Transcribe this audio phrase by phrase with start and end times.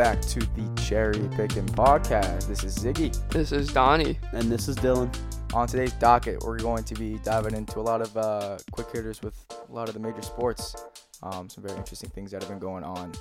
[0.00, 2.46] Welcome back to the Cherry Picking Podcast.
[2.48, 3.14] This is Ziggy.
[3.28, 4.18] This is Donnie.
[4.32, 5.14] And this is Dylan.
[5.52, 9.20] On today's docket, we're going to be diving into a lot of uh, quick hitters
[9.20, 10.74] with a lot of the major sports.
[11.22, 13.12] Um, some very interesting things that have been going on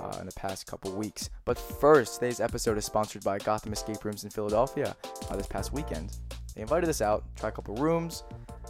[0.00, 1.30] uh, in the past couple weeks.
[1.44, 4.96] But first, today's episode is sponsored by Gotham Escape Rooms in Philadelphia
[5.30, 6.18] uh, this past weekend.
[6.56, 8.24] They invited us out, try a couple rooms,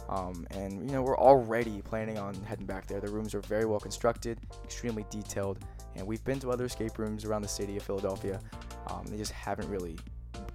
[0.09, 2.99] um, and you know we're already planning on heading back there.
[2.99, 5.57] The rooms are very well constructed, extremely detailed,
[5.97, 8.39] and we've been to other escape rooms around the city of Philadelphia.
[8.87, 9.97] Um, they just haven't really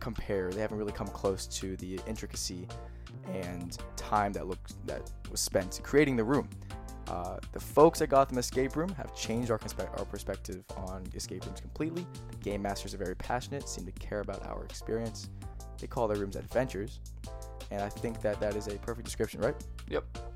[0.00, 0.54] compared.
[0.54, 2.66] They haven't really come close to the intricacy
[3.32, 6.48] and time that looked that was spent creating the room.
[7.08, 11.44] Uh, the folks at Gotham Escape Room have changed our, conspe- our perspective on escape
[11.44, 12.06] rooms completely.
[12.30, 15.28] The game masters are very passionate, seem to care about our experience.
[15.78, 17.00] They call their rooms adventures,
[17.70, 19.56] and I think that that is a perfect description, right?
[19.88, 20.31] Yep.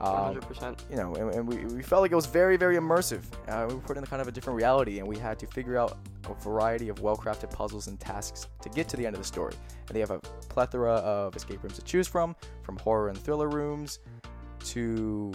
[0.00, 0.78] Um, 100%.
[0.90, 3.22] you know, and, and we, we felt like it was very, very immersive.
[3.48, 5.76] Uh, we were put in kind of a different reality, and we had to figure
[5.76, 9.26] out a variety of well-crafted puzzles and tasks to get to the end of the
[9.26, 9.54] story.
[9.88, 13.48] And they have a plethora of escape rooms to choose from, from horror and thriller
[13.48, 13.98] rooms
[14.64, 15.32] to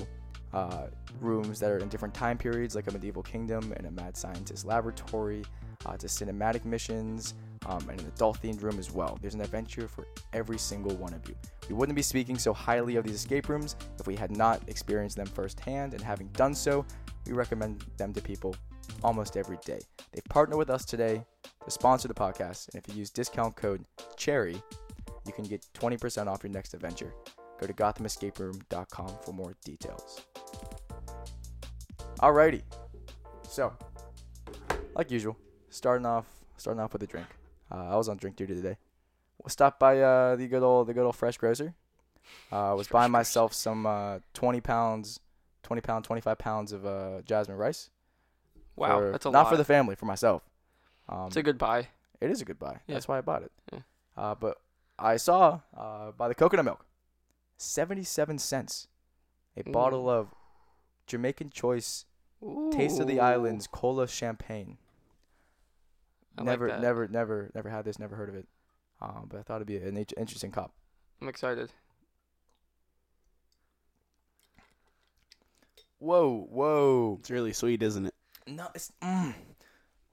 [0.54, 0.88] uh,
[1.22, 4.66] rooms that are in different time periods, like a medieval kingdom and a mad scientist
[4.66, 5.44] laboratory,
[5.86, 9.18] uh, to cinematic missions, um, and an adult themed room as well.
[9.22, 11.36] There's an adventure for every single one of you.
[11.70, 15.18] We wouldn't be speaking so highly of these escape rooms if we had not experienced
[15.18, 16.86] them firsthand, and having done so,
[17.26, 18.56] we recommend them to people
[19.04, 19.80] almost every day.
[20.12, 21.26] They've partnered with us today
[21.64, 23.84] to sponsor the podcast, and if you use discount code
[24.16, 24.62] CHERRY,
[25.26, 27.14] you can get 20% off your next adventure.
[27.60, 30.22] Go to gothamescaperoom.com for more details.
[32.20, 32.62] Alrighty,
[33.44, 33.74] so
[34.96, 35.38] like usual,
[35.70, 36.26] starting off
[36.58, 37.28] starting off with a drink.
[37.72, 38.78] Uh, I was on drink duty today.
[39.48, 41.74] Stopped by uh, the good old the good old fresh grocer.
[42.52, 45.20] Uh, was buying myself some uh, 20 pounds,
[45.64, 47.92] 20 pound, 25 pounds of uh, jasmine rice.
[48.76, 49.34] Wow, for- that's a lot.
[49.34, 49.50] not lot.
[49.52, 50.42] for the family, for myself.
[51.08, 51.88] Um, It's a good buy.
[52.20, 52.80] it is a good buy.
[52.88, 52.96] Yeah.
[52.96, 53.52] That's why I bought it.
[53.72, 53.80] Yeah.
[54.18, 54.58] Uh, but
[54.98, 56.84] I saw uh, by the coconut milk,
[57.58, 58.88] 77 cents.
[59.58, 60.30] A bottle of
[61.08, 62.06] Jamaican Choice
[62.72, 64.78] Taste of the Islands Cola Champagne.
[66.38, 66.82] I like never, that.
[66.82, 68.00] never, never, never had this.
[68.00, 68.48] Never heard of it.
[69.02, 70.72] Um, but I thought it'd be an int- interesting cop.
[71.22, 71.72] I'm excited.
[76.00, 77.18] Whoa, whoa.
[77.20, 78.14] It's really sweet, isn't it?
[78.48, 79.34] No, it's mm,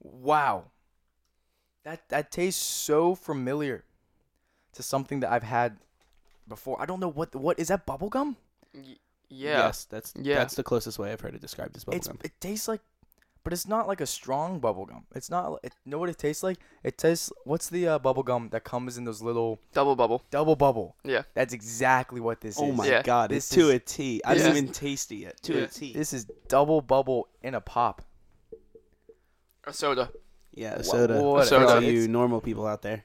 [0.00, 0.64] wow.
[1.84, 3.84] That that tastes so familiar
[4.74, 5.76] to something that I've had
[6.48, 6.80] before.
[6.80, 8.36] I don't know what what is that bubblegum?
[8.74, 8.96] Y-
[9.28, 9.66] yeah.
[9.66, 10.36] Yes, that's Yeah.
[10.36, 12.24] that's the closest way I've heard it described as It's bubblegum.
[12.24, 12.80] it tastes like
[13.44, 15.02] but it's not like a strong bubblegum.
[15.14, 16.58] It's not it, you know what it tastes like?
[16.84, 20.22] It tastes what's the uh, bubblegum that comes in those little Double bubble.
[20.30, 20.96] double bubble?
[21.04, 21.22] Yeah.
[21.34, 22.70] That's exactly what this Oh is.
[22.70, 23.02] Oh my Yeah.
[23.02, 24.20] god, This it's to is- a T.
[24.24, 25.42] I this didn't even taste it yet.
[25.42, 25.60] To Yeah.
[25.64, 25.92] a T.
[25.92, 28.02] This is double bubble in a pop.
[29.66, 30.10] A soda.
[30.52, 31.14] yeah, a soda.
[31.22, 31.86] what a- For all soda.
[31.86, 33.04] you It's- normal people out there.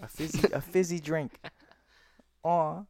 [0.00, 1.40] A fizzy a fizzy drink.
[2.44, 2.82] Aw.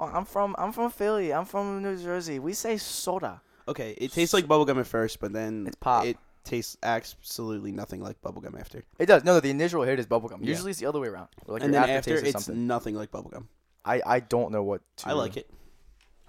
[0.00, 1.32] Oh, I'm from I'm from Philly.
[1.34, 2.38] I'm from New Jersey.
[2.38, 3.40] We say soda.
[3.68, 6.06] Okay, it tastes like bubblegum at first, but then It's pop.
[6.06, 8.82] It tastes absolutely nothing like bubblegum after.
[8.98, 9.22] It does.
[9.24, 10.38] No, no, the initial hit is bubblegum.
[10.40, 10.48] Yeah.
[10.48, 11.28] Usually it's the other way around.
[11.46, 12.66] Like and your then after, aftertaste is it's something.
[12.66, 13.44] nothing like bubblegum.
[13.84, 15.50] I, I don't know what to I like it.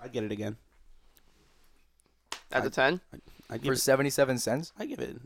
[0.02, 0.58] I'd get it again.
[2.52, 3.02] Out I- of 10?
[3.52, 4.74] I'd For give it, 77 cents?
[4.78, 5.18] I give it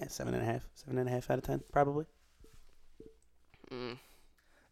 [0.00, 2.04] eh, seven and a half, seven and a half out of ten, probably.
[3.70, 3.98] Mm.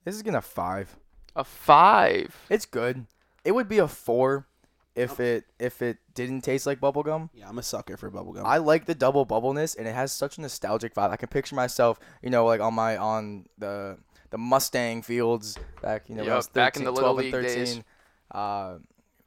[0.05, 0.97] This is going to 5.
[1.37, 2.37] A 5.
[2.51, 3.07] It's good.
[3.45, 4.47] It would be a 4
[4.95, 7.31] if it if it didn't taste like bubblegum.
[7.35, 8.43] Yeah, I'm a sucker for bubblegum.
[8.45, 11.11] I like the double bubbleness and it has such a nostalgic vibe.
[11.11, 13.99] I can picture myself, you know, like on my on the
[14.31, 17.15] the Mustang fields back, you know, when I Yup, was 13, back in the Little
[17.15, 17.65] 12 and League 13.
[17.65, 17.85] days.
[18.31, 18.79] Uh,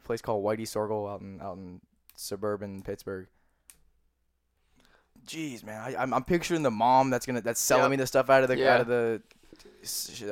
[0.03, 1.81] place called Whitey Sorgel out in out in
[2.15, 3.27] suburban Pittsburgh.
[5.27, 7.91] Jeez, man, I, I'm I'm picturing the mom that's gonna that's selling Yep.
[7.91, 8.75] me the stuff out of the Yeah.
[8.75, 9.34] out of the s-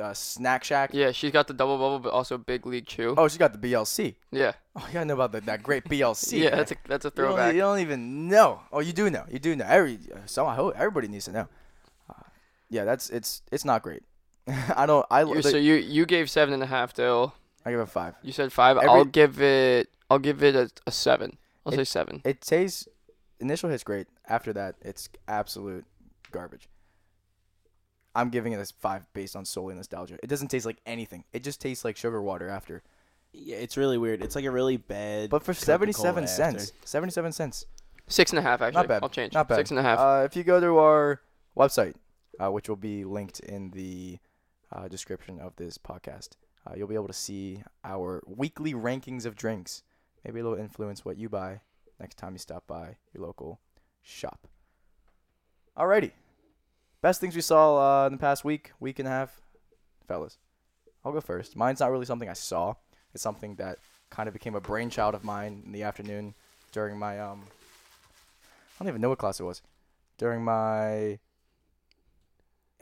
[0.00, 0.90] uh, snack shack.
[0.92, 3.14] Yeah, she's got the double bubble, but also Big League Chew.
[3.16, 4.14] Oh, she got the BLC.
[4.30, 4.52] Yeah.
[4.76, 6.40] Oh, you gotta know about the, that great BLC.
[6.40, 6.58] yeah, man.
[6.58, 7.54] that's a, that's a You don't, throwback.
[7.54, 8.60] you don't even know.
[8.72, 9.24] Oh, you do know.
[9.30, 9.64] You do know.
[9.68, 11.48] Every so I hope everybody needs to know.
[12.10, 12.14] Uh,
[12.70, 14.02] yeah, that's it's it's not great.
[14.76, 15.06] I don't.
[15.12, 17.34] I You- the- so you you gave seven and a half, Dill.
[17.64, 18.14] I give it a five.
[18.22, 18.76] You said five.
[18.76, 19.90] Every- I'll give it.
[20.10, 21.38] I'll give it a, a seven.
[21.64, 22.20] I'll say seven.
[22.24, 22.88] It tastes
[23.38, 24.08] initial hit's great.
[24.28, 25.84] After that, it's absolute
[26.32, 26.68] garbage.
[28.14, 30.18] I'm giving it a five based on solely nostalgia.
[30.22, 31.24] It doesn't taste like anything.
[31.32, 32.82] It just tastes like sugar water after.
[33.32, 34.22] yeah, it's really weird.
[34.22, 35.30] It's like a really bad.
[35.30, 37.66] But for seventy-seven cents, seventy-seven cents.
[38.06, 38.82] Six and a half, actually.
[38.82, 39.02] Not bad.
[39.02, 39.32] I'll change.
[39.32, 39.56] Not bad.
[39.56, 39.98] Six and a half.
[39.98, 41.20] Uh, if you go to our
[41.56, 41.94] website,
[42.38, 44.18] uh, which will be linked in the
[44.70, 46.30] uh, description of this podcast,
[46.66, 49.82] uh, you'll be able to see our weekly rankings of drinks.
[50.24, 51.60] Maybe it'll influence what you buy
[51.98, 53.60] next time you stop by your local
[54.02, 54.46] shop.
[55.76, 56.12] Alrighty.
[57.04, 59.38] Best things we saw uh, in the past week, week and a half,
[60.08, 60.38] fellas.
[61.04, 61.54] I'll go first.
[61.54, 62.76] Mine's not really something I saw.
[63.12, 63.76] It's something that
[64.08, 66.32] kind of became a brainchild of mine in the afternoon
[66.72, 67.42] during my um.
[68.80, 69.60] I don't even know what class it was.
[70.16, 71.18] During my.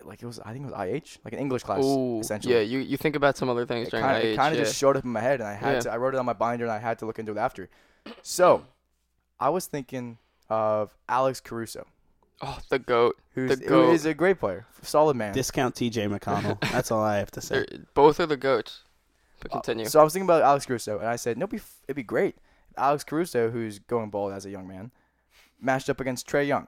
[0.04, 2.54] Like it was, I think it was IH, like an English class, Ooh, essentially.
[2.54, 2.60] yeah.
[2.60, 4.58] You you think about some other things It during kind of, IH, it kind of
[4.60, 4.64] yeah.
[4.66, 5.80] just showed up in my head, and I had Yeah.
[5.80, 5.92] to.
[5.94, 7.68] I wrote it on my binder, and I had to look into it after.
[8.22, 8.66] So,
[9.40, 11.88] I was thinking of Alex Caruso,
[12.42, 13.16] oh, the goat.
[13.34, 13.92] who's The GOAT.
[13.92, 15.32] is a great player, solid man.
[15.32, 16.06] Discount T.J.
[16.08, 16.60] McConnell.
[16.72, 17.64] That's all I have to say.
[17.70, 18.82] They're, both are the goats.
[19.40, 19.86] But Uh, continue.
[19.86, 21.96] So I was thinking about Alex Caruso, and I said, no, it'd be, f- it'd
[21.96, 22.36] be great.
[22.76, 24.90] Alex Caruso, who's going bald as a young man,
[25.60, 26.66] matched up against Trae Young,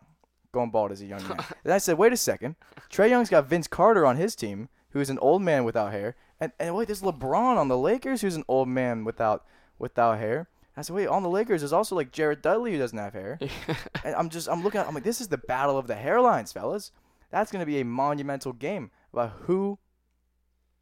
[0.53, 1.39] going bald as a young man.
[1.65, 2.57] and I said, wait a second.
[2.91, 6.17] Trae Young's got Vince Carter on his team, who's an old man without hair.
[6.41, 9.45] And, and wait, there's LeBron on the Lakers, who's an old man without
[9.79, 10.49] without hair.
[10.77, 13.39] I said, wait, on the Lakers, there's also like Jared Dudley who doesn't have hair.
[14.05, 16.53] and I'm just, I'm looking at, I'm like, this is the battle of the hairlines,
[16.53, 16.91] fellas.
[17.31, 19.79] That's going to be a monumental game about who,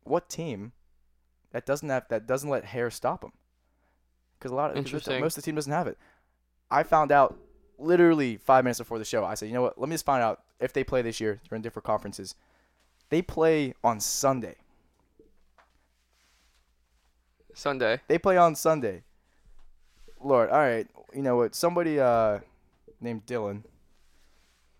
[0.04, 0.72] what team
[1.52, 3.32] that doesn't have that doesn't let hair stop them.
[4.38, 5.98] Because a lot of, most of the team doesn't have it.
[6.70, 7.38] I found out
[7.78, 9.24] literally five minutes before the show.
[9.24, 9.78] I said, you know what?
[9.78, 11.40] Let me just find out if they play this year.
[11.48, 12.34] They're in different conferences.
[13.10, 14.56] They play on Sunday.
[17.54, 18.00] Sunday.
[18.08, 19.04] They play on Sunday.
[20.24, 20.86] Lord, all right.
[21.14, 21.54] You know what?
[21.54, 22.38] Somebody uh
[23.00, 23.64] named Dylan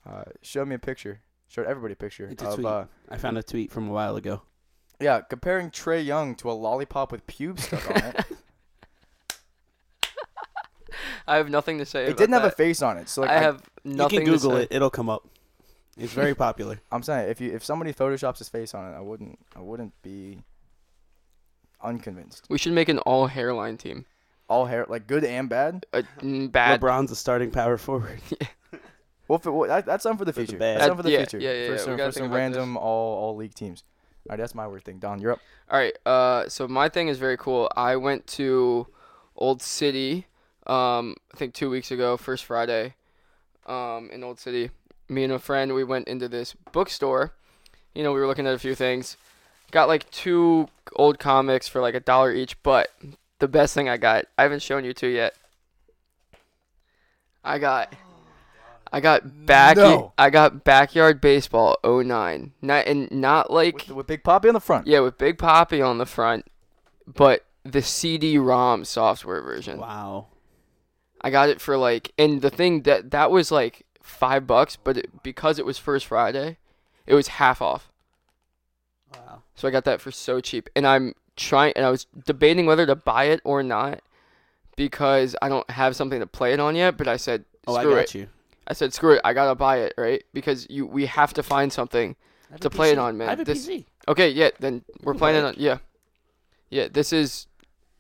[0.07, 1.21] uh showed me a picture.
[1.49, 2.67] Showed everybody a picture It's a of tweet.
[2.67, 4.43] uh I found a tweet from a while ago.
[5.01, 8.25] yeah, comparing Trae Young to a lollipop with pubes stuck on it.
[11.27, 12.05] I have nothing to say.
[12.05, 12.57] it about didn't have a that.
[12.57, 13.09] face on it.
[13.09, 14.63] So like I I have nothing you can Google to say.
[14.65, 15.29] it; it'll come up.
[15.97, 16.81] It's very popular.
[16.91, 19.95] I'm saying if you if somebody photoshops his face on it, I wouldn't I wouldn't
[20.03, 20.43] be
[21.83, 22.47] unconvinced.
[22.49, 24.07] We should make an all hairline team.
[24.53, 25.87] All hair like good and bad.
[25.93, 26.81] Uh, bad.
[26.81, 28.21] LeBron's a starting power forward.
[29.29, 30.59] Well, for, well that, that's something for the For the future.
[30.59, 30.75] bad.
[30.77, 31.39] That's something for the Yeah, future.
[31.39, 32.37] yeah, yeah, For yeah, some, for some about this.
[32.37, 33.83] random all all league teams.
[34.29, 34.99] All right, that's my weird thing.
[34.99, 35.41] Don, you're up.
[35.71, 35.97] All right.
[36.05, 37.71] Uh, so my thing is very cool.
[37.75, 38.87] I went to
[39.37, 40.27] Old City.
[40.67, 42.95] Um, I think two weeks ago, first Friday.
[43.67, 44.71] Um, in Old City,
[45.09, 47.33] me and a friend we went into this bookstore.
[47.95, 49.17] You know, we were looking at a few things.
[49.71, 52.91] Got like two old comics for like a dollar each, but
[53.43, 55.35] the best thing I got, I haven't shown you two yet.
[57.43, 57.93] I got.
[58.93, 59.77] I got back.
[59.77, 60.13] No.
[60.17, 62.53] I got backyard baseball 09.
[62.63, 64.87] Not and not like With, with Big Poppy on the front.
[64.87, 66.47] yeah, with Big Poppy on the front,
[67.05, 69.79] but the CD-ROM software version.
[69.79, 70.29] wow.
[71.21, 74.99] I got it for like, and the thing that that was like five bucks, but
[74.99, 76.59] it, because it was first Friday,
[77.07, 77.91] it was half off.
[79.13, 79.43] Wow.
[79.57, 82.87] So I got that for so cheap, and I'm trying, and I was debating whether
[82.87, 84.01] to buy it or not
[84.77, 86.97] because I don't have something to play it on yet.
[86.97, 88.15] But I said, Oh, I got it.
[88.15, 88.29] you.
[88.67, 89.21] I said, screw it.
[89.25, 90.23] I gotta buy it, right?
[90.33, 92.15] Because you, we have to find something.
[92.49, 93.03] I have To a play it PC.
[93.03, 93.29] on, man.
[93.29, 93.85] I have a This- PC.
[94.09, 95.55] Okay, yeah, then we're can playing it on.
[95.57, 95.79] Yeah,
[96.71, 96.89] yeah.
[96.91, 97.47] This is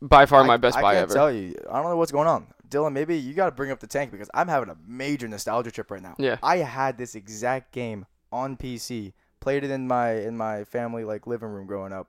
[0.00, 1.14] by far my best I buy can't ever.
[1.14, 1.54] tell you.
[1.70, 2.46] I don't know what's going on.
[2.68, 5.70] Dylan, maybe you got to bring up the tank because I'm having a major nostalgia
[5.70, 6.14] trip right now.
[6.18, 6.38] Yeah.
[6.42, 9.12] I had this exact game on PC.
[9.40, 12.08] Played it in my in my family like living room growing up.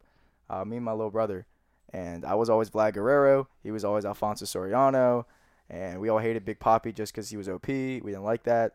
[0.49, 1.45] Uh, me and my little brother,
[1.91, 3.47] and I was always Vlad Guerrero.
[3.63, 5.25] He was always Alfonso Soriano,
[5.69, 7.67] and we all hated Big Poppy just because he was OP.
[7.67, 8.73] We didn't like that.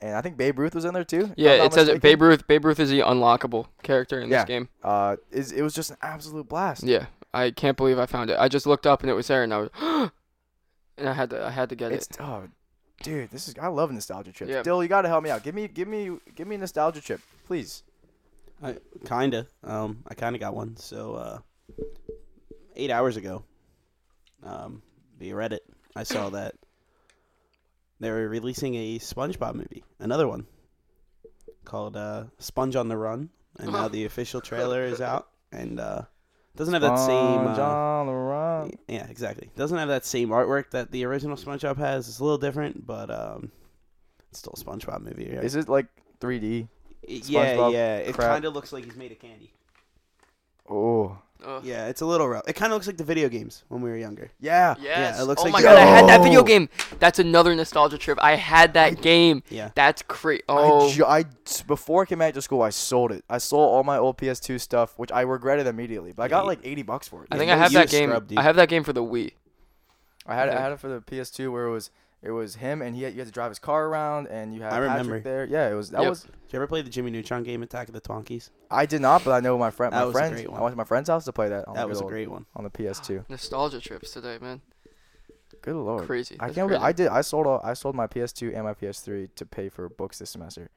[0.00, 1.32] And I think Babe Ruth was in there too.
[1.36, 2.00] Yeah, it says mistaken.
[2.00, 2.46] Babe Ruth.
[2.48, 4.38] Babe Ruth is the unlockable character in Yeah.
[4.38, 4.68] this game.
[4.82, 6.82] Uh, is it was just an absolute blast.
[6.82, 8.36] Yeah, I can't believe I found it.
[8.38, 9.70] I just looked up and it was there, and I was,
[10.98, 12.16] and I had to, I had to get It's it.
[12.20, 12.48] oh,
[13.02, 14.50] dude, this is I love nostalgia trips.
[14.50, 14.62] Yeah.
[14.62, 15.42] Dill, you gotta help me out.
[15.44, 17.82] Give me, give me, give me a nostalgia trip, please.
[18.62, 19.46] I kinda.
[19.64, 20.76] Um, I kinda got one.
[20.76, 21.38] So, uh,
[22.76, 23.44] eight hours ago,
[24.42, 24.82] um,
[25.18, 25.60] via Reddit,
[25.96, 26.54] I saw that
[28.00, 30.46] they were releasing a SpongeBob movie, another one
[31.64, 36.02] called uh, Sponge on the Run, and now the official trailer is out, and uh,
[36.56, 37.42] doesn't have that same.
[37.44, 38.70] Sponge Uh, on the run.
[38.88, 39.50] yeah, exactly.
[39.56, 42.08] Doesn't have that same artwork that the original SpongeBob has.
[42.08, 43.50] It's a little different, but um,
[44.30, 45.30] it's still a SpongeBob movie.
[45.34, 45.44] Right?
[45.44, 45.86] Is it like
[46.20, 46.68] 3D?
[47.06, 47.96] Yeah, SpongeBob yeah.
[47.98, 49.52] It kind of looks like he's made of candy.
[50.68, 51.60] Oh, Ugh.
[51.64, 52.44] Yeah, it's a little rough.
[52.46, 54.30] It kind of looks like the video games when we were younger.
[54.38, 54.76] yeah.
[54.80, 55.18] Yes.
[55.18, 56.68] it looks oh like my the- god, I had that video game.
[57.00, 58.18] That's another nostalgia trip.
[58.22, 59.42] I had that game.
[59.50, 59.70] Yeah.
[59.74, 60.44] That's great.
[60.48, 61.24] I, Oh, ju- I
[61.66, 63.24] before I came back to school, I sold it.
[63.28, 66.12] I sold all my old PS2 stuff, which I regretted immediately.
[66.12, 67.28] But I got like 80 bucks for it.
[67.32, 68.10] I Yeah, think no, I have that game.
[68.10, 68.32] scrub.
[68.36, 69.32] I have that game for the Wii.
[70.24, 71.90] I had it, I had it for the PS2 where it was
[72.22, 74.62] it was him and he had, you had to drive his car around and you
[74.62, 75.20] had I Patrick remember.
[75.20, 75.44] there.
[75.44, 76.08] Yeah, it was that Yep.
[76.10, 76.22] was.
[76.22, 78.50] Did you ever play the Jimmy Neutron game, Attack of the Twonkies?
[78.70, 79.92] I did not, but I know my friend.
[79.92, 80.34] That My was a friends.
[80.34, 80.60] great one.
[80.60, 81.66] I went to my friend's house to play that.
[81.68, 82.46] On That the was a old- great one.
[82.54, 83.24] on the PS2.
[83.28, 84.60] Nostalgia trips today, man.
[85.62, 86.06] Good lord.
[86.06, 86.36] Crazy.
[86.40, 86.88] I That's can't believe crazy.
[86.88, 87.08] I did.
[87.08, 90.30] I sold all, I sold my PS2 and my PS3 to pay for books this
[90.30, 90.70] semester.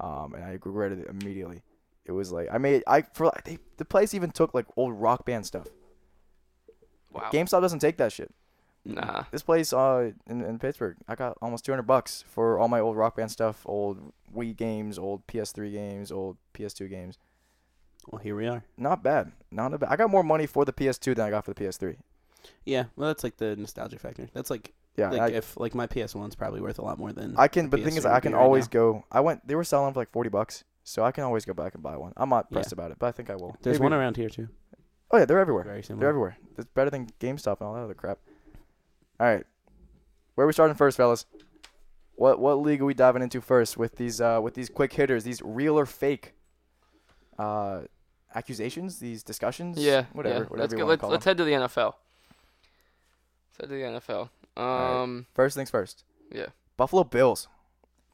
[0.00, 1.62] um, and I regretted it immediately.
[2.04, 4.92] It was like I made I for like, they, the place even took like old
[4.94, 5.66] rock band stuff.
[7.12, 7.30] Wow.
[7.32, 8.32] GameStop doesn't take that shit.
[8.94, 9.24] Nah.
[9.32, 12.96] This place uh in, in Pittsburgh, I got almost 200 bucks for all my old
[12.96, 17.18] rock band stuff, old Wii games, old PS3 games, old PS2 games.
[18.08, 18.62] Well, here we are.
[18.76, 19.32] Not bad.
[19.50, 19.88] Not a bad.
[19.90, 21.96] I got more money for the PS2 than I got for the PS3.
[22.64, 24.28] Yeah, well, that's like the nostalgia factor.
[24.32, 27.12] That's like Yeah, like I, if like my PS One's probably worth a lot more
[27.12, 27.68] than I can.
[27.68, 29.04] But the thing is, I can be right always go.
[29.10, 29.46] I went.
[29.48, 31.96] They were selling for like 40 bucks, so I can always go back and buy
[31.96, 32.12] one.
[32.16, 32.54] I'm not Yeah.
[32.54, 33.56] pressed about it, but I think I will.
[33.62, 34.48] There's Maybe- one around here too.
[35.10, 35.64] Oh yeah, they're everywhere.
[35.64, 36.36] Very They're everywhere.
[36.58, 38.18] It's better than GameStop and all that other crap.
[39.18, 39.44] All right,
[40.34, 41.26] where are we starting first, fellas?
[42.16, 45.24] What what league are we diving into first with these uh with these quick hitters,
[45.24, 46.34] these real or fake
[47.38, 47.82] uh
[48.34, 49.78] accusations, these discussions?
[49.78, 50.04] Yeah.
[50.12, 50.40] whatever, yeah.
[50.44, 50.86] whatever Let's you go.
[50.86, 51.94] Let's let's head to the NFL.
[53.48, 54.28] Let's head to the NFL.
[54.56, 55.02] right.
[55.02, 55.26] Um.
[55.34, 56.04] First things first.
[56.30, 56.46] Yeah.
[56.76, 57.48] Buffalo Bills.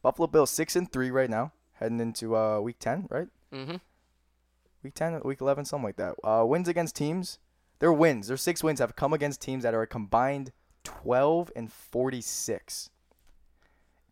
[0.03, 3.29] Buffalo Bills six and three right now, heading into uh week ten, right?
[3.53, 3.77] Mm-hmm.
[4.83, 6.15] Week ten, week eleven, something like that.
[6.25, 7.39] Uh, wins against teams.
[7.79, 10.53] Their wins, their six wins have come against teams that are a combined
[10.85, 12.91] twelve and forty six.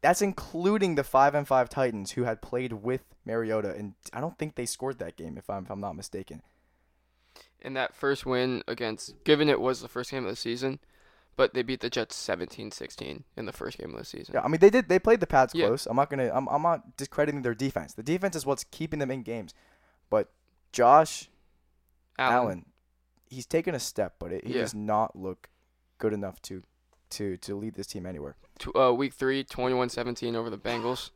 [0.03, 4.39] That's including the five and five Titans who had played with Mariota, and I don't
[4.39, 6.43] think they scored that game if I'm if I'm not mistaken.
[7.61, 10.79] In that first win against, given it was the first game of the season,
[11.37, 14.33] but they beat the Jets 17-16 in the first game of the season.
[14.35, 15.67] Yeah, I mean they did they played the Pats Yeah.
[15.67, 15.85] close.
[15.85, 17.93] I'm not gonna I'm I'm not discrediting their defense.
[17.93, 19.53] The defense is what's keeping them in games,
[20.09, 20.33] but
[20.73, 21.29] Josh
[22.19, 22.65] Allen,
[23.29, 24.61] he's taken a step, but it, he Yeah.
[24.63, 25.51] does not look
[26.01, 26.63] good enough to
[27.11, 28.35] to to lead this team anywhere.
[28.77, 31.11] Uh, week three, 21-17 over the Bengals.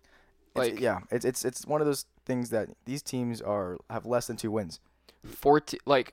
[0.54, 4.06] It's- Like- yeah, it's it's it's one of those things that these teams are have
[4.06, 4.78] less than two wins.
[5.24, 6.12] 14 like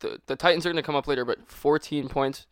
[0.00, 2.46] the the Titans are going to come up later, but 14 points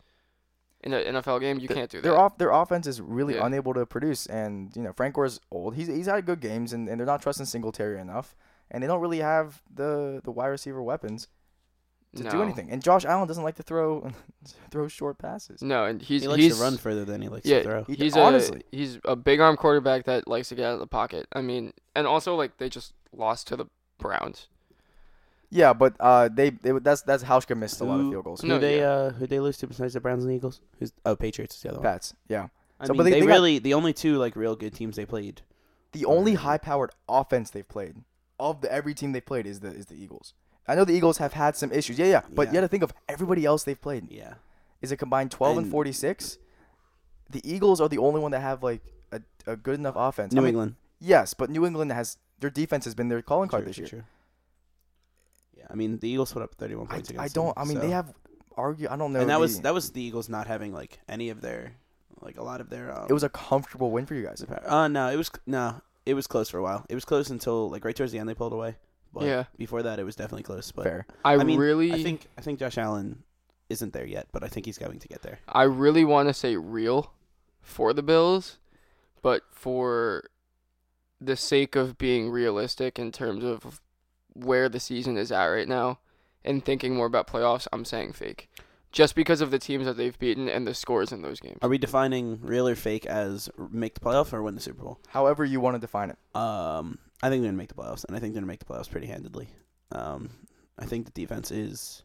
[0.85, 2.02] in an NFL game, you Th- can't do that.
[2.09, 3.47] Their off their offense is really Yeah.
[3.47, 5.75] unable to produce, and you know Frank Gore's old.
[5.76, 8.35] He's he's had good games, and, and they're not trusting Singletary enough,
[8.71, 11.29] and they don't really have the the wide receiver weapons
[12.16, 12.71] to do anything.
[12.71, 14.11] And Josh Allen doesn't like to throw
[14.71, 15.62] throw short passes.
[15.62, 17.85] No, and he's he likes he's to run further than he likes yeah, to throw.
[17.85, 18.62] He- he's honestly.
[18.73, 21.26] a he's a big arm quarterback that likes to get out of the pocket.
[21.33, 23.66] I mean, and also like they just lost to the
[23.99, 24.49] Browns.
[25.50, 28.40] Yeah, but uh, they, they that's that's Hauschka missed a lot of Who- field goals.
[28.40, 28.88] Who No, they yeah.
[28.90, 30.61] uh who they lose to besides the Browns and the Eagles?
[30.78, 31.85] Who's oh Patriots is the other one.
[31.85, 32.49] Pats, yeah.
[32.81, 34.75] I So, mean, but they- they, they got- really the only two like real good
[34.75, 35.42] teams they played.
[35.92, 37.97] The only high-powered offense they've played
[38.40, 40.33] of the every team they played is the is the Eagles.
[40.69, 41.99] I know the Eagles have had some issues.
[41.99, 42.23] Yeah, yeah.
[42.33, 42.50] But Yeah.
[42.50, 44.11] you got to think of everybody else they've played.
[44.11, 44.35] Yeah.
[44.81, 46.38] Is it combined 12 and, And- 46?
[47.31, 50.35] The Eagles are the only one that have like a, a good enough offense.
[50.35, 50.75] I New mean, England.
[51.00, 53.87] Yes, but New England has their defense has been their calling card True, this year.
[53.88, 54.02] true.
[55.57, 57.54] Yeah, I mean the Eagles put up 31 points I against I don't.
[57.54, 58.12] them, I mean, so- they have
[58.57, 58.87] argue.
[58.90, 59.21] I don't know.
[59.21, 61.73] and that was the- that was the Eagles not having like any of their
[62.21, 62.97] like a lot of their.
[62.97, 64.40] Um, it was a comfortable win for you guys.
[64.42, 64.69] Apparently.
[64.71, 66.85] Uh no, it was no, it was close for a while.
[66.88, 68.76] It was close until like right towards the end they pulled away.
[69.12, 69.45] But Yeah.
[69.57, 70.73] Before that, it was definitely close.
[70.73, 71.07] But Fair.
[71.25, 73.23] I, I mean, really I think I think Josh Allen
[73.69, 75.40] isn't there yet, but I think he's going to get there.
[75.49, 77.12] I really want to say real
[77.61, 78.59] for the Bills,
[79.23, 80.25] but for
[81.21, 83.81] the sake of being realistic in terms of
[84.35, 85.99] where the season is at right now
[86.45, 88.50] and thinking more about playoffs, I'm saying fake.
[88.90, 91.59] Just because of the teams that they've beaten and the scores in those games.
[91.62, 95.00] Are we defining real or fake as make the playoff or win the Super Bowl?
[95.09, 96.19] However you want to define it.
[96.37, 98.64] Um, I think they're gonna make the playoffs, and I think they're gonna make the
[98.67, 99.49] playoffs pretty handedly.
[99.93, 100.31] Um,
[100.79, 102.02] I think the defense is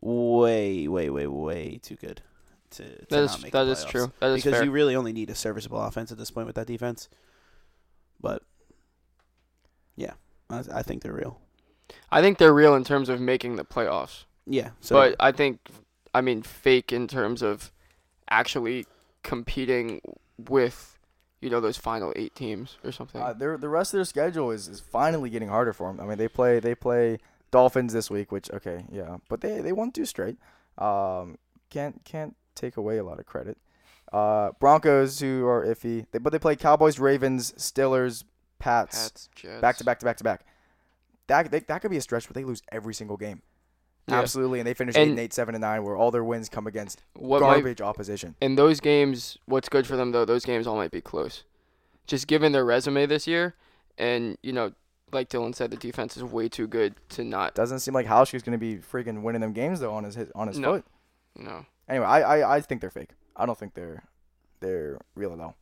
[0.00, 2.22] way, way, way, way too good
[2.70, 4.12] to, to That is that is true.
[4.20, 4.64] That is because fair.
[4.64, 7.08] you really only need a serviceable offense at this point with that defense.
[8.20, 8.42] But
[9.96, 10.14] yeah,
[10.48, 11.40] I, I think they're real.
[12.10, 14.24] I think they're real in terms of making the playoffs.
[14.46, 15.60] Yeah, so but I think,
[16.14, 17.70] I mean, fake in terms of
[18.30, 18.86] actually
[19.22, 20.00] competing
[20.38, 20.98] with,
[21.40, 23.20] you know, those final eight teams or something.
[23.20, 26.00] Uh, their the rest of their schedule is, is finally getting harder for them.
[26.00, 27.18] I mean, they play they play
[27.50, 30.36] Dolphins this week, which okay, yeah, but they they won two straight.
[30.78, 31.38] Um,
[31.70, 33.58] can't can't take away a lot of credit.
[34.12, 38.24] Uh, Broncos who are iffy, they, but they play Cowboys, Ravens, Steelers,
[38.58, 40.44] Pats, Pats, back to back to back to back.
[41.28, 43.42] That they, that could be a stretch but they lose every single game.
[44.06, 44.18] Yeah.
[44.18, 46.48] Absolutely, and they finish And- eight and eight, seven and nine, where all their wins
[46.48, 48.34] come against might garbage opposition.
[48.40, 51.44] in those games, what's good for them though, those games all might be close.
[52.06, 53.54] Just given their resume this year,
[53.98, 54.72] and you know,
[55.12, 57.54] like Dylan said, the defense is way too good to not.
[57.54, 60.30] Doesn't seem like Hauschka's going to be freaking winning them games though on his his-
[60.34, 60.72] on his No.
[60.74, 60.84] foot.
[61.36, 63.10] No, Anyway, I, I, I think they're fake.
[63.36, 64.02] I don't think they're
[64.58, 65.56] they're real at all.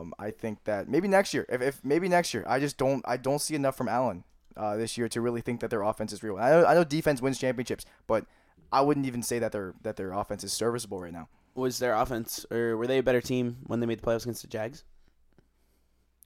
[0.00, 3.04] Um, I think that maybe next year, if, if maybe next year, I just don't
[3.06, 4.24] I don't see enough from Allen
[4.58, 6.36] uh, this year to really think that their offense is real.
[6.36, 8.26] I know I know defense wins championships, but
[8.72, 11.28] I wouldn't even say that their that their offense is serviceable right now.
[11.54, 14.42] was their offense or were they a better team when they made the playoffs against
[14.42, 14.84] the Jags?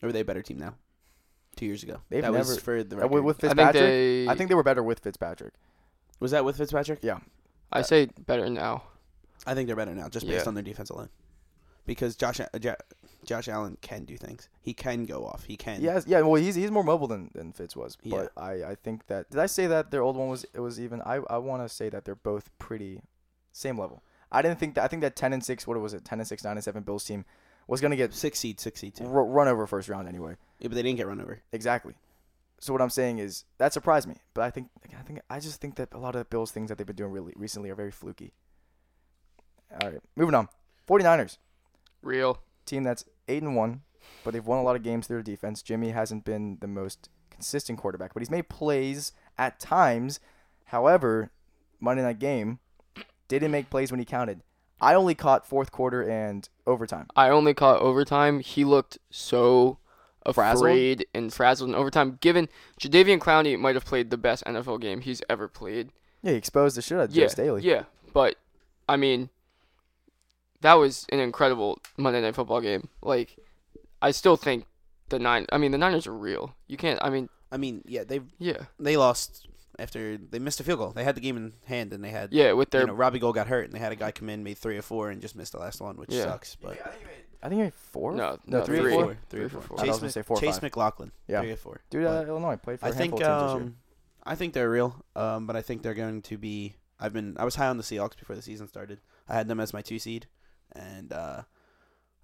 [0.02, 0.74] Or were they a better team now?
[1.54, 2.00] two years ago.
[2.08, 3.12] They've that was for the Uh, record.
[3.12, 4.26] with, with I think Fitzpatrick, they.
[4.28, 5.52] I think they were better with Fitzpatrick.
[6.18, 7.00] was that with Fitzpatrick?
[7.02, 7.18] Yeah.
[7.70, 8.84] I say better now.
[9.46, 10.48] I think they're better now, just based Yeah.
[10.48, 11.10] on their defense alone.
[11.84, 12.76] Because Josh uh, Ja-
[13.24, 14.48] Josh Allen can do things.
[14.60, 15.44] He can go off.
[15.44, 15.80] He can.
[15.80, 16.20] Yes, yeah.
[16.22, 17.96] Well, he's he's more mobile than, than Fitz was.
[18.02, 18.26] Yeah.
[18.34, 20.80] But I, I think that did I say that their old one was it was
[20.80, 23.00] even I I want to say that they're both pretty
[23.52, 24.02] same level.
[24.30, 26.26] I didn't think that I think that ten and six what was it ten and
[26.26, 27.24] six nine and seven Bills team
[27.68, 29.04] was gonna get Six seed, six seed too.
[29.06, 30.36] r- run over first round anyway.
[30.58, 31.40] Yeah, but they didn't get run over.
[31.52, 31.94] Exactly.
[32.60, 35.60] So what I'm saying is that surprised me, but I think I think I just
[35.60, 37.74] think that a lot of the Bills things that they've been doing really recently are
[37.74, 38.32] very fluky.
[39.80, 40.48] All right, moving on.
[40.88, 41.38] 49ers
[42.02, 42.38] Real.
[42.66, 43.80] team that's 8 and 1,
[44.24, 45.62] but they've won a lot of games through their defense.
[45.62, 50.20] Jimmy hasn't been the most consistent quarterback, but he's made plays at times.
[50.66, 51.30] However,
[51.80, 52.58] Monday night game
[53.28, 54.42] didn't make plays when he counted.
[54.80, 57.06] I only caught fourth quarter and overtime.
[57.14, 58.40] I only caught overtime.
[58.40, 59.78] He looked so
[60.30, 61.02] Frazzled?
[61.14, 62.18] and frazzled in overtime.
[62.20, 62.48] Given
[62.80, 65.90] Jadeveon Clowney might have played the best NFL game he's ever played.
[66.22, 67.62] Yeah, he exposed the shit out of yeah, Joe Staley.
[67.62, 67.84] yeah.
[68.12, 68.36] But
[68.88, 69.30] I mean,
[70.62, 72.88] that was an incredible Monday Night Football game.
[73.02, 73.36] Like,
[74.00, 74.64] I still think
[75.10, 75.46] the nine.
[75.52, 76.54] I mean, the Niners are real.
[76.66, 76.98] You can't.
[77.02, 79.46] I mean, I mean, yeah, they yeah, they lost
[79.78, 80.90] after they missed a field goal.
[80.90, 82.52] They had the game in hand, and they had yeah.
[82.52, 84.42] With their you know Robbie Gould got hurt, and they had a guy come in,
[84.42, 86.24] made three or four, and just missed the last one, which Yeah.
[86.24, 86.56] sucks.
[86.56, 86.78] But
[87.42, 88.12] I think he made four.
[88.14, 88.92] No, no, no, three, three.
[88.94, 89.06] or four.
[89.06, 89.76] three, Three or for four.
[89.78, 89.80] four.
[89.80, 90.62] I I was gonna say four or Chase five.
[90.62, 91.40] McLaughlin, Yeah.
[91.40, 91.80] three or four.
[91.90, 93.66] Dude, uh, Illinois played for a I think handful of teams this year.
[93.68, 93.76] um,
[94.24, 95.04] I think they're real.
[95.16, 96.76] Um, but I think they're going to be.
[97.00, 99.00] I've been I was high on the Seahawks before the season started.
[99.28, 100.28] I had them as my two seed,
[100.74, 101.42] and uh,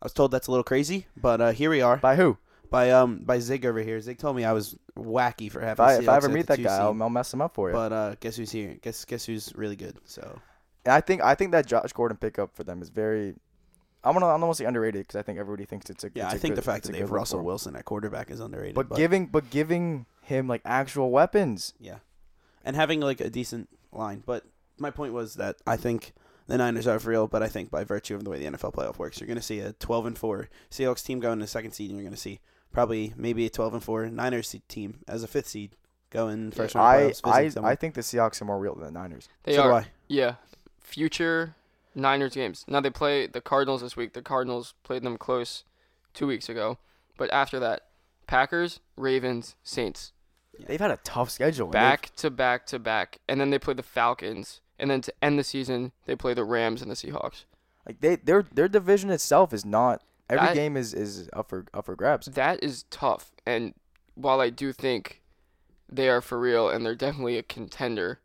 [0.00, 2.38] I was told that's a little crazy, but uh, here we are By who?
[2.70, 3.98] by um by Zig over here.
[4.00, 5.72] Zig told me I was wacky for having.
[5.72, 7.02] If I, if I ever meet that guy, I'll.
[7.02, 7.74] I'll mess him up for you.
[7.74, 8.76] But uh, guess who's here?
[8.82, 9.96] Guess guess who's really good.
[10.04, 10.38] So
[10.84, 13.34] And I think I think that Josh Gordon pickup for them is very.
[14.04, 16.10] I'm gonna I'm say underrated because I think everybody thinks it's a.
[16.14, 17.42] yeah, it's I a think good- the fact that they have Russell.
[17.42, 18.74] Wilson at quarterback is underrated.
[18.74, 21.72] but, giving but giving him like actual weapons.
[21.80, 21.98] yeah,
[22.64, 24.22] and having like a decent line.
[24.26, 24.44] But
[24.78, 26.12] my point was that I think
[26.48, 28.74] the Niners are for real, but I think by virtue of the way the NFL
[28.74, 31.48] playoff works, you're going to see a 12 and four Seahawks team going to the
[31.48, 32.40] second seed, and you're going to see
[32.72, 35.76] probably maybe a 12 and four Niners seed team as a fifth seed
[36.10, 37.64] going first round I playoffs.
[37.64, 37.70] I.
[37.70, 39.28] I think the Seahawks are more real than the Niners.
[39.44, 39.68] they so are.
[39.68, 39.90] do I.
[40.08, 40.34] Yeah,
[40.80, 41.54] future
[41.94, 42.64] Niners games.
[42.66, 44.14] Now they play the Cardinals this week.
[44.14, 45.64] The Cardinals played them close
[46.14, 46.78] two weeks ago,
[47.16, 47.82] but after that,
[48.26, 50.12] Packers, Ravens, Saints,
[50.66, 51.68] They've had a tough schedule.
[51.68, 55.38] back to back to back, and then they play the Falcons, and then to end
[55.38, 57.44] the season they play the Rams and the Seahawks.
[57.86, 61.64] Like they their their division itself is not every That- game is is up for
[61.74, 62.26] up for grabs.
[62.26, 63.74] That is tough, and
[64.14, 65.22] while I do think
[65.88, 68.20] they are for real and they're definitely a contender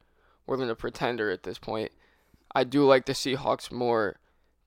[0.48, 1.92] more than a pretender at this point,
[2.54, 4.18] I do like the Seahawks more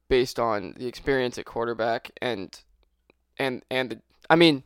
[0.09, 2.59] based on the experience at quarterback and
[3.38, 4.62] and and the I mean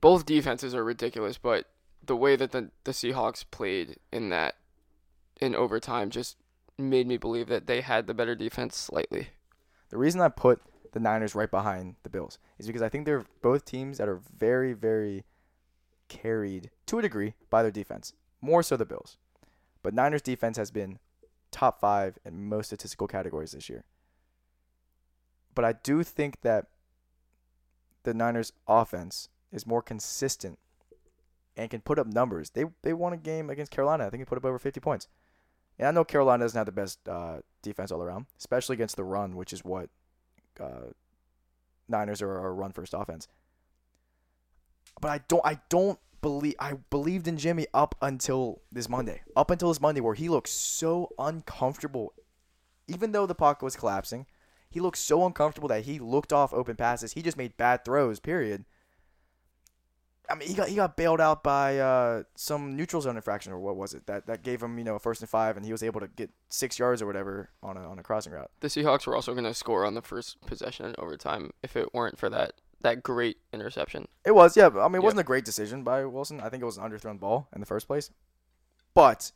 [0.00, 1.66] both defenses are ridiculous, but
[2.04, 4.56] the way that the the Seahawks played in that
[5.40, 6.36] in overtime just
[6.78, 9.28] made me believe that they had the better defense slightly.
[9.90, 10.60] The reason I put
[10.92, 14.20] the Niners right behind the Bills is because I think they're both teams that are
[14.36, 15.24] very, very
[16.08, 18.12] carried to a degree by their defense.
[18.40, 19.16] More so the Bills.
[19.82, 20.98] But Niners defense has been
[21.50, 23.84] top five in most statistical categories this year.
[25.54, 26.66] But I do think that
[28.02, 30.58] the Niners offense is more consistent
[31.56, 32.50] and can put up numbers.
[32.50, 34.06] They they won a game against Carolina.
[34.06, 35.08] I think they put up over 50 points.
[35.78, 39.04] And I know Carolina doesn't have the best uh, defense all around, especially against the
[39.04, 39.90] run, which is what
[40.60, 40.92] uh,
[41.88, 43.28] Niners are a run first offense.
[45.00, 49.22] But I don't I don't believe I believed in Jimmy up until this Monday.
[49.36, 52.14] Up until this Monday where he looked so uncomfortable.
[52.86, 54.26] Even though the pocket was collapsing,
[54.70, 57.12] he looked so uncomfortable that he looked off open passes.
[57.12, 58.64] He just made bad throws, period.
[60.30, 63.58] I mean, he got he got bailed out by uh, some neutral zone infraction or
[63.58, 65.72] what was it that that gave him you know a first and five and he
[65.72, 68.50] was able to get six yards or whatever on a on a crossing route.
[68.60, 71.92] The Seahawks were also going to score on the first possession in overtime if it
[71.92, 74.08] weren't for that that great interception.
[74.24, 75.04] It was yeah, but, I mean it Yeah.
[75.04, 76.40] wasn't a great decision by Wilson.
[76.40, 78.10] I think it was an underthrown ball in the first place,
[78.94, 79.30] but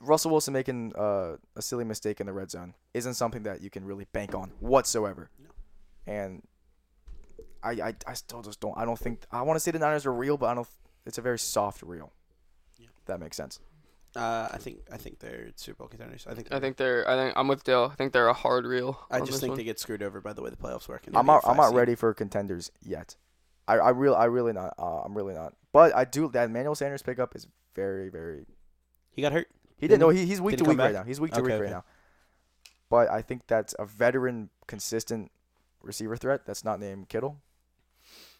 [0.00, 3.70] Russell Wilson making uh, a silly mistake in the red zone isn't something that you
[3.70, 5.30] can really bank on whatsoever.
[6.06, 6.42] And
[7.62, 8.76] I, I, I still just don't.
[8.76, 10.68] I don't think I want to say the Niners are real, but I don't.
[11.06, 12.12] It's a very soft real.
[12.78, 12.88] Yeah.
[12.98, 13.60] If that makes sense.
[14.16, 16.26] Uh, I think I think they're Super Bowl contenders.
[16.28, 17.08] I think I think they're.
[17.08, 17.90] I think I'm with Dale.
[17.92, 18.98] I think they're a hard reel.
[19.10, 19.58] I just think one.
[19.58, 21.04] they get screwed over by the way the playoffs work.
[21.14, 21.42] I'm not.
[21.42, 21.76] be a I'm not seed.
[21.76, 23.16] ready for contenders yet.
[23.66, 24.74] I, I really, I really not.
[24.78, 25.52] Uh, I'm really not.
[25.72, 26.28] But I do.
[26.30, 28.46] That Emmanuel Sanders pickup is very, very.
[29.10, 29.48] He got hurt.
[29.76, 30.00] He Didn't didn't.
[30.00, 31.04] No, he, he's week did he to come week right now.
[31.04, 31.84] He's week to Okay, week right now.
[32.90, 35.30] But I think that's a veteran, consistent
[35.82, 36.46] receiver threat.
[36.46, 37.40] That's not named Kittle.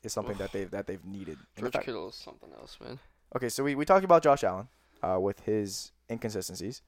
[0.03, 1.39] Is something that they've that they've needed.
[1.57, 2.99] And George fact- Kittle is something else, man.
[3.37, 4.69] Okay, so we, we talked about Josh Allen
[5.03, 6.83] uh, with his inconsistencies,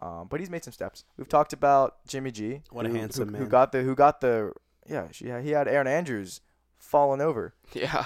[0.00, 1.04] um, but he's made some steps.
[1.16, 3.42] We've talked about Jimmy G, What a who, handsome who, man.
[3.42, 4.52] who got the who got the
[4.86, 6.40] yeah she he had Erin Andrews
[6.78, 7.54] falling over.
[7.72, 8.04] Yeah.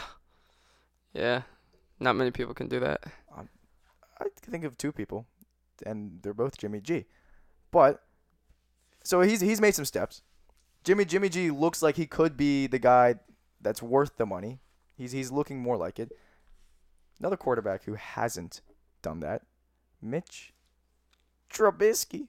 [1.13, 1.43] Yeah.
[2.01, 3.05] Not many people can do that.
[3.37, 5.27] I can think of two people,
[5.85, 7.05] and they're both Jimmy G.
[7.73, 8.03] But
[9.03, 10.23] so he's he's made some steps.
[10.85, 13.17] Jimmy Jimmy G looks like he could be the guy
[13.65, 14.61] that's worth the money.
[14.97, 16.13] He's he's looking more like it.
[17.19, 18.61] Another quarterback who hasn't
[19.03, 19.43] done that,
[20.03, 20.53] Mitch
[21.53, 22.29] Trubisky,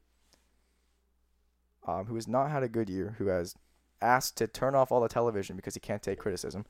[1.87, 3.55] um, who has not had a good year, who has
[4.01, 6.65] asked to turn off all the television because he can't take criticism.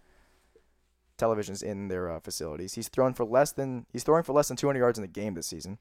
[1.17, 2.73] Televisions in their uh, facilities.
[2.73, 5.33] He's thrown for less than he's throwing for less than 200 yards in the game
[5.33, 5.77] this season.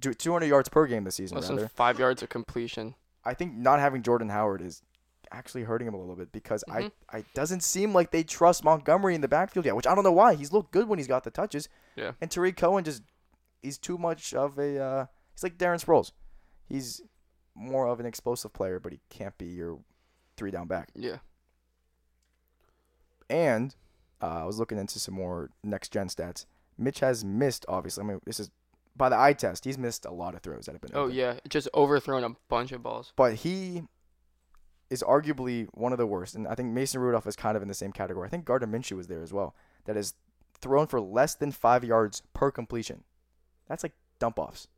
[0.00, 1.60] 200 yards per game this season, Less rather.
[1.60, 2.94] than five yards of completion.
[3.24, 4.82] I think not having Jordan Howard is
[5.32, 6.90] actually hurting him a little bit because Mhm.
[7.10, 10.04] I I doesn't seem like they trust Montgomery in the backfield yet, which I don't
[10.04, 10.34] know why.
[10.34, 11.68] He's looked good when he's got the touches.
[11.96, 12.12] Yeah.
[12.20, 13.02] And Tarik Cohen just
[13.62, 16.12] he's too much of a uh, he's like Darren Sproles.
[16.68, 17.00] He's
[17.54, 19.78] more of an explosive player, but he can't be your
[20.36, 20.90] three down back.
[20.94, 21.18] Yeah.
[23.30, 23.74] And
[24.22, 26.46] uh, I was looking into some more next gen stats.
[26.76, 28.04] Mitch has missed obviously.
[28.04, 28.50] I mean, this is
[28.96, 29.64] by the eye test.
[29.64, 30.90] He's missed a lot of throws that have been.
[30.94, 31.14] Oh open.
[31.16, 31.34] yeah.
[31.48, 33.12] Just overthrown a bunch of balls.
[33.16, 33.82] but he
[34.90, 36.34] is arguably one of the worst.
[36.34, 38.26] And I think Mason Rudolph is kind of in the same category.
[38.26, 39.54] I think Gardner Minshew was there as well.
[39.86, 40.14] That is
[40.60, 43.04] thrown for less than five yards per completion.
[43.68, 44.68] That's like dump offs,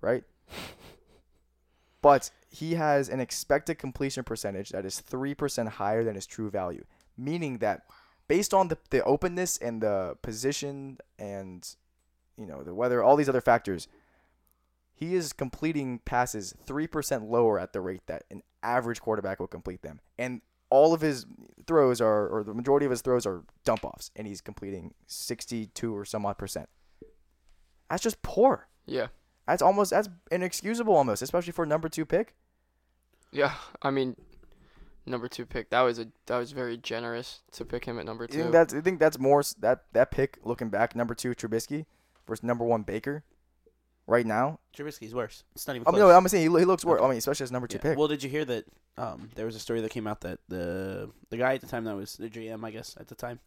[0.00, 0.24] right?
[2.02, 6.84] but he has an expected completion percentage that is 3% higher than his true value,
[7.16, 7.84] meaning that
[8.28, 11.76] based on the, the openness and the position and
[12.36, 13.88] you know the weather, all these other factors,
[14.94, 19.82] he is completing passes 3% lower at the rate that an average quarterback will complete
[19.82, 20.00] them.
[20.18, 21.26] And all of his
[21.66, 25.94] throws are, or the majority of his throws are dump offs, and he's completing 62
[25.94, 26.68] or some odd percent.
[27.90, 28.68] That's just poor.
[28.86, 29.08] Yeah.
[29.46, 32.34] That's almost, that's inexcusable almost, especially for a number two pick.
[33.32, 33.52] Yeah.
[33.82, 34.16] I mean,
[35.04, 35.70] number two pick.
[35.70, 38.38] That was a that was very generous to pick him at number two.
[38.38, 41.84] think that's, I think that's more, that, that pick looking back, number two Trubisky
[42.26, 43.24] versus number one Baker
[44.06, 44.58] right now.
[44.76, 45.44] Trubisky's worse.
[45.54, 46.98] It's not even I mean, no, I'm saying he, he looks worse.
[46.98, 47.06] Okay.
[47.06, 47.82] I mean, especially as number two Yeah.
[47.82, 47.98] pick.
[47.98, 48.64] Well, did you hear that?
[48.98, 51.84] Um, there was a story that came out that the the guy at the time
[51.84, 53.40] that was the GM, I guess, at the time,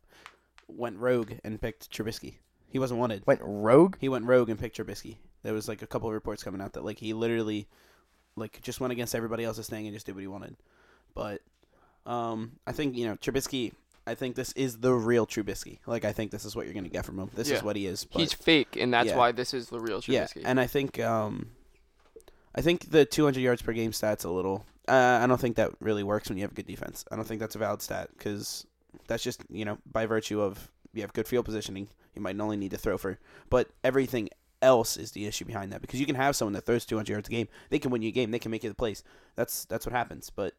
[0.68, 2.36] went rogue and picked Trubisky.
[2.70, 3.26] He wasn't wanted.
[3.28, 3.96] Went rogue.
[4.02, 5.18] He went rogue and picked Trubisky.
[5.44, 7.68] There was like a couple of reports coming out that like he literally,
[8.36, 10.56] like, just went against everybody else's thing and just did what he wanted.
[11.14, 11.42] But,
[12.06, 13.74] um, I think you know Trubisky.
[14.08, 15.80] I think this is the real Trubisky.
[15.88, 17.30] Like, I think this is what you're gonna get from him.
[17.34, 17.56] This Yeah.
[17.58, 18.06] is what he is.
[18.12, 19.18] He's fake, and that's Yeah.
[19.18, 20.42] why this is the real Trubisky.
[20.42, 21.52] yeah, and I think um,
[22.54, 24.66] I think the 200 yards per game stat's a little.
[24.88, 27.04] Uh, I don't think that really works when you have a good defense.
[27.12, 28.66] I don't think that's a valid stat because
[29.08, 32.56] that's just you know by virtue of you have good field positioning, you might only
[32.58, 33.18] need to throw for,
[33.50, 34.30] but everything
[34.62, 37.28] else is the issue behind that because you can have someone that throws 200 yards
[37.28, 39.04] a game, they can win you a game, they can make you the plays.
[39.36, 40.30] That's that's what happens.
[40.30, 40.54] But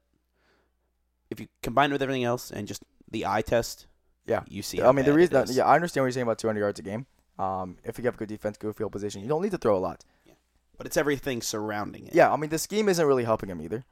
[1.30, 3.86] if you combine it with everything else and just the eye test,
[4.26, 4.42] Yeah.
[4.48, 4.82] you see.
[4.82, 6.82] I mean, the reason, that, yeah, I understand what you're saying about 200 yards a
[6.82, 7.06] game.
[7.38, 9.78] Um, if you have good defense, good field position, you don't need to throw a
[9.80, 10.04] lot.
[10.24, 10.32] Yeah.
[10.78, 12.14] but it's everything surrounding it.
[12.14, 13.84] Yeah, I mean, the scheme isn't really helping him either.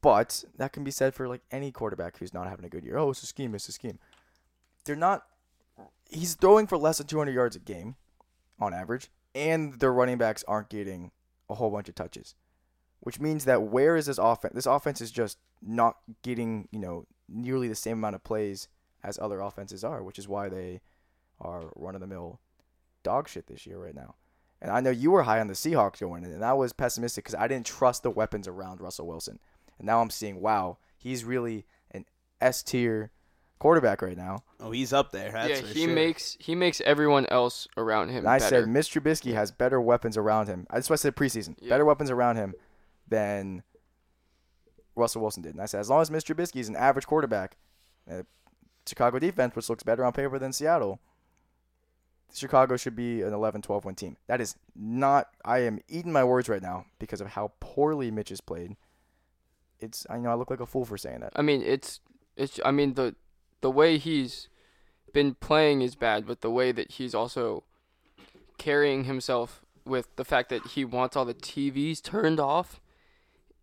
[0.00, 2.98] But that can be said for like any quarterback who's not having a good year.
[2.98, 3.98] Oh, it's a scheme, it's a scheme.
[4.84, 5.24] They're not.
[6.10, 7.96] He's throwing for less than 200 yards a game,
[8.60, 11.10] on average, and their running backs aren't getting
[11.48, 12.34] a whole bunch of touches,
[13.00, 14.54] which means that where is this offense?
[14.54, 18.68] This offense is just not getting you know nearly the same amount of plays
[19.02, 20.80] as other offenses are, which is why they
[21.40, 22.40] are run of the mill
[23.02, 24.14] dog shit this year right now.
[24.62, 27.24] And I know you were high on the Seahawks going in, and I was pessimistic
[27.24, 29.38] because I didn't trust the weapons around Russell Wilson.
[29.78, 32.06] And now I'm seeing, wow, he's really an
[32.40, 33.10] S tier
[33.58, 34.42] quarterback right now.
[34.60, 35.32] Oh, he's up there.
[35.32, 35.94] That's yeah, for he sure.
[35.94, 38.62] makes he makes everyone else around him And I better.
[38.62, 40.66] said, Mitch Trubisky has better weapons around him.
[40.72, 41.56] That's what I said preseason.
[41.60, 41.70] Yeah.
[41.70, 42.54] Better weapons around him
[43.08, 43.62] than
[44.96, 45.52] Russell Wilson did.
[45.52, 47.56] And I said, as long as Mitch Trubisky is an average quarterback,
[48.10, 48.22] uh,
[48.86, 51.00] Chicago defense, which looks better on paper than Seattle,
[52.32, 54.16] Chicago should be an 11 12 win team.
[54.26, 58.30] That is not, I am eating my words right now because of how poorly Mitch
[58.30, 58.76] has played.
[59.80, 61.32] It's, I know I look like a fool for saying that.
[61.36, 62.00] I mean, it's
[62.36, 62.58] it's.
[62.64, 63.14] I mean the
[63.60, 64.48] the way he's
[65.12, 67.64] been playing is bad, but the way that he's also
[68.58, 72.80] carrying himself with the fact that he wants all the TVs turned off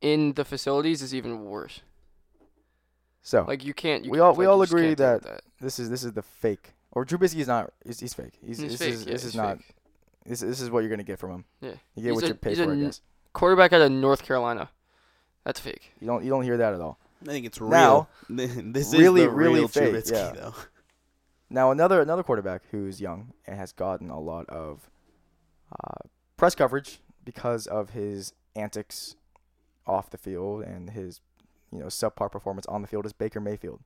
[0.01, 1.81] in the facilities is even worse.
[3.23, 4.03] So, Like you can't.
[4.05, 6.03] You We can't- all- we like, all agree can't deal with that this is this
[6.03, 6.73] is the fake.
[6.93, 8.33] Or Trubisky is not, he's, he's fake.
[8.45, 9.75] He's, He's this fake, is, yeah, this is not, fake.
[10.25, 11.45] this, this is what you're going to get from him.
[11.61, 11.69] Yeah.
[11.95, 13.01] You get He's what you pay he's for, a I n- guess.
[13.31, 14.69] quarterback out of North Carolina.
[15.45, 15.93] That's fake.
[16.01, 16.99] You don't you don't hear that at all.
[17.23, 17.69] I think it's real.
[17.69, 18.47] Now- real.
[18.73, 20.31] this Really, is the really real fake, Trubisky, yeah.
[20.31, 20.55] though.
[21.53, 24.89] Now another another quarterback who's young and has gotten a lot of
[25.71, 29.17] uh, press coverage because of his antics
[29.87, 31.21] off the field and his
[31.71, 33.81] you know subpar performance on the field is Baker Mayfield.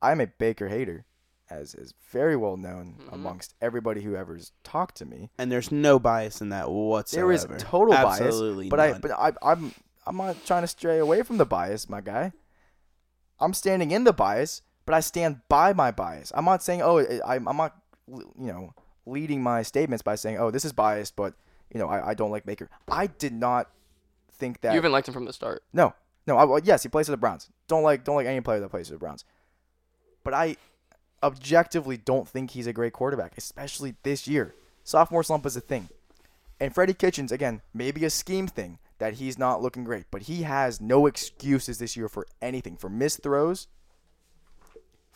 [0.00, 1.06] I'm a Baker hater,
[1.50, 3.12] as is very well known Mhm.
[3.14, 5.30] amongst everybody who ever's talked to me.
[5.38, 7.26] And there's no bias in that whatsoever.
[7.36, 9.72] There is total bias, Absolutely But I but I, I'm
[10.06, 12.32] I'm not trying to stray away from the bias, my guy.
[13.40, 16.32] I'm standing in the bias, but I stand by my bias.
[16.34, 18.72] I'm not saying oh I I'm I'm not you know
[19.04, 21.34] leading my statements by saying oh this is biased, but
[21.72, 22.68] you know I, I don't like Baker.
[22.90, 23.70] I did not
[24.32, 25.62] think that You even liked him from the start.
[25.72, 25.94] no,
[26.26, 26.36] no.
[26.36, 27.48] I, well, yes, he plays for the Browns.
[27.66, 29.24] Don't like don't like any player that plays for the Browns.
[30.24, 30.56] But I
[31.22, 34.54] objectively don't think he's a great quarterback, especially this year.
[34.84, 35.88] Sophomore slump is a thing,
[36.60, 40.42] and Freddie Kitchens again maybe a scheme thing that he's not looking great, but he
[40.42, 43.68] has no excuses this year for anything for missed throws.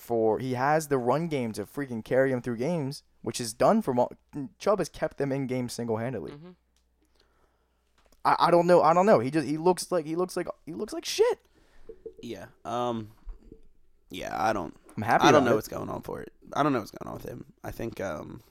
[0.02, 3.82] For he has the run game to freaking carry him through games, which is done
[3.82, 4.10] for Mo-
[4.58, 6.32] Chubb has kept them in games single handedly.
[6.32, 6.54] Mhm.
[8.24, 8.82] I, I don't know.
[8.82, 9.20] I don't know.
[9.20, 11.38] He just he looks like he looks like he looks like shit.
[12.20, 12.46] yeah.
[12.64, 13.10] Um.
[14.10, 14.74] Yeah, I don't.
[14.96, 15.24] I'm happy.
[15.24, 15.54] I don't know it.
[15.54, 16.32] what's going on for it.
[16.52, 17.44] I don't know what's going on with him.
[17.64, 18.42] I think um,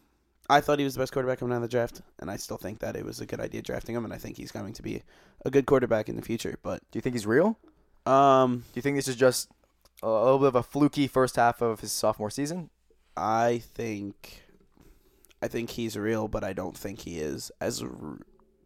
[0.49, 2.57] I thought he was the best quarterback coming out of the draft, and I still
[2.57, 4.81] think that it was a good idea drafting him, and I think he's going to
[4.81, 5.03] be
[5.45, 6.57] a good quarterback in the future.
[6.63, 7.59] But Do you think he's real?
[8.05, 9.49] um, Do you think this is just
[10.03, 12.69] a little bit of a fluky first half of his sophomore season?
[13.15, 14.43] I think,
[15.41, 18.19] I think he's real, but I don't think he is as r-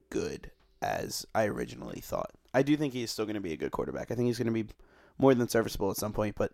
[0.09, 2.31] good as I originally thought.
[2.53, 4.11] I do think he's still going to be a good quarterback.
[4.11, 4.67] I think he's going to be
[5.17, 6.51] more than serviceable at some point, but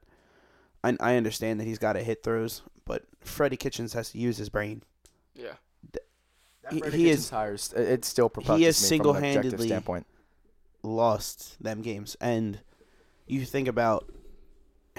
[0.83, 2.61] I, I understand that he's got to hit throws.
[2.85, 4.81] But Freddie Kitchens has to use his brain.
[5.35, 5.53] Yeah.
[5.93, 6.03] That
[6.71, 10.05] He- he is- hires, it- it still perplexes is me from an objective single-handedly-
[10.83, 12.15] lost them games.
[12.19, 12.59] And
[13.27, 14.09] you think about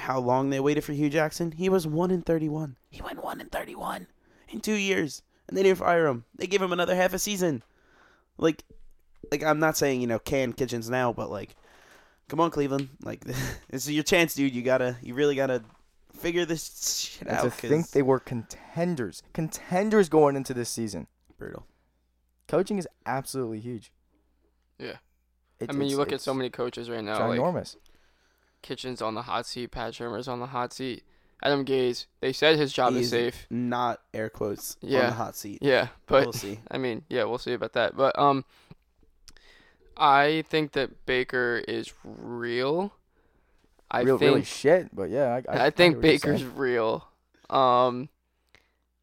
[0.03, 1.53] how long they waited for Hue Jackson.
[1.53, 2.77] He was one in thirty-one.
[2.91, 4.07] He went one in thirty-one
[4.49, 6.25] in two years, and they didn't fire him.
[6.37, 7.63] They gave him another half a season.
[8.39, 8.65] Like,
[9.31, 11.57] like I'm not saying you know can Kitchens now, but like,
[12.29, 13.25] come on Cleveland, like
[13.71, 14.55] this is your chance, dude.
[14.55, 15.63] You gotta, you really gotta
[16.15, 17.45] figure this shit And out.
[17.45, 21.07] to think 'cause- they were contenders, contenders going into this season.
[21.39, 21.67] brutal.
[22.49, 23.93] Coaching is absolutely huge.
[24.79, 24.97] Yeah.
[25.59, 27.27] It- I mean, you look at so many coaches right now.
[27.29, 27.77] Like ginormous.
[28.63, 31.03] Kitchens on the hot seat, Pat Shurmur's on the hot seat,
[31.43, 32.07] Adam Gase.
[32.21, 33.47] They said his job He's is safe.
[33.51, 35.07] Not air quotes on Yeah.
[35.07, 35.59] the hot seat.
[35.61, 36.61] Yeah, but we'll see.
[36.71, 37.97] I mean, yeah, we'll see about that.
[37.97, 38.45] But um,
[39.97, 42.95] I think that Baker is real.
[43.91, 47.07] I Real, think really shit, but yeah, I, I, I, think get Baker's real.
[47.51, 48.09] Um,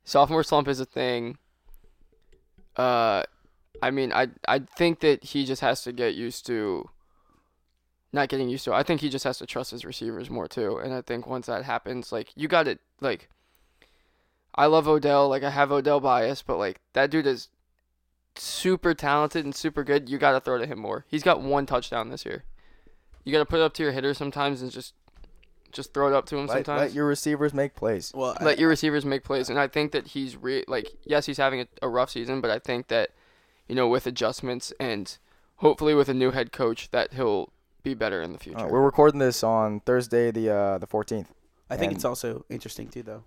[0.03, 1.37] sophomore slump is a thing.
[2.75, 3.21] Uh,
[3.83, 6.89] I mean, I I think that he just has to get used to.
[8.11, 8.71] Not getting used to.
[8.71, 8.75] it.
[8.75, 10.77] I think he just has to trust his receivers more too.
[10.77, 12.79] And I think once that happens, like you got it.
[13.01, 13.29] Like,
[14.55, 15.29] I love Odell.
[15.29, 17.49] Like I have Odell bias, but like that dude is
[18.35, 20.09] super talented and super good.
[20.09, 21.05] You got to throw to him more.
[21.07, 22.43] He's got one touchdown this year.
[23.23, 24.93] You got to put it up to your hitter sometimes and just
[25.71, 28.11] just throw it up to him Let, sometimes let your receivers make plays.
[28.15, 29.49] Well, I- let your receivers make plays.
[29.51, 32.49] And I think that he's re- like, yes, he's having a, a rough season, but
[32.49, 33.11] I think that,
[33.67, 35.15] you know, with adjustments and
[35.57, 38.59] hopefully with a new head coach, that he'll be better in the future.
[38.59, 41.27] Uh, we're recording this on Thursday, the uh, the 14th.
[41.69, 43.23] I think it's also interesting too, though.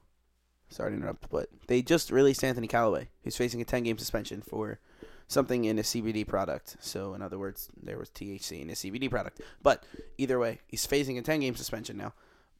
[0.68, 4.80] Sorry to interrupt, but they just released Anthony Callaway, who's facing a 10-game suspension for
[5.28, 6.76] something in a CBD product.
[6.80, 9.42] So, in other words, there was THC in a CBD product.
[9.62, 9.84] But
[10.16, 12.14] either way, he's facing a 10-game suspension now.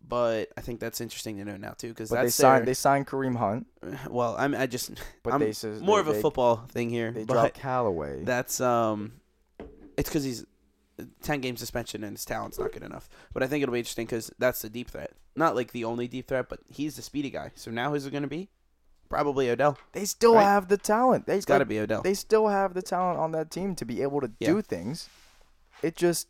[0.07, 3.07] But I think that's interesting to know now too, because they that's signed they signed
[3.07, 3.69] Kareem Hunt,
[4.11, 4.91] well, I'm I just
[5.23, 7.13] but I'm they says more they, of a they, football thing here.
[7.13, 8.25] They but dropped Callaway.
[8.25, 9.13] that's um,
[9.97, 10.45] it's because he's
[11.23, 13.09] ten game suspension and his talent's not good enough.
[13.33, 16.09] But I think it'll be interesting because that's the deep threat, not like the only
[16.09, 17.51] deep threat, but he's the speedy guy.
[17.55, 18.49] So now who's it going to be?
[19.09, 19.77] Probably Odell.
[19.93, 20.43] they still right?
[20.45, 21.27] have the talent.
[21.27, 22.01] They It's got to like, be Odell.
[22.03, 24.49] They still have the talent on that team to be able to Yeah.
[24.49, 25.09] do things.
[25.83, 26.29] It just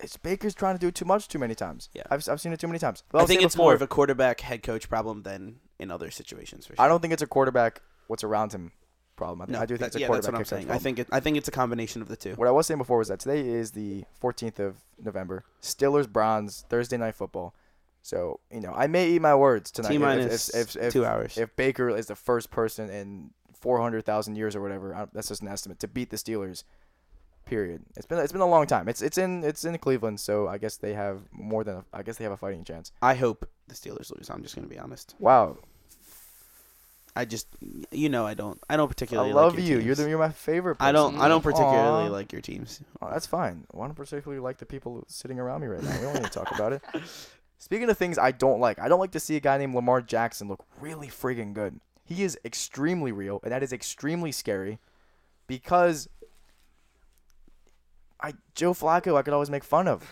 [0.00, 1.90] it's Baker's trying to do too much too many times.
[1.92, 2.04] Yeah.
[2.10, 3.04] I've I've seen it too many times.
[3.12, 6.66] I think it's more of a quarterback head coach problem than in other situations.
[6.66, 6.84] For sure.
[6.84, 8.72] I don't think it's a quarterback what's around him
[9.16, 9.48] problem.
[9.48, 10.70] I, No, I do think that- it's a yeah, that's what I'm saying.
[10.70, 12.34] I think it, I think it's a combination of the two.
[12.34, 15.44] What I was saying before was that today is the 14th of November.
[15.60, 17.54] Steelers Browns Thursday night football.
[18.02, 19.90] So you know I may eat my words tonight.
[19.90, 21.38] T if- minus if, if, if, two hours.
[21.38, 25.48] If Baker is the first person in 400,000 years or whatever, I, that's just an
[25.48, 26.64] estimate to beat the Steelers.
[27.44, 27.82] Period.
[27.96, 28.88] It's been it's been a long time.
[28.88, 32.02] It's it's in it's in Cleveland, so I guess they have more than a, I
[32.02, 32.92] guess they have a fighting chance.
[33.02, 34.30] I hope the Steelers lose.
[34.30, 35.16] I'm just going to be honest.
[35.18, 35.58] Wow,
[37.14, 37.46] I just
[37.90, 39.74] you know I don't I don't particularly I like love your you.
[39.76, 39.86] teams.
[39.86, 40.76] You're the, you're my favorite.
[40.76, 40.88] Person.
[40.88, 42.12] I don't I don't particularly Aw.
[42.12, 42.80] like your teams.
[43.00, 43.66] Oh, that's fine.
[43.74, 45.92] I don't particularly like the people sitting around me right now.
[45.92, 46.82] We don't need to talk about it.
[47.58, 50.00] Speaking of things I don't like, I don't like to see a guy named Lamar
[50.02, 51.78] Jackson look really friggin' good.
[52.04, 54.80] He is extremely real, and that is extremely scary
[55.46, 56.08] because
[58.22, 60.02] I Joe Flacco I could always make fun of.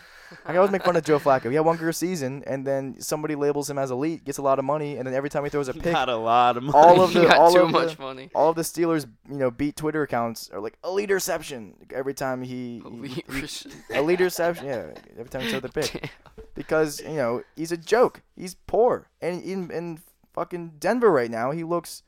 [0.45, 1.49] I could always make fun of Joe Flacco.
[1.49, 4.61] He had one good season, and then somebody labels him as elite, gets a lot
[4.61, 6.63] of money, and then every time he throws a He pick, got a lot of
[6.63, 6.79] money.
[6.79, 8.31] all of he the got all too of much the, money.
[8.33, 12.43] all of the Steelers, you know, beat Twitter accounts are like elite reception every time
[12.43, 14.67] he, he- Elite he- rece- elite reception.
[14.67, 16.11] Yeah, every time he throws the pick Damn.
[16.55, 18.23] because you know he's a joke.
[18.37, 19.99] He's poor, and in in
[20.33, 22.05] fucking Denver right now, he looks.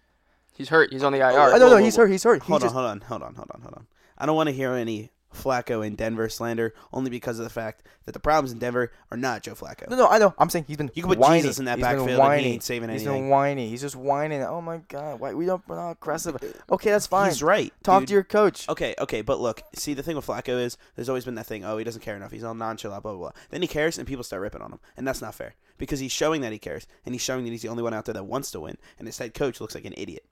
[0.56, 0.92] He's hurt.
[0.92, 1.24] He's on the IR.
[1.24, 2.02] I Whoa, oh, no, no, whoa, he's whoa.
[2.04, 2.10] hurt.
[2.12, 2.42] He's hurt.
[2.44, 3.86] He Hold just, on, hold on, hold on, hold on, hold on.
[4.18, 7.82] I don't want to hear any Flacco in Denver slander, only because of the fact
[8.04, 9.88] that the problems in Denver are not Joe Flacco.
[9.88, 10.34] No, no, I know.
[10.38, 10.90] I'm saying he's been.
[10.94, 11.40] You can put whiny.
[11.42, 13.24] Jesus in that He's been backfield and he ain't saving He's anything.
[13.24, 13.68] been whiny.
[13.68, 14.42] He's just whining.
[14.42, 16.36] Oh my god, why we don't we're not aggressive?
[16.70, 17.28] Okay, that's fine.
[17.30, 17.72] He's right.
[17.82, 18.08] Talk dude.
[18.08, 18.68] to your coach.
[18.68, 21.64] Okay, okay, but look, see, the thing with Flacco is there's always been that thing.
[21.64, 22.32] Oh, he doesn't care enough.
[22.32, 23.32] He's all nonchalant, blah blah blah.
[23.50, 26.12] Then he cares, and people start ripping on him, and that's not fair because he's
[26.12, 28.24] showing that he cares, and he's showing that he's the only one out there that
[28.24, 30.24] wants to win, and his head coach looks like an idiot.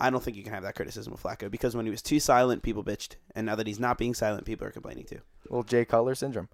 [0.00, 2.18] I don't think you can have that criticism of Flacco because when he was too
[2.20, 5.20] silent, people bitched, and now that he's not being silent, people are complaining too.
[5.48, 6.48] Little Jay Cutler syndrome.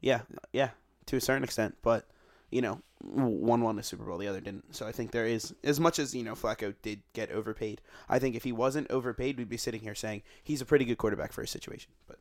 [0.00, 0.70] Yeah, yeah,
[1.06, 2.06] to a certain extent, but
[2.50, 4.74] you know, one won the Super Bowl, the other didn't.
[4.74, 7.80] So I think there is as much as you know Flacco did get overpaid.
[8.08, 10.98] I think if he wasn't overpaid, we'd be sitting here saying he's a pretty good
[10.98, 11.92] quarterback for his situation.
[12.08, 12.18] But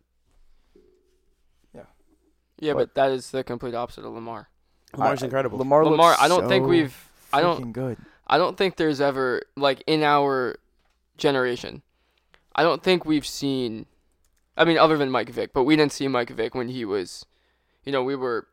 [2.64, 4.48] Yeah, But- but that is the complete opposite of Lamar.
[4.94, 5.58] Lamar's I- incredible.
[5.58, 6.94] Lamar, Lamar, looks I don't think we've-
[7.34, 7.98] I don't- freaking good.
[8.32, 10.56] I don't think there's ever like in our
[11.18, 11.82] generation.
[12.56, 13.86] I don't think we've seen.
[14.58, 17.26] I mean, other than Mike Vick, but we didn't see Mike Vick when he was,
[17.86, 18.48] you know, we were,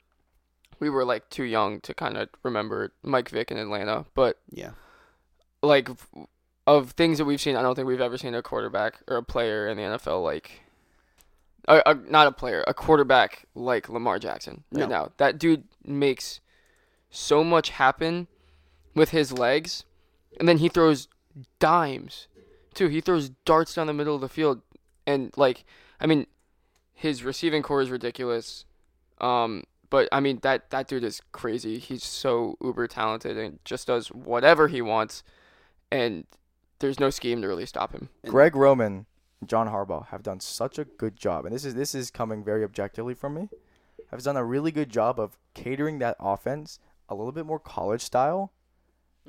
[0.80, 4.04] we were like too young to kind of remember Mike Vick in Atlanta.
[4.14, 4.70] But yeah,
[5.62, 5.88] like
[6.66, 9.22] of things that we've seen, I don't think we've ever seen a quarterback or a
[9.22, 10.60] player in the NFL like,
[11.66, 14.86] a, a, not a player, a quarterback like Lamar Jackson right No.
[14.86, 15.12] now.
[15.16, 16.40] That dude makes
[17.10, 18.28] so much happen
[18.94, 19.84] with his legs,
[20.38, 21.08] and then he throws
[21.58, 22.28] dimes
[22.74, 22.88] too.
[22.88, 24.62] He throws darts down the middle of the field,
[25.06, 25.64] and like,
[26.00, 26.26] I mean,
[26.94, 28.64] his receiving corps is ridiculous.
[29.20, 31.78] Um, but I mean that that dude is crazy.
[31.78, 35.22] He's so uber talented and just does whatever he wants,
[35.90, 36.24] and
[36.78, 38.08] there's no scheme to really stop him.
[38.26, 39.06] Greg Roman,
[39.44, 42.64] John Harbaugh have done such a good job, and this is this is coming very
[42.64, 43.48] objectively from me.
[44.10, 48.02] Have done a really good job of catering that offense a little bit more college
[48.02, 48.52] style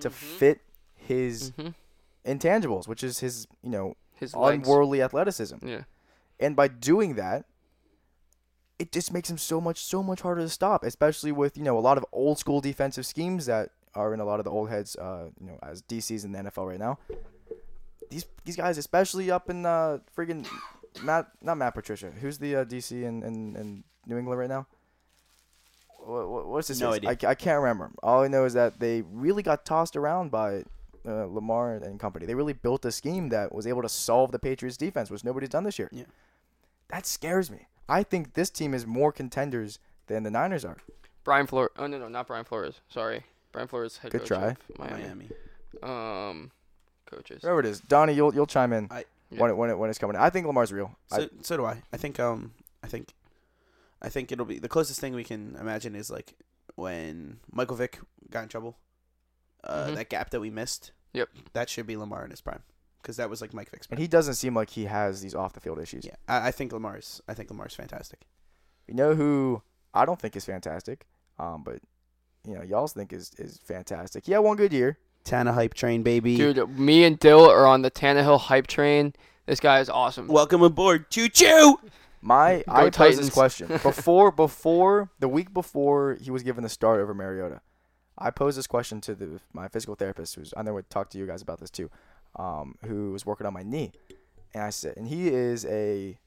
[0.02, 0.62] to fit
[0.96, 1.70] his hmm
[2.26, 4.68] intangibles, which is his you know His legs.
[4.68, 5.56] unworldly athleticism.
[5.66, 5.84] Yeah.
[6.40, 7.46] And by doing that,
[8.78, 11.78] it just makes him so much so much harder to stop, especially with you know
[11.78, 14.70] a lot of old school defensive schemes that are in a lot of the old
[14.70, 17.00] heads, uh, you know, as DCs in the NFL right now.
[18.10, 20.46] These these guys, especially up in uh, friggin'
[21.04, 22.12] Matt, not Matt Patricia.
[22.12, 24.68] Who's the uh, DC in, in, in New England right now?
[26.10, 27.06] What, what's his No face?
[27.06, 27.28] idea.
[27.30, 27.92] I, I can't remember.
[28.04, 30.64] All I know is that they really got tossed around by
[31.08, 32.26] uh, Lamar and company.
[32.26, 35.50] They really built a scheme that was able to solve the Patriots defense, which nobody's
[35.50, 35.90] done this year.
[35.92, 36.04] Yeah.
[36.90, 37.68] That scares me.
[37.88, 40.78] I think this team is more contenders than the Niners are.
[41.24, 41.72] Brian Flores.
[41.78, 42.82] Oh no, no, not Brian Flores.
[42.90, 44.48] Sorry, Brian Flores head Good coach try.
[44.50, 45.04] of Miami.
[45.04, 45.30] Miami.
[45.84, 46.52] Um,
[47.06, 47.42] coaches.
[47.44, 50.00] Whoever it is, Donnie, you'll you'll chime in I- when it, when it when it's
[50.00, 50.16] coming.
[50.18, 50.96] I think Lamar's real.
[51.12, 51.82] I, So, so do I.
[51.94, 52.52] I think um
[52.84, 53.14] I think
[54.02, 56.36] I think it'll be the closest thing we can imagine is like
[56.76, 58.78] when Michael Vick got in trouble.
[59.64, 59.96] Uh, Mhm.
[59.96, 60.92] that gap that we missed.
[61.14, 61.30] Yep.
[61.54, 62.64] That should be Lamar in his prime,
[63.02, 63.88] because that was like Mike Vick's.
[63.90, 66.06] and he doesn't seem like he has these off the field issues.
[66.06, 67.22] yeah, I, I think Lamar's.
[67.28, 68.22] I think Lamar's fantastic.
[68.88, 69.62] You know who
[69.94, 71.06] I don't think is fantastic,
[71.38, 71.82] um, but
[72.48, 74.26] you know y'all think is is fantastic.
[74.28, 74.98] He had one good year.
[75.26, 76.38] Tana hype train, baby.
[76.38, 79.14] Dude, me and Dill are on the Tannehill hype train.
[79.46, 80.28] This guy is awesome.
[80.30, 81.80] welcome aboard, choo choo.
[82.22, 83.20] My Go I posed Titans.
[83.20, 87.62] this question before before the week before he was given the start over Mariota.
[88.18, 91.18] I posed this question to the my physical therapist, who's I know we talked to
[91.18, 91.90] you guys about this too,
[92.36, 93.94] um, who was working on my knee,
[94.54, 96.18] and I said, and he is a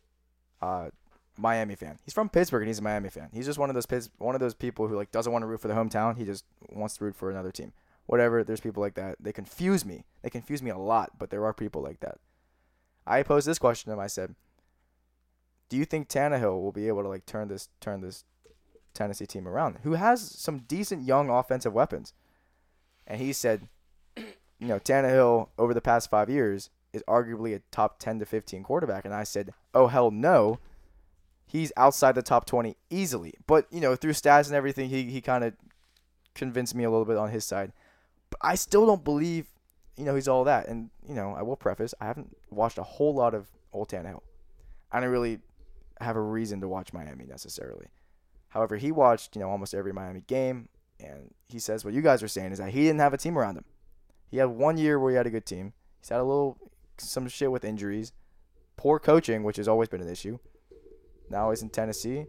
[0.63, 0.89] uh,
[1.37, 1.99] Miami fan.
[2.05, 3.29] He's from Pittsburgh and he's a Miami fan.
[3.33, 5.47] He's just one of those Pitts, one of those people who like doesn't want to
[5.47, 6.17] root for the hometown.
[6.17, 7.73] He just wants to root for another team.
[8.07, 8.45] Whatever.
[8.45, 9.17] There's people like that.
[9.21, 10.05] They confuse me.
[10.23, 12.19] They confuse me a lot, but there are people like that.
[13.07, 14.01] I posed this question to him.
[14.01, 14.35] I said,
[15.69, 18.25] "Do you think Tannehill will be able to like turn this turn this
[18.95, 19.79] Tennessee team around?
[19.83, 22.13] Who has some decent young offensive weapons?"
[23.07, 23.69] And he said,
[24.17, 28.63] "You know, Tannehill over the past five years is arguably a top ten to fifteen
[28.63, 30.59] quarterback." And I said, "Oh hell no."
[31.53, 33.35] He's outside the top 20 easily.
[33.47, 35.53] But, you know, through stats and everything, he, he kind of
[36.35, 37.73] convinced me a little bit on his side.
[38.31, 39.49] But I still don't believe,
[39.99, 40.67] you know, he's all that.
[40.69, 44.23] And, you know, I will preface, I haven't watched a whole lot of Old Tannehill.
[44.91, 45.41] I don't really
[46.03, 47.87] have a reason to watch Miami necessarily.
[48.49, 50.69] However, he watched, you know, almost every Miami game,
[51.01, 53.39] and he says what you guys are saying is that he didn't have a team
[53.39, 53.65] around him.
[54.31, 55.73] He had one year where he had a good team.
[56.01, 56.59] He's had a little
[56.99, 58.13] some shit with injuries,
[58.77, 60.39] poor coaching, which has always been an issue.
[61.29, 62.27] Now he's in Tennessee.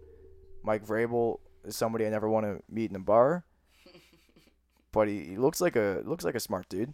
[0.63, 3.43] Mike Vrabel is somebody I never want to meet in a bar,
[4.91, 6.93] but he, he looks like a looks like a smart dude.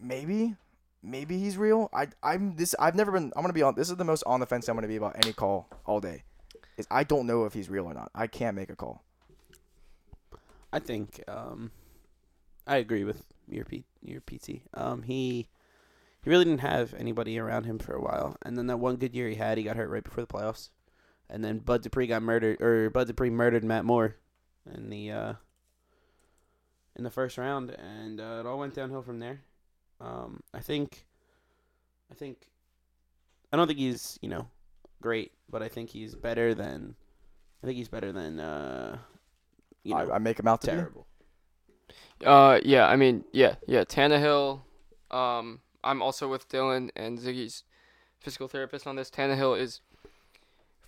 [0.00, 0.56] Maybe,
[1.06, 1.88] maybe he's real.
[1.92, 2.74] I I'm this.
[2.78, 3.32] I've never been.
[3.36, 3.74] I'm gonna be on.
[3.74, 6.24] This is the most on the fence I'm gonna be about any call all day.
[6.76, 8.10] Is I don't know if he's real or not.
[8.14, 9.02] I can't make a call.
[10.72, 11.70] I think um,
[12.66, 14.62] I agree with your P, your PT.
[14.74, 15.48] Um, he
[16.22, 19.14] he really didn't have anybody around him for a while, and then that one good
[19.14, 20.70] year he had, he got hurt right before the playoffs,
[21.30, 24.16] and then Bud Dupree got murdered, or Bud Dupree murdered Matt Moore
[24.74, 25.32] in the uh,
[26.96, 29.40] in the first round, and uh, it all went downhill from there.
[30.00, 31.06] Um, I think,
[32.10, 32.48] I think,
[33.52, 34.48] I don't think he's you know
[35.00, 36.94] great, but I think he's better than,
[37.62, 38.98] I think he's better than uh,
[39.84, 40.76] you know, I, I make him out to be.
[40.76, 41.06] terrible.
[42.24, 43.84] Uh, yeah, I mean, yeah, yeah.
[43.84, 44.60] Tannehill.
[45.10, 47.62] Um, I'm also with Dylan and Ziggy's
[48.18, 49.10] physical therapist on this.
[49.10, 49.80] Tannehill is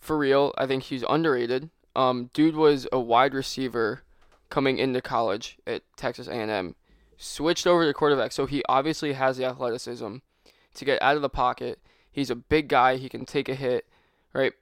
[0.01, 0.53] for real.
[0.59, 1.71] I think he's underrated.
[1.95, 4.03] Um, dude was a wide receiver
[4.51, 6.75] coming into college at Texas A&M.
[7.21, 10.17] Switched over to quarterback, so he obviously has the athleticism
[10.75, 11.81] to get out of the pocket.
[12.11, 12.97] He's a big guy.
[12.97, 13.87] He can take a hit,
[14.33, 14.53] right?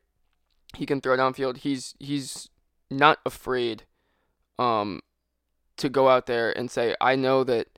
[0.74, 1.58] He can throw downfield.
[1.58, 2.48] He's he's
[2.90, 3.84] not afraid
[4.58, 5.00] um
[5.76, 7.68] to go out there and say, I know that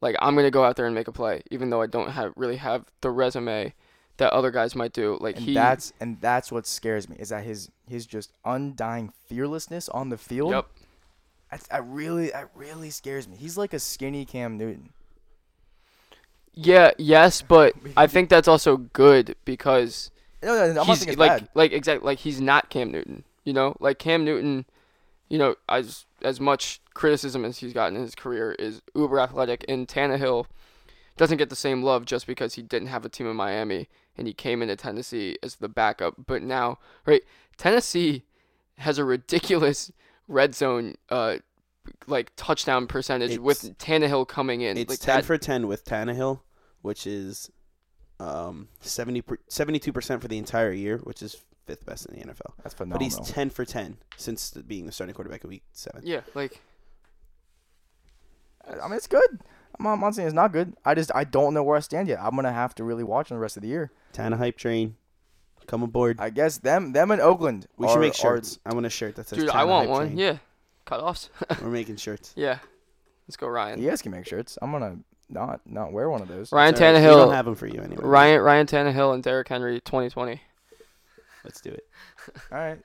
[0.00, 2.32] like I'm gonna go out there and make a play, even though I don't have
[2.36, 3.74] really have the resume
[4.18, 5.16] that other guys might do.
[5.20, 9.12] Like And he that's and that's what scares me is that his his just undying
[9.26, 10.50] fearlessness on the field.
[10.52, 10.66] Yep.
[11.50, 13.36] That's, that really that really scares me.
[13.36, 14.90] He's like a skinny Cam Newton.
[16.52, 20.10] Yeah, yes, but I think that's also good because
[20.42, 21.48] No, no, no I'm he's like bad.
[21.54, 23.24] like exactly like he's not Cam Newton.
[23.44, 24.66] You know, like Cam Newton,
[25.28, 29.64] you know, as as much criticism as he's gotten in his career is uber athletic,
[29.68, 30.46] and Tannehill
[31.16, 34.26] doesn't get the same love just because he didn't have a team in Miami and
[34.26, 36.14] he came into Tennessee as the backup.
[36.26, 37.22] But now, right,
[37.56, 38.24] Tennessee
[38.78, 39.92] has a ridiculous
[40.28, 41.36] red zone uh
[42.06, 44.76] like touchdown percentage It's- with Tannehill coming in.
[44.76, 46.40] It's like ten that, for ten with Tannehill,
[46.82, 47.50] which is
[48.20, 52.52] um 72 percent for the entire year, which is fifth best in the NFL.
[52.62, 52.98] That's phenomenal.
[52.98, 56.02] But he's ten for ten since the- being the starting quarterback of Week Seven.
[56.04, 56.60] yeah, like
[58.66, 59.40] I mean, it's good.
[59.78, 60.74] I'm not, I'm not saying it's not good.
[60.84, 62.18] I just I don't know where I stand yet.
[62.20, 63.90] I'm gonna have to really watch him the rest of the year.
[64.12, 64.96] Tanner hype train,
[65.68, 66.16] come aboard.
[66.20, 67.66] I guess them them in Oakland.
[67.76, 68.58] we are- should make are- shirts.
[68.66, 70.06] I want a shirt that says dude, I want one.
[70.08, 70.18] Train.
[70.18, 70.38] Yeah,
[70.84, 71.30] cut offs.
[71.62, 72.32] We're making shirts.
[72.36, 72.58] yeah,
[73.28, 73.80] let's go, Ryan.
[73.80, 74.58] You guys can make shirts.
[74.60, 74.98] I'm gonna
[75.30, 76.50] not not wear one of those.
[76.50, 77.00] Ryan It's all right.
[77.00, 78.02] We don't have them for you anyway.
[78.02, 80.40] Ryan Ryan Tannehill, and Derrick Henry, 2020.
[81.44, 81.84] let's do it.
[82.52, 82.78] All right,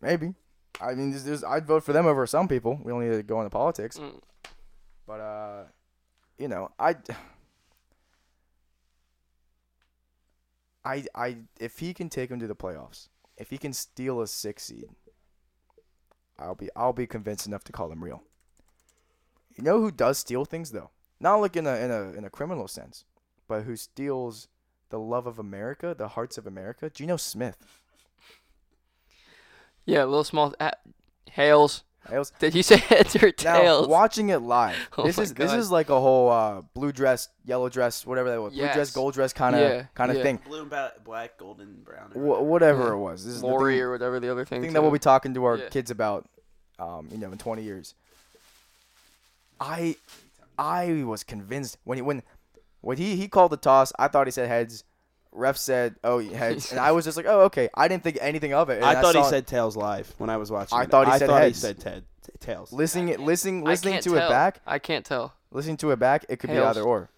[0.00, 0.34] maybe.
[0.80, 2.80] I mean, there's, there's, I'd vote for them over some people.
[2.82, 4.20] We don't need to go into politics, Mm.
[5.06, 5.64] but uh,
[6.38, 6.96] you know, I,
[10.84, 14.26] I, I, if he can take him to the playoffs, if he can steal a
[14.26, 14.86] six seed,
[16.38, 18.22] I'll be, I'll be convinced enough to call him real.
[19.56, 20.90] You know who does steal things though?
[21.20, 23.04] Not like in a in a in a criminal sense,
[23.46, 24.48] but who steals
[24.88, 26.90] the love of America, the hearts of America?
[26.90, 27.58] Geno Smith.
[29.84, 30.54] Yeah, little small.
[30.58, 30.70] Uh,
[31.30, 31.84] Hales.
[32.10, 33.86] I was, Did you say heads or tails?
[33.86, 36.90] Now watching it live, Oh this my is this is like a whole uh, blue
[36.92, 40.16] dress, yellow dress, whatever that was, blue dress, gold dress kind of Yeah, kind of
[40.16, 40.22] yeah.
[40.24, 40.40] thing.
[40.44, 40.70] Blue and
[41.04, 42.10] black, golden, brown.
[42.10, 42.92] Wh- whatever Yeah.
[42.94, 44.60] it was, this is the Lori thing, or whatever the other thing.
[44.62, 44.74] thing too.
[44.74, 45.68] that we'll be talking to our Yeah.
[45.68, 46.28] kids about,
[46.78, 47.94] um, you know, in 20 years.
[49.60, 49.96] I
[50.58, 52.22] I was convinced when he when
[52.80, 54.82] when he he called the toss, I thought he said heads.
[55.32, 58.52] Ref said, "Oh, heads," and I was just like, "Oh, okay." I didn't think anything
[58.54, 58.76] of it.
[58.76, 60.76] and I thought he saw- said tails live when I was watching.
[60.78, 60.90] I it.
[60.90, 61.56] thought he I said thought heads.
[61.58, 62.04] he said Ted
[62.40, 62.72] tails.
[62.72, 64.26] listening listening, listening to tell.
[64.26, 64.60] it back.
[64.66, 65.34] I can't tell.
[65.50, 66.76] Listening to it back, it could be Hails.
[66.76, 67.08] either or.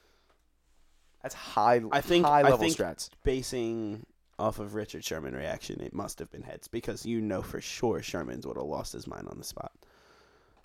[1.23, 1.81] That's high.
[1.91, 3.09] I think- high I level think- strats.
[3.23, 4.05] Basing
[4.39, 8.03] off of Richard Sherman reaction, it must have been heads because you know for sure
[8.03, 9.73] Sherman's would have lost his mind on the spot.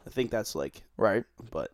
[0.05, 1.23] I think that's like, Right.
[1.51, 1.71] but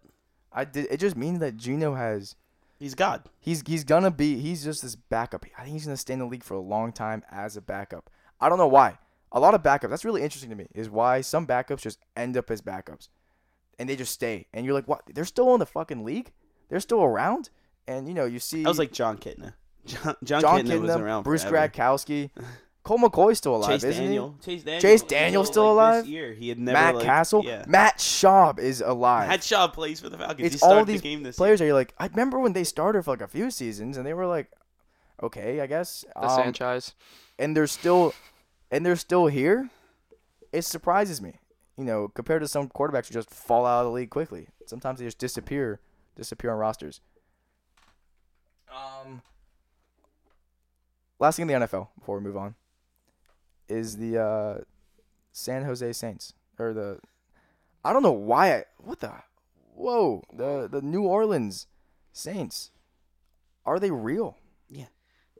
[0.52, 0.88] I did.
[0.92, 2.36] It just means that Geno has.
[2.78, 3.24] He's God.
[3.40, 4.38] He's he's gonna be.
[4.40, 5.46] He's just this backup.
[5.58, 8.10] I think he's gonna stay in the league for a long time as a backup.
[8.40, 8.98] I don't know why.
[9.32, 9.90] A lot of backups.
[9.90, 10.68] That's really interesting to me.
[10.74, 13.08] Is why some backups just end up as backups,
[13.80, 14.48] and they just stay.
[14.54, 15.04] And you're like, what?
[15.14, 16.32] They're still in the fucking league.
[16.70, 17.50] They're still around.
[17.88, 18.66] And you know, you see.
[18.66, 19.54] I was like Jon Kitna.
[19.86, 21.24] John, John, John Kitna was Kidnam, around.
[21.24, 21.70] Bruce forever.
[21.70, 22.30] Gradkowski,
[22.86, 24.36] Colt McCoy's still alive, Chase isn't Daniel.
[24.46, 24.82] Chase Daniel.
[24.82, 26.04] Chase Daniel's still like, alive?
[26.04, 26.34] This year.
[26.34, 27.66] He had never Matt like, Cassel, Yeah.
[27.68, 29.28] Matt Schaub is alive.
[29.28, 30.54] Matt Schaub plays for the Falcons.
[30.54, 33.04] It's he all these the game this players are like I remember when they started
[33.04, 34.52] for like a few seasons and they were like,
[35.22, 36.06] okay, I guess.
[36.16, 36.94] The Um, Sanchez.
[37.40, 38.14] and they're still,
[38.72, 39.70] and they're still here.
[40.54, 41.40] It surprises me.
[41.78, 44.48] you know, compared to some quarterbacks who just fall out of the league quickly.
[44.68, 45.82] Sometimes they just disappear,
[46.16, 47.02] disappear on rosters.
[48.72, 49.22] Um,
[51.20, 52.56] last thing in the NFL before we move on
[53.68, 54.58] is the uh,
[55.32, 57.00] San Jose Saints or the
[57.84, 59.12] I don't know why I what the
[59.74, 61.68] whoa the the New Orleans
[62.12, 62.72] Saints
[63.66, 64.38] are they real?
[64.70, 64.86] Yeah.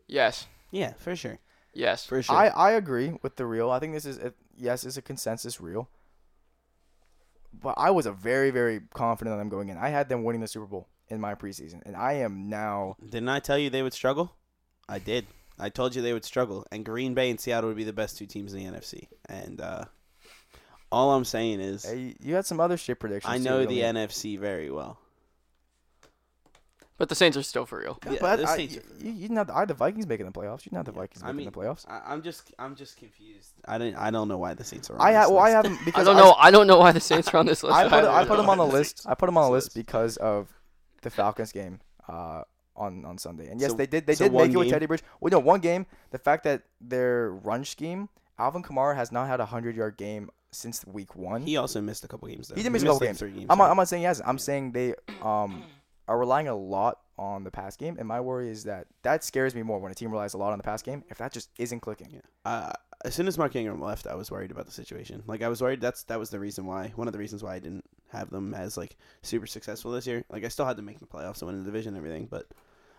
[0.08, 0.48] Yes.
[0.72, 1.40] Yeah, for sure.
[1.74, 2.06] Yes.
[2.06, 2.36] For sure.
[2.36, 3.70] I, I agree with the real.
[3.70, 5.90] I think this is a, yes, it's a consensus real.
[7.54, 9.78] But I was a very very confident on them going in.
[9.78, 12.98] I had them winning the Super Bowl in my preseason, and I am now.
[13.02, 14.34] Didn't I tell you they would struggle?
[14.90, 15.26] I did.
[15.58, 18.18] I told you they would struggle, and Green Bay and Seattle would be the best
[18.18, 19.08] two teams in the NFC.
[19.30, 19.86] And uh,
[20.92, 23.34] all I'm saying is, Hey, you had some other shit predictions.
[23.34, 23.80] I know don't the?
[23.82, 25.00] NFC very well.
[26.98, 28.00] But the Saints are still for real.
[28.06, 29.68] Yeah, Yeah, but the I, Saints you, are- you you didn't have the, I had
[29.68, 30.60] the Vikings making the playoffs.
[30.66, 31.86] You didn't have the Vikings I making mean, the playoffs.
[31.90, 33.52] I, I'm just, I'm just confused.
[33.68, 34.96] I didn't, I don't know why the Saints are.
[34.96, 35.56] On I this ha- well, I list.
[35.56, 36.36] haven't because I don't know.
[36.40, 37.76] I don't know why the Saints are on this list.
[37.76, 38.10] I put either.
[38.10, 39.06] I put them on the The list.
[39.06, 40.48] I put them on the list because of
[41.02, 42.44] the Falcons game uh,
[42.76, 43.48] on on Sunday.
[43.50, 44.70] And yes, So- they did they so did make it with?
[44.70, 45.04] Teddy Bridge.
[45.20, 45.86] Well, no, one game.
[46.12, 48.10] The fact that their run scheme,
[48.40, 51.42] Alvin Kamara has not had a hundred yard game since week one.
[51.44, 52.48] He also missed a couple games.
[52.48, 52.56] Though.
[52.56, 53.20] He did miss a couple games.
[53.20, 53.48] Three games.
[53.50, 53.70] I'm not?
[53.72, 54.22] I'm not saying yes.
[54.26, 55.64] I'm saying they um
[56.08, 59.56] are relying a lot on the pass game, and my worry is that that scares
[59.56, 61.04] me more when a team relies a lot on the pass game.
[61.10, 62.20] If that just isn't clicking, Yeah.
[62.44, 62.74] Uh,
[63.04, 65.24] as soon as Mark Ingram left, I was worried about the situation.
[65.28, 65.80] Like I was worried.
[65.82, 66.92] That's that was the reason why.
[66.96, 70.24] One of the reasons why I didn't have them as like super successful this year.
[70.30, 72.28] Like I still had to make the playoffs and win the division and everything.
[72.30, 72.48] But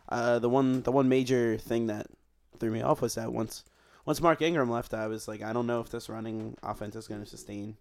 [0.08, 2.06] uh, the one the one major thing that
[2.58, 3.64] threw me off was that once
[4.04, 7.08] once Mark Ingram left, I was like, I don't know if this running offense is
[7.08, 7.76] going to sustain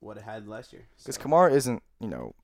[0.00, 0.86] what it had last year.
[0.98, 2.34] because So- Kamara isn't you know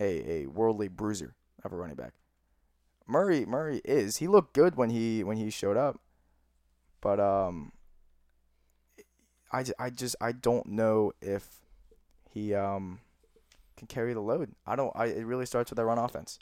[0.00, 1.34] a a worldly bruiser
[1.64, 2.12] of a running back.
[3.06, 4.18] Murray Murray is.
[4.18, 5.98] He looked good when he when he showed up,
[7.00, 7.72] but um,
[9.52, 11.48] I, I just I don't know if
[12.30, 13.00] he um
[13.76, 14.52] can carry the load.
[14.66, 14.92] I don't.
[14.94, 16.38] I it really starts with that run offense.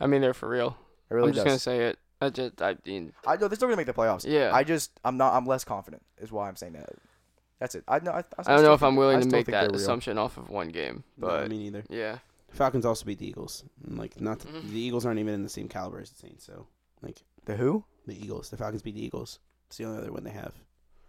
[0.00, 0.76] I mean, they're for real.
[1.10, 1.50] It really I'm just does.
[1.52, 1.98] gonna say it.
[2.22, 4.24] I just, I mean, I know they're still gonna make the playoffs.
[4.28, 4.50] yeah.
[4.52, 6.90] I just I'm not I'm less confident is why I'm saying that.
[7.58, 7.84] That's it.
[7.88, 8.12] I know.
[8.12, 9.72] I, I, I don't know if I'm willing I to still make think they're that
[9.72, 9.80] real.
[9.80, 11.84] assumption off of one game, No, but me neither.
[11.90, 12.18] yeah.
[12.52, 13.64] Falcons also beat the Eagles.
[13.86, 14.70] And, like not the, Mhm.
[14.70, 16.44] the Eagles aren't even in the same caliber as the Saints.
[16.44, 16.66] So
[17.02, 17.84] like The who?
[18.06, 19.38] the Eagles, the Falcons beat the Eagles.
[19.68, 20.54] It's the only other one they have.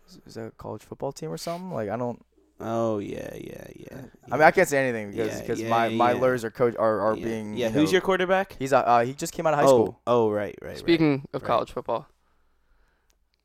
[0.08, 1.72] Is, is that a college football team or something?
[1.72, 2.24] Like I don't.
[2.64, 3.98] Oh yeah, yeah, yeah.
[4.32, 6.20] I mean, I can't say anything because Yeah, because yeah, my my yeah.
[6.20, 7.24] lures are coach are, are yeah.
[7.26, 8.56] being Yeah, you who's know- your quarterback?
[8.60, 10.02] He's uh, uh he just came out of high oh, school.
[10.08, 10.78] Oh, right, right.
[10.78, 11.48] Speaking of right.
[11.48, 12.08] college football,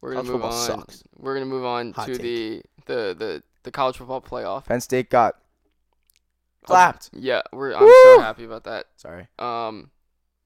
[0.01, 0.67] we're gonna move football on.
[0.67, 1.03] sucks.
[1.17, 2.23] We're gonna move on Hot to take.
[2.23, 4.67] the, the the the college football playoff.
[4.67, 5.37] Penn State got
[6.65, 7.11] clapped.
[7.13, 7.75] Yeah, we're.
[7.75, 7.93] I'm Woo!
[8.05, 8.87] so happy about that.
[8.97, 9.29] Sorry.
[9.39, 9.91] Um,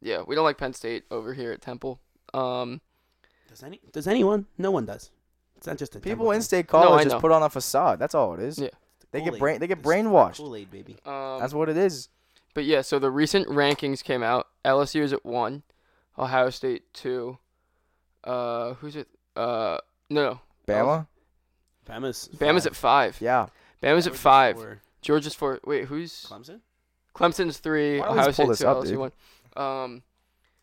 [0.01, 2.01] yeah, we don't like Penn State over here at Temple.
[2.33, 2.81] Um,
[3.49, 3.81] Does any?
[3.93, 4.47] Does anyone?
[4.57, 5.11] No one does.
[5.61, 6.43] It's not just a People in thing.
[6.43, 7.99] state No, I college just put on a facade.
[7.99, 8.59] That's all it is.
[8.59, 8.69] Yeah.
[9.13, 10.39] They get brain they get brainwashed.
[10.39, 10.97] Kool-Aid, baby.
[11.05, 12.09] um, That's what it is.
[12.55, 14.47] But yeah, so the recent rankings came out.
[14.65, 15.63] LSU is at one,
[16.19, 17.37] Ohio State two.
[18.25, 19.09] Uh, who's it?
[19.37, 20.41] Uh, no, no.
[20.67, 21.07] Bama.
[21.87, 22.31] Bama's.
[22.37, 23.19] Bama's at five.
[23.21, 23.49] Yeah.
[23.83, 24.57] Bama's at five.
[24.57, 24.81] four.
[25.03, 25.61] Georgia's four.
[25.65, 26.61] Wait, who's Clemson.
[27.15, 27.99] Clemson's three.
[27.99, 28.69] Why don't we Ohio just pull State this two.
[28.69, 28.99] up, LSU dude?
[28.99, 29.13] one.
[29.57, 30.03] Um,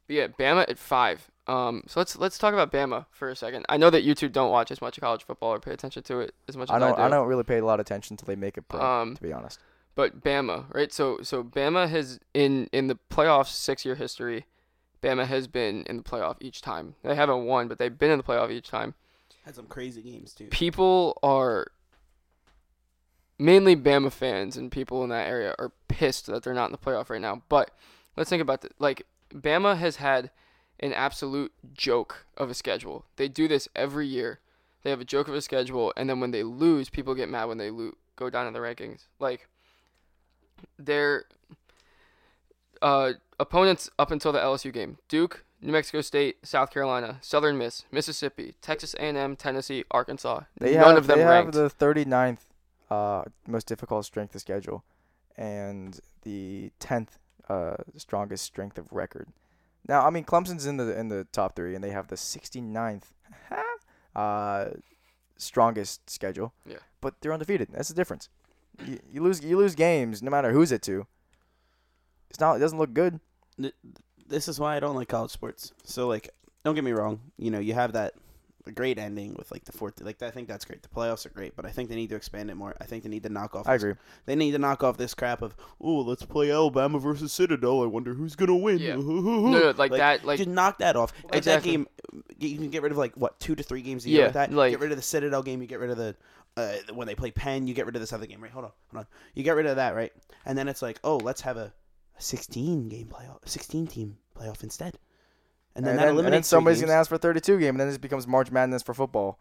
[0.07, 1.29] but yeah, Bama at five.
[1.47, 3.65] Um, so let's let's talk about Bama for a second.
[3.69, 6.19] I know that you two don't watch as much college football or pay attention to
[6.19, 7.01] it as much as I don't do.
[7.01, 8.81] I don't really pay a lot of attention until they make it pro.
[8.81, 9.59] Um, to be honest.
[9.95, 10.91] But Bama, right?
[10.91, 14.45] So so Bama has in in the playoffs six year history,
[15.01, 16.95] Bama has been in the playoff each time.
[17.01, 18.93] They haven't won, but they've been in the playoff each time.
[19.45, 20.47] Had some crazy games too.
[20.47, 21.67] People are
[23.39, 26.77] mainly Bama fans and people in that area are pissed that they're not in the
[26.77, 27.43] playoff right now.
[27.47, 27.71] But
[28.17, 28.73] let's think about it.
[28.79, 30.31] Like Bama has had
[30.79, 33.05] an absolute joke of a schedule.
[33.15, 34.39] They do this every year.
[34.83, 37.45] They have a joke of a schedule, and then when they lose, people get mad
[37.45, 39.07] when they lo- go down in the rankings.
[39.19, 39.47] Like
[40.77, 41.25] their
[42.81, 47.85] uh, opponents up until the LSU game: Duke, New Mexico State, South Carolina, Southern Miss,
[47.91, 50.41] Mississippi, Texas A&M, Tennessee, Arkansas.
[50.59, 51.55] They None have of them they ranked.
[51.55, 52.39] have the 39th
[52.89, 54.83] uh, most difficult strength of schedule,
[55.35, 57.09] and the 10th
[57.49, 59.27] uh, strongest strength of record.
[59.87, 63.03] Now, I mean, Clemson's in the in the top three, and they have the 69th
[64.15, 64.65] uh,
[65.37, 66.53] strongest schedule.
[66.65, 66.77] Yeah.
[67.01, 67.69] But they're undefeated.
[67.71, 68.29] That's the difference.
[68.85, 71.07] You, you lose you lose games no matter who's it to.
[72.29, 72.57] It's not.
[72.57, 73.19] It doesn't look good.
[74.27, 75.71] This is why I don't like college sports.
[75.83, 76.29] So like,
[76.65, 77.21] don't get me wrong.
[77.37, 78.13] You know, you have that
[78.67, 79.99] a great ending with like the fourth.
[80.01, 80.83] Like I think that's great.
[80.83, 82.75] The playoffs are great, but I think they need to expand it more.
[82.79, 83.67] I think they need to knock off.
[83.67, 83.93] I this- agree.
[84.25, 87.81] They need to knock off this crap of oh, let's play Alabama versus Citadel.
[87.83, 88.79] I wonder who's gonna win.
[88.79, 88.95] Yeah.
[89.47, 91.13] No, no, like, that, like just knock that off.
[91.25, 91.77] Like Exactly.
[91.77, 91.87] that game,
[92.39, 94.51] you can get rid of like what two to three games a Yeah, with that.
[94.51, 95.61] like- get rid of the Citadel game.
[95.61, 96.15] You get rid of the
[96.57, 98.51] uh, when they play Penn, you get rid of this other game, right?
[98.51, 99.07] Hold on, hold on.
[99.35, 100.11] You get rid of that, right?
[100.45, 101.71] And then it's like, oh, let's have a,
[102.17, 104.97] a 16 game playoff, 16 team playoff instead.
[105.77, 107.79] And then and that then, and then somebody's gonna ask for a 32 game, and
[107.79, 109.39] then this becomes March Madness for football.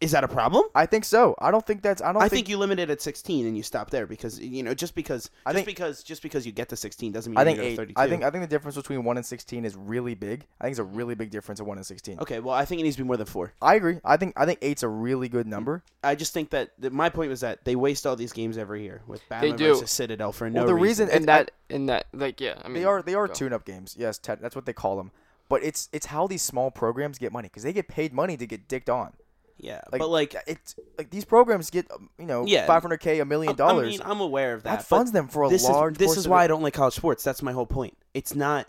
[0.00, 0.64] Is that a problem?
[0.74, 1.34] I think so.
[1.38, 2.00] I don't think that's.
[2.00, 4.40] I don't I think, think you limit it at 16 and you stop there because
[4.40, 7.30] you know just because I just think- because just because you get to 16 doesn't
[7.30, 7.76] mean I you think go to eight.
[7.76, 8.00] 32.
[8.00, 10.46] I think I think the difference between one and 16 is really big.
[10.58, 12.18] I think it's a really big difference of one and 16.
[12.20, 13.52] okay, well I think it needs to be more than four.
[13.60, 13.98] I agree.
[14.02, 15.82] I think I think eight's a really good number.
[16.02, 18.82] I just think that, that my point was that they waste all these games every
[18.84, 19.74] year with Bama They do.
[19.74, 22.68] versus Citadel for no Well, the reason- and I- that and that like yeah, I
[22.68, 23.34] mean they are they are go.
[23.34, 23.96] tune-up games.
[23.98, 25.10] Yes, te- that's what they call them.
[25.50, 28.46] But it's it's how these small programs get money because they get paid money to
[28.46, 29.12] get dicked on.
[29.58, 32.66] Yeah, Like, but like it's like these programs get um, you know Yeah.
[32.66, 33.88] 500k, a million dollars.
[33.88, 34.78] I mean, I'm aware of that.
[34.78, 35.94] that funds them for a this large.
[35.94, 36.44] is this is why.
[36.44, 37.22] I don't like college sports.
[37.24, 37.94] That's my whole point.
[38.14, 38.66] It's not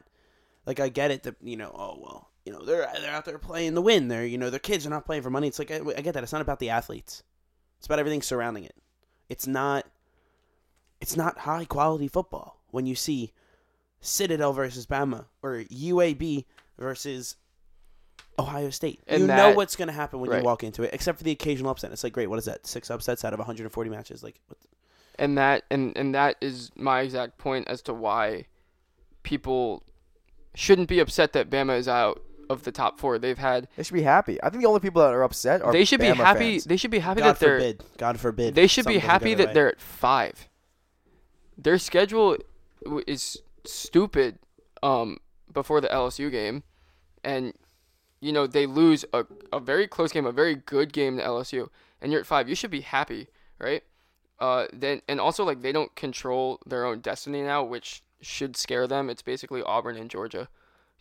[0.65, 3.37] like I get it that you know, oh well, you know, they're they're out there
[3.37, 4.09] playing to win.
[4.09, 5.47] They're you know, their kids are not playing for money.
[5.47, 6.23] It's like I, I get that.
[6.23, 7.23] It's not about the athletes.
[7.77, 8.75] It's about everything surrounding it.
[9.29, 9.85] It's not.
[10.99, 13.31] It's not high quality football when you see
[14.01, 16.45] Citadel versus Bama or UAB
[16.81, 17.37] versus
[18.37, 18.99] Ohio State.
[19.07, 20.39] And you know what's going to happen when right.
[20.39, 21.91] you walk into it, except for the occasional upset.
[21.91, 22.67] It's like, great, what is that?
[22.67, 24.23] Six upsets out of 140 matches.
[24.23, 24.57] Like, what
[25.19, 28.45] and that and and that is my exact point as to why
[29.23, 29.83] people
[30.55, 33.19] shouldn't be upset that Bama is out of the top four.
[33.19, 34.41] They've had They should be happy.
[34.41, 36.53] I think the only people that are upset are they should be happy.
[36.53, 36.65] fans.
[36.65, 37.83] They should be happy God that they're forbid.
[37.97, 38.55] God forbid.
[38.55, 39.53] they should be happy that way.
[39.53, 40.49] they're at five.
[41.57, 42.37] Their schedule
[43.07, 44.39] is stupid.
[44.83, 45.19] Um,
[45.53, 46.63] before the LSU game,
[47.23, 47.53] and
[48.19, 51.69] you know they lose a, a very close game, a very good game to LSU,
[52.01, 52.47] and you're at five.
[52.47, 53.27] You should be happy,
[53.59, 53.83] right?
[54.39, 58.87] Uh, then and also like they don't control their own destiny now, which should scare
[58.87, 59.09] them.
[59.09, 60.49] It's basically Auburn and Georgia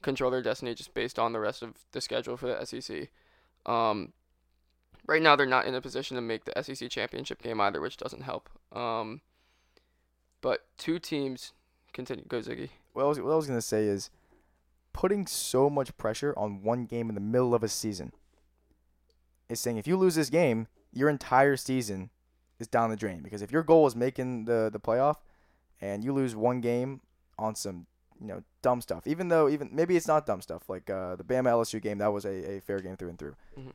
[0.02, 3.08] control their destiny just based on the rest of the schedule for the SEC.
[3.66, 4.12] Um,
[5.06, 7.96] right now they're not in a position to make the SEC championship game either, which
[7.96, 8.48] doesn't help.
[8.72, 9.20] Um,
[10.40, 11.52] but two teams
[11.92, 12.24] continue.
[12.26, 12.70] Go Ziggy.
[12.92, 14.10] what I was, was gonna say is
[14.92, 18.12] putting so much pressure on one game in the middle of a season
[19.48, 22.10] is saying if you lose this game, your entire season
[22.58, 23.20] is down the drain.
[23.22, 25.16] Because if your goal is making the the playoff,
[25.80, 27.00] and you lose one game
[27.38, 27.86] on some
[28.20, 31.24] you know dumb stuff, even though even maybe it's not dumb stuff like uh, the
[31.24, 33.36] Bama LSU game that was a, a fair game through and through.
[33.58, 33.72] Mhm.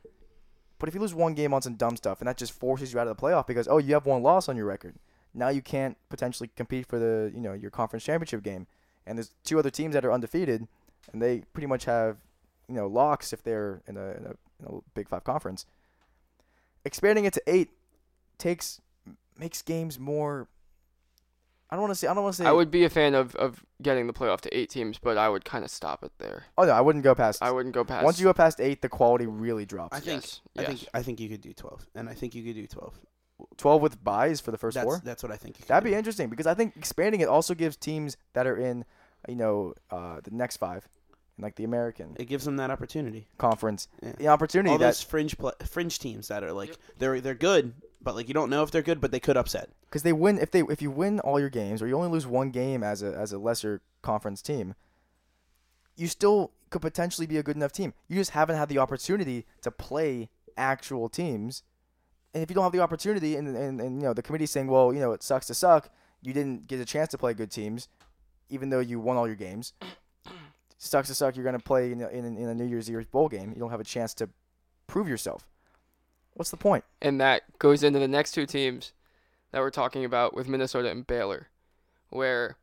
[0.78, 3.00] But if you lose one game on some dumb stuff, and that just forces you
[3.00, 4.96] out of the playoff because oh you have one loss on your record,
[5.34, 8.66] now you can't potentially compete for the you know your conference championship game
[9.06, 10.66] and there's two other teams that are undefeated,
[11.12, 12.16] and they pretty much have,
[12.68, 14.30] you know, locks if they're in a, in a,
[14.60, 15.66] in a Big Five conference.
[16.84, 17.70] Expanding it to eight
[18.38, 18.80] takes
[19.38, 20.48] makes games more.
[21.68, 22.06] I don't want to say.
[22.06, 22.48] I don't want to say.
[22.48, 25.28] I would be a fan of, of getting the playoff to eight teams, but I
[25.28, 26.44] would kind of stop it there.
[26.56, 27.42] Oh no, I wouldn't go past.
[27.42, 28.04] I wouldn't go past.
[28.04, 29.96] Once you go past eight, the quality really drops.
[29.96, 30.22] I think.
[30.22, 30.68] yes, I yes.
[30.68, 30.88] think.
[30.94, 33.00] I think you could do 12, and I think you could do 12.
[33.58, 35.02] Twelve with buys for the first That's four.
[35.04, 35.58] that's what I think.
[35.58, 35.90] You could That'd do.
[35.90, 38.84] be interesting because I think expanding it also gives teams that are in,
[39.28, 40.88] you know, uh, the next five,
[41.38, 43.28] like the American It gives them that opportunity.
[43.38, 44.12] conference, Yeah.
[44.18, 47.74] the opportunity All that those fringe pla fringe teams that are like they're they're good,
[48.00, 49.68] but like you don't know if they're good, but they could upset.
[49.82, 52.26] because they win if they if you win all your games or you only lose
[52.26, 54.74] one game as a as a lesser conference team,
[55.96, 57.94] you still could potentially be a good enough team.
[58.08, 61.62] You just haven't had the opportunity to play actual teams,
[62.34, 64.68] and if you don't have the opportunity, and and, and you know the committee's saying,
[64.68, 65.90] well, you know it sucks to suck,
[66.22, 67.88] you didn't get a chance to play good teams,
[68.48, 69.72] even though you won all your games.
[70.78, 71.36] Sucks to suck.
[71.36, 73.52] You're gonna play in in, in a New Year's Eve bowl game.
[73.54, 74.28] You don't have a chance to
[74.86, 75.48] prove yourself.
[76.34, 76.84] What's the point?
[77.00, 78.92] and that goes into the next two teams
[79.52, 81.48] that we're talking about with Minnesota and Baylor,
[82.10, 82.56] where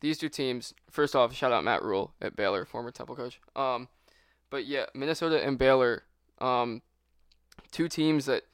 [0.00, 0.72] these two teams.
[0.90, 3.40] First off, shout out Matt Rhule at Baylor, former Temple coach.
[3.54, 3.88] Um,
[4.50, 6.04] but yeah, Minnesota and Baylor,
[6.40, 6.82] um,
[7.70, 8.44] two teams that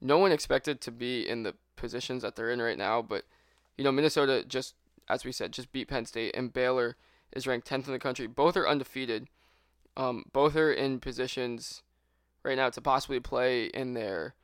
[0.00, 3.00] no one expected to be in the positions that they're in right now.
[3.00, 3.24] But
[3.78, 4.74] you know, Minnesota just,
[5.08, 6.96] as we said, just beat Penn State, and Baylor
[7.34, 8.26] is ranked 10th in the country.
[8.26, 9.28] Both are undefeated.
[9.96, 11.82] Um, both are in positions
[12.42, 14.34] right now to possibly play in their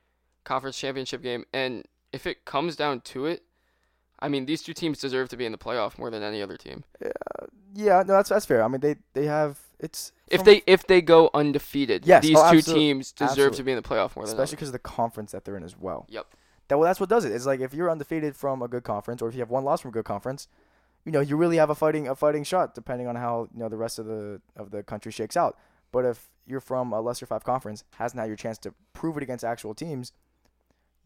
[0.45, 1.45] conference championship game.
[1.53, 3.43] And if it comes down to it,
[4.21, 6.57] I mean, these two teams deserve to be in the playoff more than any other
[6.57, 6.85] team.
[7.01, 7.11] Yeah,
[7.75, 8.63] yeah, no, that's that's fair.
[8.63, 12.53] I mean, they they have it's If they if they go undefeated, Yes, these oh,
[12.53, 13.57] two teams deserve absolutely.
[13.57, 15.65] to be in the playoff more than especially because of the conference that they're in
[15.65, 16.07] as well.
[16.11, 16.27] Yep.
[16.69, 17.33] That well, that's what does it.
[17.33, 19.81] It's like if you're undefeated from a good conference, or if you have one loss
[19.81, 20.49] from a good conference,
[21.05, 23.69] you know you really have a fighting a fighting shot, depending on how you know
[23.69, 25.57] the rest of the of the country shakes out.
[25.93, 29.23] But if you're from a lesser five conference, hasn't had your chance to prove it
[29.23, 30.13] against actual teams,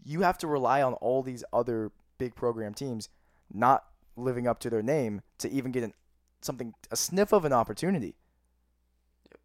[0.05, 3.09] you have to rely on all these other big program teams
[3.53, 3.84] not
[4.16, 5.92] living up to their name to even get an,
[6.40, 8.14] something a sniff of an opportunity.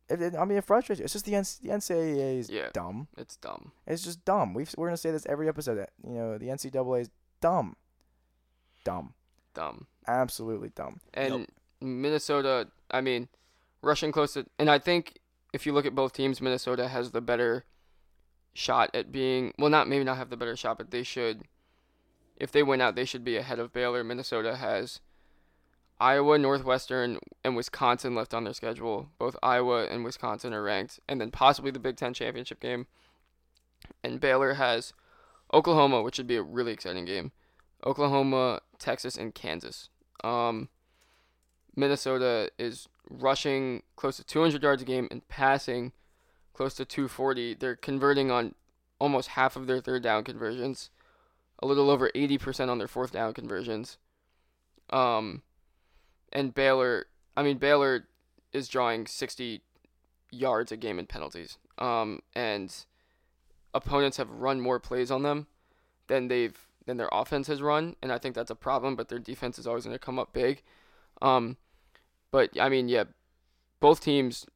[0.10, 1.04] It, it- I mean, it frustrates you.
[1.06, 2.70] It's just the, NC, the NCAA is Yeah.
[2.74, 3.08] dumb.
[3.18, 3.72] It's dumb.
[3.88, 4.54] It's just dumb.
[4.54, 5.76] We've, we're gonna say this every episode.
[5.76, 7.10] That you know, the NCAA is
[7.42, 7.76] dumb,
[8.84, 9.14] dumb,
[9.54, 9.88] Dumb.
[10.10, 11.00] Absolutely dumb.
[11.14, 11.48] And
[11.82, 13.28] Minnesota, I mean,
[13.82, 15.20] rushing close to, and I think
[15.54, 17.66] if you look at both teams, Minnesota has the better
[18.54, 21.44] shot at being, well, not maybe not have the better shot, but they should,
[22.38, 24.04] if they win out, they should be ahead of Baylor.
[24.04, 25.00] Minnesota has
[26.00, 29.10] Iowa, Northwestern, and Wisconsin left on their schedule.
[29.18, 32.88] Both Iowa and Wisconsin are ranked, and then possibly the Big Ten championship game.
[34.04, 34.94] And Baylor has
[35.54, 37.32] Oklahoma, which would be a really exciting game.
[37.86, 39.90] Oklahoma, Texas, and Kansas.
[40.24, 40.70] Um,
[41.76, 45.94] Minnesota is rushing close to 200 yards a game and passing
[46.54, 47.56] close to 240.
[47.56, 48.56] They're converting on
[49.00, 50.90] almost half of their third down conversions,
[51.62, 53.98] a little over 80% on their fourth down conversions.
[54.90, 55.44] Um,
[56.32, 57.06] and Baylor,
[57.36, 58.08] I mean Baylor
[58.52, 59.62] is drawing 60
[60.32, 61.58] yards a game in penalties.
[61.78, 62.74] Um, and
[63.74, 65.48] opponents have run more plays on them
[66.08, 66.58] than they've
[66.90, 68.96] than their offense has run, and I think that's a problem.
[68.96, 70.64] But their defense is always going to come up big.
[71.22, 71.58] Um,
[72.32, 73.04] but I mean, yeah,
[73.80, 74.48] both teams,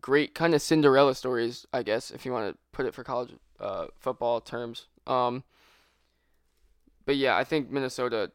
[0.00, 3.32] great kind of Cinderella stories, I guess, if you want to put it for college
[3.58, 4.86] uh, football terms.
[5.06, 5.42] Um,
[7.04, 8.30] but yeah, I think Minnesota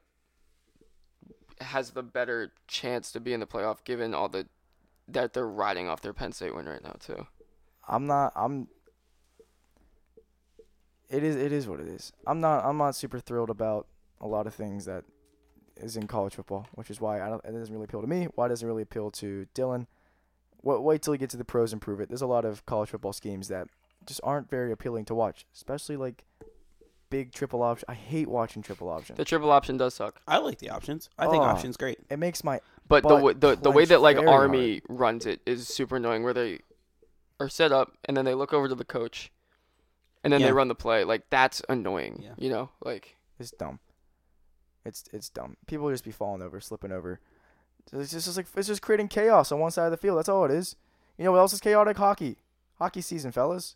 [1.62, 4.48] has the better chance to be in the playoff, given all the
[5.08, 7.26] that they're riding off their Penn State win right now too.
[7.88, 8.34] I'm not.
[8.36, 8.68] I'm.
[11.14, 11.36] It is.
[11.36, 12.12] It is what it is.
[12.28, 12.66] I'm not.
[12.66, 13.88] I'm not super thrilled about
[14.20, 15.04] a lot of things that
[15.78, 17.44] is in college football, which is why I don't.
[17.46, 18.28] It doesn't really appeal to me.
[18.36, 19.86] Why doesn't it really appeal to Dylan?
[20.64, 22.10] Wait, wait till you get to the pros and prove it.
[22.10, 23.68] There's a lot of college football schemes that
[24.06, 26.24] just aren't very appealing to watch, especially like
[27.10, 27.86] big triple option.
[27.88, 29.16] I hate watching triple option.
[29.16, 31.10] The triple option does suck, I like the options.
[31.20, 31.48] I think Oh.
[31.48, 32.00] options great.
[32.10, 35.26] It makes my but, the w- the the way clench that like very Army runs
[35.26, 36.24] it is super annoying.
[36.24, 36.60] Where they
[37.40, 39.32] are set up and then they look over to the coach,
[40.24, 40.48] and then Yeah.
[40.48, 41.04] they run the play.
[41.04, 42.20] Like that's annoying.
[42.24, 42.34] Yeah.
[42.38, 43.80] You know, like It's dumb.
[44.86, 45.58] It's it's dumb.
[45.68, 47.20] People just be falling over, slipping over.
[47.92, 50.18] It's just, it's just like it's just creating chaos on one side of the field.
[50.18, 50.76] That's all it is.
[51.18, 51.98] You know what else is chaotic?
[51.98, 52.38] Hockey.
[52.80, 53.76] Hockey season, fellas.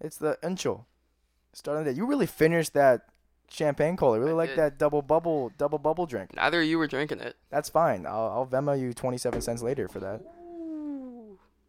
[0.00, 0.84] It's the Unchel.
[1.52, 1.96] Starting the day.
[1.96, 3.06] You really finished that
[3.50, 4.18] champagne cola.
[4.20, 4.58] Really I like did.
[4.58, 6.34] that double bubble double bubble drink.
[6.36, 7.36] neither of you were drinking it.
[7.50, 8.06] That's fine.
[8.06, 10.20] I'll I'll Venmo you twenty seven cents later for that.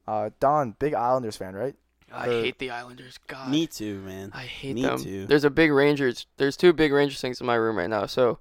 [0.08, 1.76] Uh, Don, big Islanders fan, right?
[2.14, 3.18] I The- hate the Islanders.
[3.28, 4.32] God, Me too, man.
[4.34, 4.98] I hate Me them.
[5.02, 5.26] too.
[5.28, 6.26] There's a big Rangers.
[6.38, 8.06] There's two big Rangers things in my room right now.
[8.06, 8.40] So,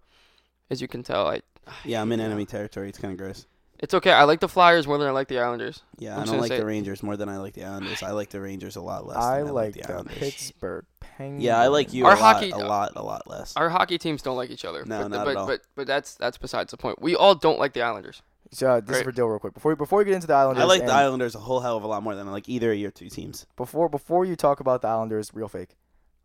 [0.71, 1.43] as you can tell, I.
[1.67, 2.33] I Yeah, I'm in hate them.
[2.33, 2.89] enemy territory.
[2.89, 3.47] It's kind of gross.
[3.79, 4.13] It's okay.
[4.13, 5.83] I like the Flyers more than I like the Islanders.
[5.99, 8.03] Yeah, I'm I don't like say- the Rangers more than I like the Islanders.
[8.03, 9.17] I like the Rangers a lot less.
[9.17, 10.19] I than I like the the Islanders.
[10.19, 11.43] Pittsburgh Penguins.
[11.45, 13.55] Yeah, I like you Our a lot, hockey- a lot, a lot less.
[13.57, 14.85] Our hockey teams don't like each other.
[14.85, 15.47] No, but, not but, at all.
[15.47, 17.01] But but that's that's besides the point.
[17.01, 18.21] We all don't like the Islanders.
[18.53, 19.55] So uh, this is for Dill real quick.
[19.55, 21.85] Before before we get into the Islanders, I like the Islanders a whole hell of
[21.85, 23.47] a lot more than I like either of your two teams.
[23.57, 25.77] before before you talk about the Islanders, real fake,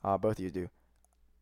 [0.03, 0.69] uh, both of you do.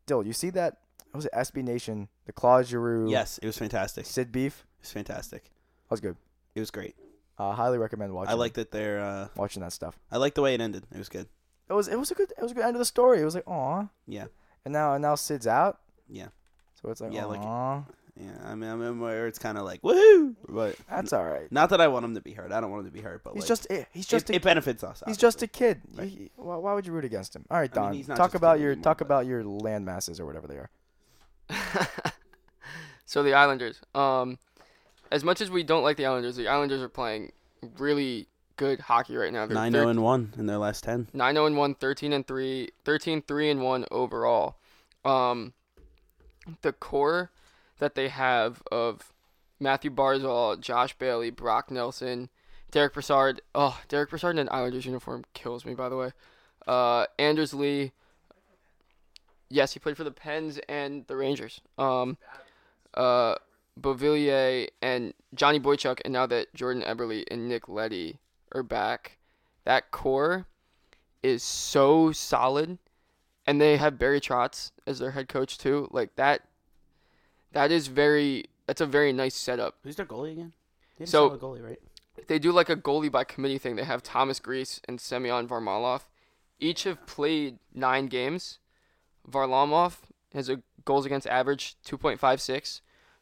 [0.05, 0.79] Dill, you see that?
[1.11, 2.09] what Was it SB Nation?
[2.25, 4.05] The Claude Giroux, Yes, it was fantastic.
[4.05, 4.65] Sid Beef.
[4.79, 5.43] It was fantastic.
[5.43, 6.17] That was good.
[6.55, 6.95] It was great.
[7.37, 8.31] Uh, highly recommend watching.
[8.31, 8.99] I like that they're.
[8.99, 9.97] Uh, watching that stuff.
[10.11, 10.85] I like the way it ended.
[10.91, 11.27] It was good.
[11.69, 13.21] It was it was a good it was a good end of the story.
[13.21, 14.25] It was like aw, Yeah,
[14.65, 15.79] and now and now Sid's out.
[16.09, 16.27] Yeah.
[16.81, 17.83] So it's like Yeah, like- aw,
[18.19, 18.29] yeah.
[18.45, 21.51] I mean, I mean, where it's kind of like woohoo, but that's all right.
[21.51, 22.51] not that I want him to be hurt.
[22.51, 24.35] I don't want him to be hurt, but He's like, just he's it, just a,
[24.35, 25.01] it benefits us.
[25.07, 25.81] he's just a kid.
[25.95, 26.07] Right.
[26.07, 27.45] He- why, why would you root against him?
[27.49, 28.15] All right, I mean, Don.
[28.17, 30.69] talk about your anymore, talk but- about your land masses or whatever they are.
[33.05, 33.81] so the Islanders.
[33.95, 34.37] Um,
[35.11, 37.31] as much as we don't like the Islanders, the Islanders are playing
[37.77, 39.45] really good hockey right now.
[39.45, 41.07] They're 9 0 and one in their last ten.
[41.13, 44.57] 9 0 and 1, 13 and 3, 13 3 and 1 overall.
[45.05, 45.53] Um,
[46.61, 47.31] the core
[47.79, 49.13] that they have of
[49.59, 52.29] Mathew Barzal, Josh Bailey, Brock Nelson,
[52.71, 53.41] Derick Brassard.
[53.53, 56.11] Oh, Derick Brassard in an Islanders uniform kills me, by the way.
[56.67, 57.91] Uh, Anders Lee.
[59.49, 61.61] Yes, he played for the Pens and the Rangers.
[61.77, 62.17] Um,
[62.95, 63.35] uh,
[63.79, 68.19] Beauvillier and Johnny Boychuk, and now that Jordan Eberle and Nick Leddy
[68.53, 69.17] are back,
[69.65, 70.45] that core
[71.21, 72.77] is so solid,
[73.47, 75.87] and they have Barry Trotz as their head coach too.
[75.91, 76.41] Like that,
[77.53, 78.45] that is very.
[78.67, 79.75] That's a very nice setup.
[79.83, 80.53] Who's their goalie again?
[80.97, 81.79] They So- goalie, right?
[82.27, 83.75] They do like a goalie by committee thing.
[83.75, 86.01] They have Thomas Greiss and Semyon Varlamov.
[86.59, 88.59] Each have played nine games.
[89.29, 89.97] Varlamov
[90.33, 92.81] has a goals against average 2.56.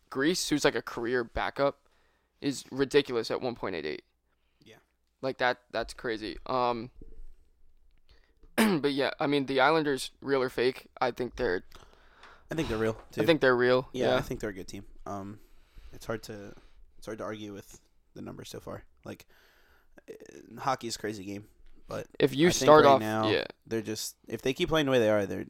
[0.09, 1.79] Grease, who's like a career backup,
[2.41, 4.01] is ridiculous at 1.88.
[4.63, 4.75] Yeah.
[5.21, 6.37] Like that that's crazy.
[6.45, 6.91] Um
[8.81, 11.63] but yeah, I mean the Islanders real or fake, I think they're
[12.51, 13.21] I think they're real too.
[13.21, 13.87] I think they're real.
[13.93, 14.15] yeah, Yeah.
[14.17, 14.83] I think they're a good team.
[15.05, 15.39] Um,
[15.93, 16.53] it's hard to
[16.97, 17.79] it's hard to argue with
[18.13, 18.83] the numbers so far.
[19.05, 19.25] Like,
[20.09, 21.45] uh, hockey is a crazy game.
[21.87, 24.85] But if you I start right off, now- yeah, They're just if they keep playing
[24.85, 25.45] the way they are, they're.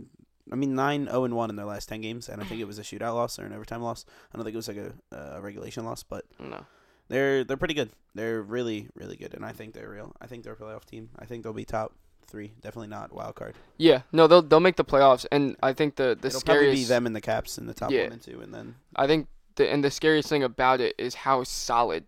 [0.51, 2.65] I mean, nine zero and one in their last ten games, and I think it
[2.65, 4.05] was a shootout loss or an overtime loss.
[4.33, 4.93] I don't think it was like a,
[5.37, 6.65] uh, regulation loss, but no,
[7.07, 7.91] they're they're pretty good.
[8.15, 10.13] They're really really good, and I think they're real.
[10.19, 11.09] I think they're a playoff team.
[11.17, 11.93] I think they'll be top
[12.31, 12.53] three.
[12.61, 13.55] Definitely not wild card.
[13.77, 16.81] yeah, no, they'll they'll make the playoffs, and I think the the It'll probably scariest
[16.83, 18.03] be them and the Caps in the top Yeah.
[18.03, 21.13] one and two, and then I think the and the scariest thing about it is
[21.15, 22.05] how solid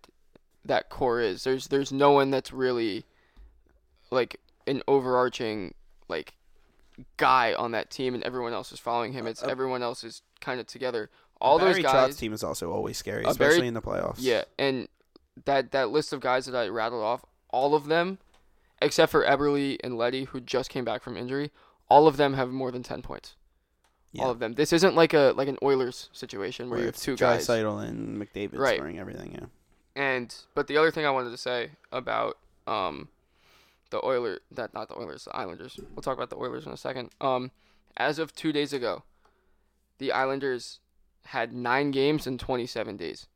[0.64, 1.44] that core is.
[1.44, 3.04] There's there's no one that's really
[4.10, 5.74] like an overarching
[6.08, 6.34] like
[7.16, 9.26] guy on that team, and everyone else is following him.
[9.26, 11.10] It's everyone else is kind of together.
[11.40, 14.16] All Barry those guys, team is also always scary, Uh, especially Barry- in the playoffs.
[14.18, 14.88] yeah, and
[15.44, 18.18] that that list of guys that I rattled off, all of them,
[18.82, 21.50] except for Eberle and Leddy, who just came back from injury,
[21.88, 23.34] all of them have more than ten points.
[24.12, 24.24] Yeah.
[24.24, 24.54] All of them.
[24.54, 27.46] This isn't like a like an Oilers situation where, Where you have two guys.
[27.46, 28.76] Draisaitl and McDavid Right.
[28.76, 29.32] scoring everything.
[29.32, 29.46] Yeah.
[29.96, 33.08] And but the other thing I wanted to say about um
[33.90, 35.78] the Oilers that not the Oilers, the Islanders.
[35.94, 37.10] We'll talk about the Oilers in a second.
[37.20, 37.50] Um
[37.96, 39.02] as of 2 days ago,
[39.98, 40.80] the Islanders
[41.26, 43.26] had 9 games in 27 days.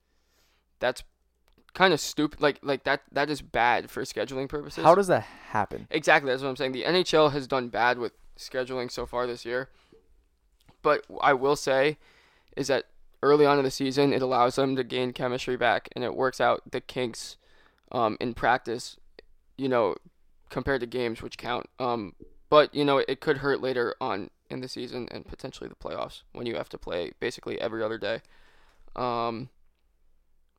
[0.80, 1.02] That's
[1.78, 4.82] kind of stupid like like that that is bad for scheduling purposes.
[4.82, 5.86] How does that happen?
[5.90, 6.72] Exactly, that's what I'm saying.
[6.72, 9.68] The NHL has done bad with scheduling so far this year.
[10.82, 11.96] But I will say
[12.56, 12.86] is that
[13.22, 16.40] early on in the season, it allows them to gain chemistry back, and it works
[16.40, 17.36] out the kinks
[17.92, 18.96] um, in practice,
[19.56, 19.94] you know,
[20.50, 21.68] compared to games, which count.
[21.78, 22.14] Um,
[22.50, 26.22] but, you know, it could hurt later on in the season and potentially the playoffs
[26.32, 28.22] when you have to play basically every other day.
[28.96, 29.50] Um,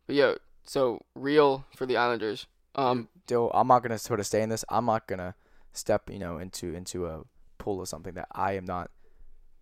[0.06, 0.36] but yeah,
[0.70, 2.46] so real for the Islanders.
[2.76, 4.64] Um, Dill, I'm not gonna sort of stay in this.
[4.70, 5.34] I'm not gonna
[5.74, 7.24] step, you know, into into a
[7.58, 8.92] pool of something that I am not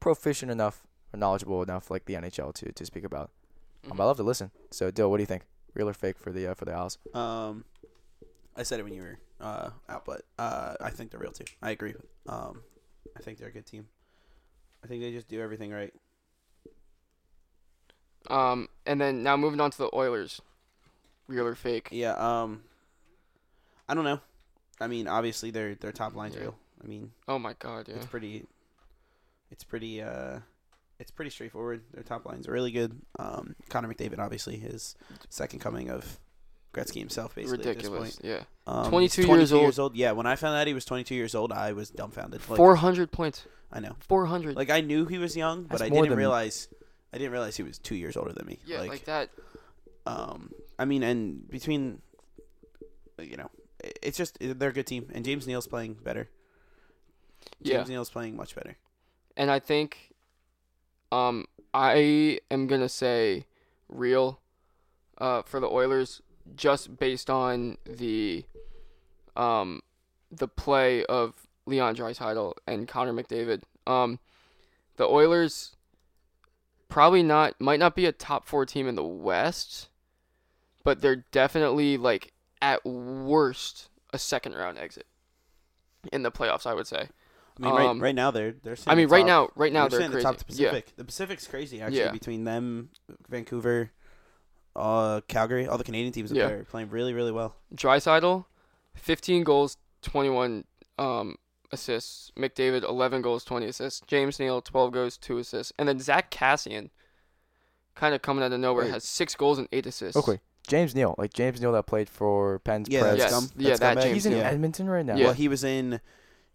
[0.02, 3.32] proficient enough or knowledgeable enough, like the NHL, to to speak about.
[3.90, 4.52] Um, I love to listen.
[4.70, 5.44] So, Dill, what do you think?
[5.74, 6.98] Real or fake for the uh, for the Isles?
[7.14, 7.64] Um,
[8.58, 11.46] I said it when you were uh, out, but uh, I think they're real too.
[11.62, 11.94] I agree.
[12.28, 12.64] Um,
[13.16, 13.88] I think they're a good team.
[14.84, 15.94] I think they just do everything right.
[18.30, 20.42] Um, and then now moving on to the Oilers,
[21.28, 21.90] real or fake?
[21.92, 22.14] Yeah.
[22.14, 22.64] Um,
[23.90, 24.20] I don't know.
[24.80, 26.42] I mean, obviously their their top line's Yeah.
[26.42, 26.56] real.
[26.84, 27.96] I mean, Oh my God, yeah.
[27.96, 28.46] it's pretty.
[29.52, 30.02] It's pretty.
[30.02, 30.40] Uh,
[31.00, 31.82] it's pretty straightforward.
[31.94, 33.00] Their top line's really good.
[33.20, 34.96] Um, Connor McDavid, obviously, his
[35.30, 36.20] second coming of
[36.74, 37.60] Gretzky himself, basically.
[37.60, 38.26] At this Ridiculous, point.
[38.26, 38.44] yeah.
[38.66, 39.96] Um, 22 he's years 22 old.
[39.96, 42.42] Yeah, when I found out he was 22 years old, I was dumbfounded.
[42.50, 43.46] Like, Four hundred points.
[43.72, 43.96] I know.
[44.00, 44.56] Four hundred.
[44.56, 46.68] Like I knew he was young, but That's I didn't than- realize.
[47.14, 48.60] I didn't realize he was two years older than me.
[48.66, 49.30] yeah, like, like, that.
[50.06, 52.02] um, I mean, and between,
[53.20, 53.50] you know,
[54.02, 56.30] it's just they're a good team, and James Neal's playing better.
[57.62, 58.78] Yeah, James Neal's playing much better.
[59.36, 60.14] and I think,
[61.12, 63.46] um, I am gonna say
[63.88, 64.40] real,
[65.18, 66.22] uh, for the Oilers,
[66.56, 68.46] just based on the,
[69.36, 69.82] um,
[70.32, 73.62] the play of Leon Draisaitl and Connor McDavid.
[73.86, 74.20] Um,
[74.98, 75.76] the Oilers
[76.90, 79.90] probably not might not be a top four team in the West,
[80.88, 82.32] but they're definitely like
[82.62, 85.06] at worst a second round exit
[86.14, 86.66] in the playoffs.
[86.66, 87.10] I would say.
[87.60, 88.74] I mean, Um, right, right now they're they're.
[88.74, 90.18] I sitting mean, right top- now, right now they're, they're crazy.
[90.26, 92.12] the top of the yeah, The Pacific's crazy actually Yeah.
[92.12, 92.90] between them,
[93.28, 93.92] Vancouver,
[94.78, 96.48] uh, Calgary, all the Canadian teams Yeah.
[96.48, 97.56] there are playing really really well.
[97.76, 98.46] Draisaitl,
[98.96, 100.64] 15 goals, 21
[100.98, 101.36] um,
[101.72, 102.32] assists.
[102.38, 104.02] McDavid, 11 goals, 20 assists.
[104.08, 105.74] James Neal, 12 goals, 2 assists.
[105.78, 106.92] And then Zack Kassian,
[107.96, 108.92] kind of coming out of nowhere, Wait.
[108.94, 110.16] has 6 goals and 8 assists.
[110.16, 113.18] Okay, James Neal, like James Neal that played for Pens Yeah, Preds.
[113.18, 113.30] Yes.
[113.32, 113.50] scum.
[113.58, 114.02] Yeah, That's that scumbag.
[114.04, 114.44] James He's in Neal.
[114.44, 115.16] Edmonton right now.
[115.16, 115.26] Yeah.
[115.26, 116.00] Well, he was in.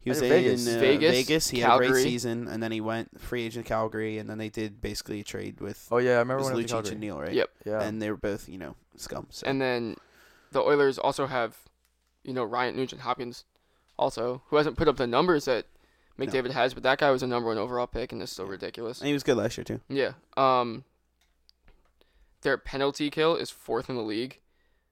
[0.00, 0.66] He was in in Vegas.
[0.66, 1.48] uh, Vegas, Vegas.
[1.50, 2.02] He had a great Calgary.
[2.02, 5.60] season, and then he went free agent Calgary, and then they did basically a trade
[5.60, 6.90] with Oh yeah, I remember was when it was Lucic Calgary.
[6.92, 7.32] and Neal, right?
[7.32, 7.50] Yep.
[7.64, 7.80] Yeah.
[7.82, 9.28] And they were both, you know, scum.
[9.30, 9.46] So.
[9.46, 9.94] And then
[10.50, 11.56] the Oilers also have,
[12.24, 13.44] you know, Ryan Nugent Hopkins,
[13.96, 15.66] also, who hasn't put up the numbers that
[16.18, 16.26] No.
[16.26, 18.98] McDavid has, but that guy was a number one overall pick, and it's still ridiculous.
[19.00, 19.80] and he was good last year too.
[19.88, 20.12] Yeah.
[20.36, 20.82] Um
[22.42, 24.40] their penalty kill is fourth in the league,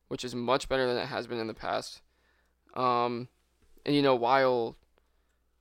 [0.08, 2.02] which is much better than it has been in the past.
[2.74, 3.28] Um
[3.84, 4.76] and you know, while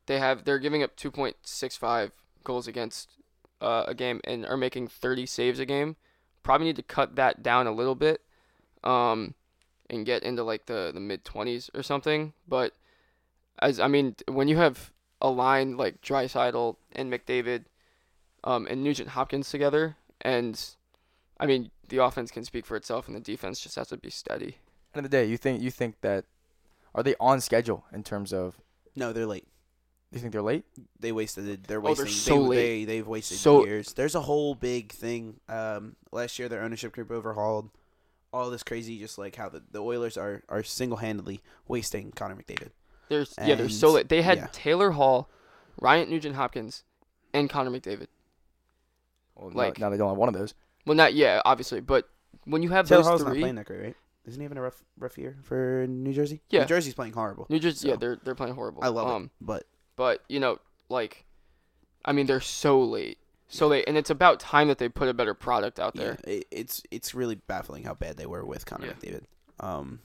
[0.05, 2.11] they have they're giving up 2.65
[2.43, 3.11] goals against
[3.61, 5.95] uh, a game and are making 30 saves a game,
[6.43, 8.21] probably need to cut that down a little bit.
[8.83, 9.35] Um
[9.89, 12.73] and get into like the the mid 20s or something, but
[13.61, 17.65] as I mean, when you have a line like Drysidle and McDavid
[18.43, 20.75] um, and Nugent Hopkins together, and
[21.39, 24.09] I mean the offense can speak for itself, and the defense just has to be
[24.09, 24.57] steady.
[24.93, 26.25] End of the day, you think you think that
[26.95, 28.59] are they on schedule in terms of?
[28.95, 29.47] No, they're late.
[30.11, 30.65] You think they're late?
[30.99, 31.65] They wasted.
[31.65, 31.91] They're wasting.
[31.91, 32.33] Oh, they're wasting.
[32.35, 32.85] so they, late.
[32.85, 33.93] They, they've wasted So- years.
[33.93, 35.39] There's a whole big thing.
[35.47, 37.69] Um, last year their ownership group overhauled.
[38.33, 42.35] all this crazy, just like how the, the Oilers are are single handedly wasting Connor
[42.35, 42.69] McDavid.
[43.07, 44.09] There's yeah, they're so late.
[44.09, 44.47] They had yeah.
[44.51, 45.29] Taylor Hall,
[45.79, 46.83] Ryan Nugent Hopkins,
[47.33, 48.07] and Connor McDavid.
[49.35, 50.53] Well, Like- now, now they don't have one of those.
[50.85, 52.09] Well, not yeah, obviously, but
[52.45, 53.95] when you have Taylor those Hall's not three, playing that great, right?
[54.25, 56.41] Isn't he having a rough rough year for New Jersey?
[56.49, 56.61] Yeah.
[56.61, 57.47] New Jersey's playing horrible.
[57.49, 58.83] New Jersey, yeah, they're they're playing horrible.
[58.83, 59.65] I love um, it, but
[59.95, 61.25] But you know, like,
[62.05, 63.17] I mean, they're so late,
[63.49, 66.17] so late, and it's about time that they put a better product out yeah, there.
[66.23, 68.93] it, it's it's really baffling how bad they were with Connor Yeah.
[68.93, 69.23] McDavid.
[69.59, 69.99] Um,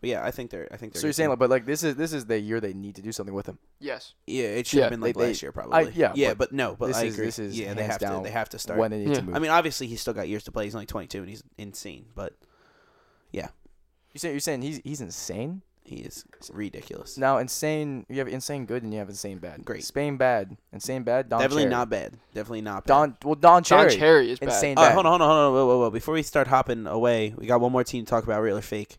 [0.00, 1.00] but yeah, I think they're I think they're.
[1.00, 3.02] So you're saying, like, but like this is this is the year they need to
[3.02, 3.58] do something with him.
[3.80, 4.14] Yes.
[4.26, 5.92] yeah, it should yeah, have been they- like they- last year probably.
[5.94, 7.26] yeah, yeah, but but, no, but this I is- agree.
[7.26, 8.78] this is yeah, they hands have to down they have to start.
[8.78, 9.14] When they need Yeah.
[9.14, 9.36] to move.
[9.36, 10.64] I mean, obviously he's still got years to play.
[10.64, 12.34] He's only 22 and he's insane, but
[13.32, 13.48] yeah.
[14.12, 15.62] you saying you're saying he's he's insane.
[15.84, 17.16] he is ridiculous.
[17.16, 19.64] Now insane, you have insane good and you have insane bad.
[19.64, 19.84] Great.
[19.84, 21.28] Spain bad, insane bad.
[21.28, 21.70] Don Definitely Cherry.
[21.70, 22.18] not bad.
[22.34, 22.92] Definitely not bad.
[22.92, 23.16] Don.
[23.24, 23.90] Well, Don Cherry.
[23.90, 24.48] Don Cherry is bad.
[24.48, 24.94] insane All right, bad.
[24.94, 25.52] hold on, hold on, hold on.
[25.54, 25.90] Whoa, whoa, whoa.
[25.90, 28.62] Before we start hopping away, we got one more team to talk about, real or
[28.62, 28.98] fake.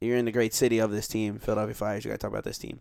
[0.00, 2.04] You're in the great city of this team, Philadelphia Flyers.
[2.04, 2.80] You got to talk about this team.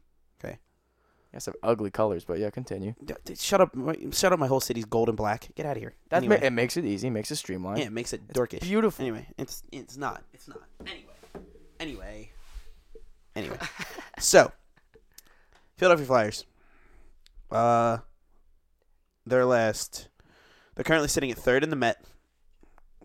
[1.34, 2.96] Yes, have ugly colors, but yeah, continue.
[3.04, 3.76] D- d- Shut up!
[4.12, 4.40] Shut up!
[4.40, 5.50] My whole city's gold and black.
[5.56, 5.94] Get out of here.
[6.10, 7.80] That anyway, ma- it makes it easy, makes it streamlined.
[7.80, 8.62] yeah, it makes it dorkish.
[8.62, 9.04] Beautiful.
[9.04, 10.24] Anyway, it's it's not.
[10.34, 10.62] It's not.
[10.88, 11.12] Anyway.
[11.80, 12.30] Anyway.
[13.36, 13.58] Anyway.
[14.20, 14.52] so,
[15.76, 16.46] Philadelphia Flyers.
[17.52, 17.98] Uh
[19.26, 20.08] their last
[20.76, 22.04] they're currently sitting at third in the Met.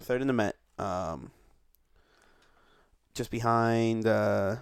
[0.01, 0.57] Third in the Met.
[0.79, 1.33] Um
[3.15, 4.57] just behind uh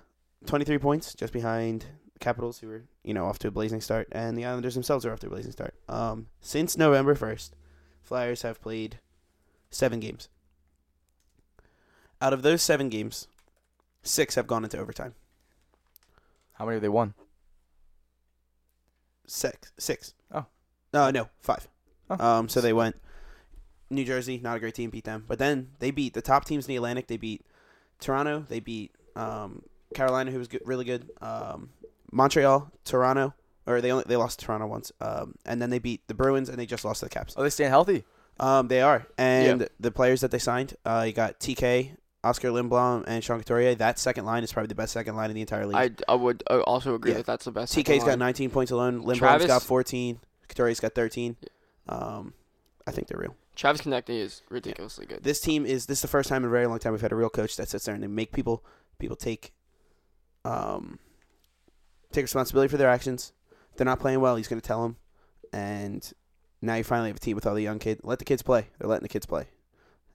[0.46, 4.08] 23 points, just behind the Capitals who are, you know, off to a blazing start
[4.12, 5.74] and the Islanders themselves are off to a blazing start.
[5.88, 7.50] Um since November 1st,
[8.02, 8.98] Flyers have played
[9.70, 10.28] 7 games.
[12.20, 13.28] Out of those 7 games,
[14.02, 15.14] 6 have gone into overtime.
[16.60, 17.14] How many have they won?
[19.30, 19.72] Six.
[19.78, 20.12] Six.
[20.30, 20.44] Oh.
[20.92, 21.68] No, no, five.
[22.10, 22.22] Oh.
[22.22, 22.96] Um, so they went.
[23.88, 26.66] New Jersey, not a great team, beat them, but then they beat the top teams
[26.66, 27.06] in the Atlantic.
[27.06, 27.46] They beat
[28.00, 28.44] Toronto.
[28.48, 29.62] They beat um,
[29.94, 31.08] Carolina, who was good, really good.
[31.20, 31.70] Um,
[32.12, 33.34] Montreal, Toronto,
[33.66, 34.92] or they only they lost to Toronto once.
[35.00, 37.34] Um, and then they beat the Bruins, and they just lost to the Caps.
[37.36, 38.04] Oh, they staying healthy.
[38.38, 41.90] Um, they are, and the players that they signed, uh, you got TK,
[42.24, 43.74] Oskar Lindblom, and Sean Couturier.
[43.74, 45.76] That second line is probably the best second line in the entire league.
[46.08, 47.18] I, I would uh, also agree Yeah.
[47.18, 47.74] that that's the best.
[47.74, 48.18] TK's second got line.
[48.20, 49.02] 19 points alone.
[49.02, 50.20] Lindblom's Travis- got 14.
[50.48, 51.36] Couturier's got 13.
[51.88, 52.32] Um,
[52.86, 53.36] I think they're real.
[53.60, 55.22] Travis Konecny is ridiculously good.
[55.22, 57.12] This team is this is the first time in a very long time we've had
[57.12, 58.64] a real coach that sits there and they make people
[58.98, 59.52] people take
[60.46, 60.98] um
[62.10, 63.34] take responsibility for their actions.
[63.70, 64.96] If they're not playing well, he's going to tell them.
[65.52, 66.10] And
[66.62, 68.00] now you finally have a team with all the young kids.
[68.02, 68.68] Let the kids play.
[68.78, 69.48] They're letting the kids play,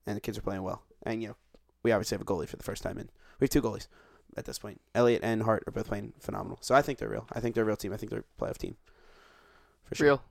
[0.08, 0.82] and the kids are playing well.
[1.04, 1.36] And you know,
[1.84, 3.12] we obviously have a goalie for the first time in.
[3.39, 3.88] We have two goalies
[4.36, 4.82] at this point.
[4.96, 6.58] Elliott and Hart are both playing phenomenal.
[6.62, 7.28] So I think they're real.
[7.32, 7.93] I think they're a real team.
[7.93, 8.76] I think they're a playoff team.
[9.84, 10.08] For sure.
[10.08, 10.24] Real,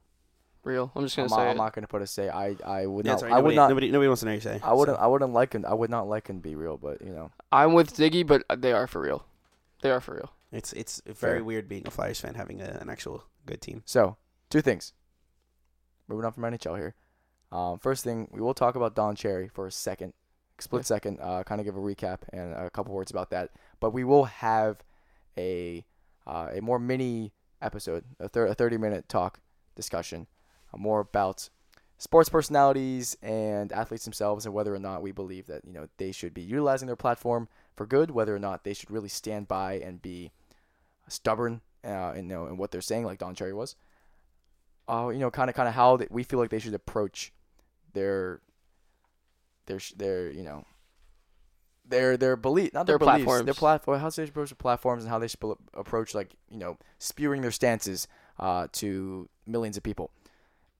[0.65, 0.91] real.
[0.95, 1.51] I'm just gonna I'm, say not, it.
[1.51, 2.29] I'm not gonna put a say.
[2.29, 3.21] I I would Yeah, not.
[3.21, 3.69] sorry, I nobody, would not.
[3.71, 4.61] Nobody, nobody wants to know your say.
[4.63, 4.97] I wouldn't.
[4.99, 5.03] so.
[5.03, 5.65] I wouldn't like him.
[5.67, 7.31] I would not like him to be real, but you know.
[7.53, 9.25] I'm with Ziggy, but they are for real.
[9.83, 10.33] They are for real.
[10.53, 11.45] It's it's very Fair.
[11.45, 13.83] weird being a Flyers fan having a, an actual good team.
[13.85, 14.17] So
[14.51, 14.93] two things.
[16.09, 16.95] Moving on from NHL here.
[17.51, 20.13] Um, first thing, we will talk about Don Cherry for a second,
[20.59, 20.85] split Yeah.
[20.85, 21.19] second.
[21.21, 23.51] Uh, kind of give a recap and a couple words about that.
[23.81, 24.83] But we will have
[25.39, 25.85] a
[26.27, 29.41] uh, a more mini episode, a, thir- a thirty minute talk
[29.77, 30.27] discussion,
[30.79, 31.49] more about
[31.99, 36.13] sports personalities and athletes themselves and whether or not we believe that you know they
[36.13, 39.75] should be utilizing their platform for good, whether or not they should really stand by
[39.75, 40.33] and be
[41.09, 43.77] stubborn uh, in, you know, in what they're saying, like Don Cherry was.
[44.89, 47.33] Uh, you know, kind of, kind of how we feel like they should approach
[47.95, 48.41] their,
[49.67, 50.65] their, their, you know,
[51.87, 53.45] their their belief, not their, Their beliefs, platforms.
[53.45, 55.41] their platform, how they should approach their platforms and how they should
[55.75, 58.09] approach like you know spewing their stances
[58.39, 60.11] uh, to millions of people.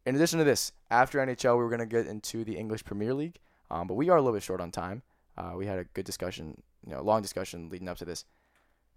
[0.07, 3.39] In addition to this, after NHL, we were gonna get into the English Premier League,
[3.71, 5.03] um, but we are a little bit short on time.
[5.37, 8.25] Uh, we had a good discussion, you know, long discussion leading up to this,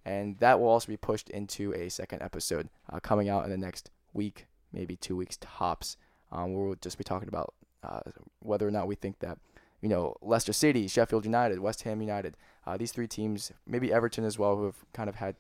[0.05, 3.57] and that will also be pushed into a second episode uh, coming out in the
[3.57, 5.97] next week, maybe two weeks tops.
[6.31, 7.53] Um, we'll just be talking about
[7.83, 8.01] uh,
[8.39, 9.37] whether or not we think that,
[9.81, 12.35] you know, Leicester City, Sheffield United, West Ham United,
[12.65, 15.35] uh, these three teams, maybe Everton as well, who have kind of had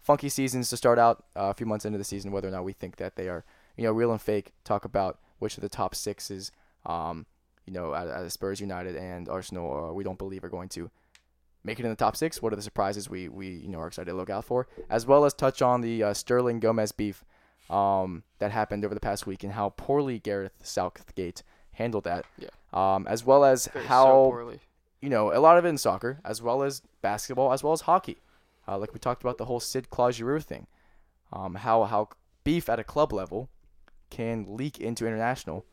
[0.00, 2.64] funky seasons to start out uh, a few months into the season, whether or not
[2.64, 3.44] we think that they are,
[3.76, 4.52] you know, real and fake.
[4.64, 6.52] Talk about which of the top sixes,
[6.86, 7.26] um,
[7.66, 10.90] you know, out of Spurs, United, and Arsenal, uh, we don't believe are going to
[11.64, 12.42] make it in the top six.
[12.42, 15.06] What are the surprises we we you know are excited to look out for, as
[15.06, 17.24] well as touch on the uh, Sterling Gomez beef
[17.70, 21.42] um, that happened over the past week and how poorly Gareth Southgate
[21.72, 22.24] handled that.
[22.38, 22.48] Yeah.
[22.72, 24.60] Um, as well as Very- how poorly.
[25.00, 27.82] you know a lot of it in soccer, as well as basketball, as well as
[27.82, 28.18] hockey.
[28.66, 30.66] Uh, like we talked about the whole Sid Claude Giroux thing.
[31.32, 32.08] Um, how how
[32.44, 33.48] beef at a club level
[34.12, 35.64] can leak into international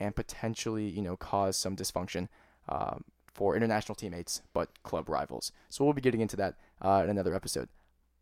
[0.00, 2.28] and potentially you know cause some dysfunction
[2.70, 3.04] um,
[3.34, 5.52] for international teammates, but club rivals.
[5.68, 7.68] So we'll be getting into that uh, in another episode.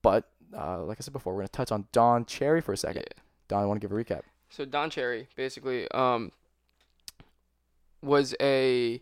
[0.02, 2.76] But uh, like I said before, we're going to touch on Don Cherry for a
[2.76, 3.04] second.
[3.06, 3.22] Yeah.
[3.46, 4.22] Don, I want to give a recap.
[4.50, 6.32] So Don Cherry basically um,
[8.02, 9.00] was a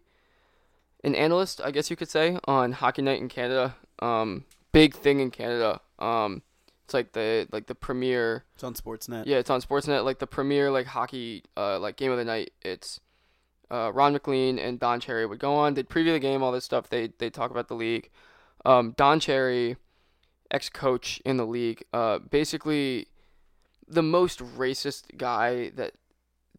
[1.03, 3.75] an analyst, I guess you could say, on Hockey Night in Canada.
[4.01, 5.81] Um, big thing in Canada.
[5.99, 6.43] Um,
[6.93, 8.45] it's like the like the premier.
[8.55, 9.25] It's on Sportsnet.
[9.25, 10.05] Yeah, it's on Sportsnet.
[10.05, 12.51] Like the premier like hockey uh, like game of the night.
[12.61, 13.01] It's
[13.71, 15.73] uh, Ron MacLean and Don Cherry would go on.
[15.73, 16.91] They'd preview the game, all this stuff.
[16.91, 18.11] They they talk about the league.
[18.67, 19.77] Um, Don Cherry,
[20.51, 23.07] ex coach in the league, uh, basically
[23.89, 25.93] the most racist guy that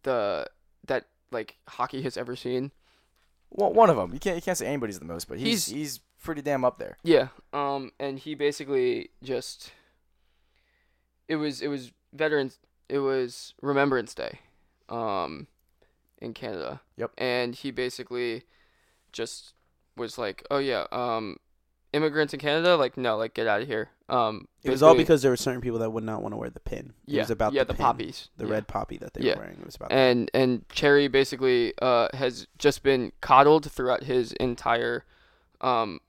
[0.02, 0.48] the
[0.86, 2.72] that like hockey has ever seen.
[3.50, 4.12] Well, one of them.
[4.12, 6.78] You can't you can't say anybody's the most, but he's He's- he's, pretty damn up
[6.78, 6.96] there.
[7.02, 7.28] Yeah.
[7.52, 9.70] Um, and he basically just
[11.28, 12.58] it was it was Veterans
[12.88, 14.40] it was Remembrance Day,
[14.88, 15.46] um,
[16.18, 16.80] in Canada.
[16.96, 17.12] Yep.
[17.18, 18.42] And he basically
[19.12, 19.54] just
[19.96, 21.36] was like, oh yeah, um,
[21.92, 23.90] immigrants in Canada, like no, like get out of here.
[24.08, 26.50] Um, It was all because there were certain people that would not want to wear
[26.50, 26.92] the pin.
[27.06, 28.52] It yeah, was about yeah the, the, pin, poppies, the yeah.
[28.52, 29.34] red poppy that they Yeah.
[29.36, 29.58] were wearing.
[29.60, 29.96] It was about that.
[29.96, 35.04] and and Cherry basically uh, has just been coddled throughout his entire
[35.62, 36.00] um,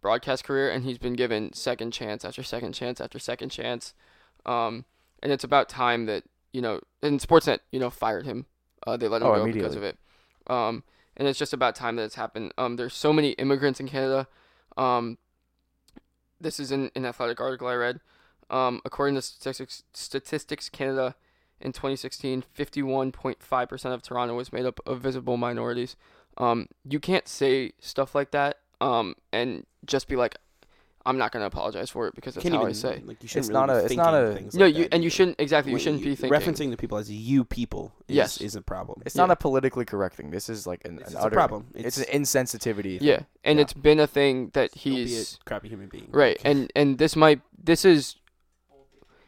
[0.00, 3.94] broadcast career, and he's been given second chance after second chance after second chance,
[4.46, 4.84] um,
[5.22, 8.46] and it's about time that you know, and Sportsnet you know fired him.
[8.86, 9.98] Uh, they let him Oh, go because of it,
[10.46, 10.84] um,
[11.16, 12.52] and it's just about time that it's happened.
[12.58, 14.28] Um, there's so many immigrants in Canada.
[14.76, 15.18] Um,
[16.40, 18.00] this is in an athletic article I read.
[18.50, 21.14] Um, according to Statistics, Statistics Canada,
[21.60, 25.96] in 2016, 51.5% of Toronto was made up of visible minorities.
[26.36, 30.36] Um, you can't say stuff like that um, and just be like,
[31.06, 33.02] I'm not going to apologize for it because that's Can't how even, I say.
[33.04, 34.82] Like, you shouldn't It's really not be a- it's thinking not a- No, like you
[34.84, 35.72] that and you shouldn't exactly.
[35.72, 36.30] You shouldn't be thinking.
[36.40, 37.92] referencing the people as you people.
[38.08, 38.40] Is, Yes.
[38.40, 39.02] is a problem.
[39.04, 39.22] It's Yeah.
[39.26, 40.30] not a politically correct thing.
[40.30, 41.66] This is like an, It's, an it's a problem.
[41.74, 42.98] It's, It's, an insensitivity.
[42.98, 43.06] thing.
[43.08, 43.62] Yeah, and Yeah.
[43.64, 46.08] it's been a thing that don't be a he's crappy human being.
[46.10, 48.16] right, and and this might this is.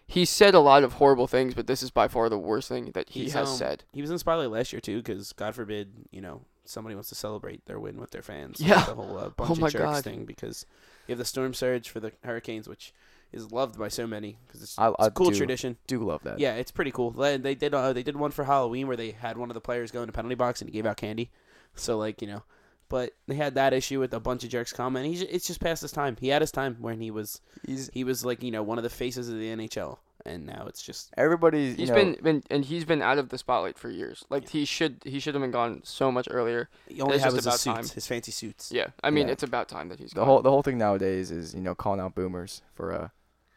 [0.09, 2.93] He said a lot of horrible things, but this is by far the worst thing
[2.95, 3.83] that he He's, has um, said.
[3.93, 7.09] He was in the spotlight last year too, because God forbid, you know, somebody wants
[7.11, 8.61] to celebrate their win with their fans.
[8.61, 8.85] like Yeah.
[8.85, 10.05] the whole uh, bunch Oh of jerks God.
[10.05, 10.25] thing.
[10.25, 10.67] Because
[11.07, 12.93] you have the storm surge for the Hurricanes, which
[13.33, 15.37] is loved by so many because it's, I- it's I a cool do.
[15.37, 15.77] tradition.
[15.87, 16.39] Do love that.
[16.39, 17.11] Yeah, it's pretty cool.
[17.11, 19.61] They, they did uh, they did one for Halloween where they had one of the
[19.61, 21.31] players go in the penalty box and he gave out candy.
[21.75, 22.43] So like you know,
[22.89, 25.61] but they had that issue with a bunch of jerks come and he's it's just
[25.61, 26.17] past his time.
[26.21, 28.85] He had his time when he was He's he was like you know one of
[28.85, 31.71] the faces of the NHL, and now it's just everybody.
[31.75, 34.25] He's you know, been, been and he's been out of the spotlight for years.
[34.29, 36.69] Like he should he should have been gone so much earlier.
[36.89, 37.95] you only It's have just his about suits, time.
[37.95, 38.71] his fancy suits.
[38.73, 39.33] Yeah, I mean Yeah.
[39.35, 40.27] it's about time that he's the gone.
[40.27, 43.09] whole the whole thing nowadays is you know calling out boomers for uh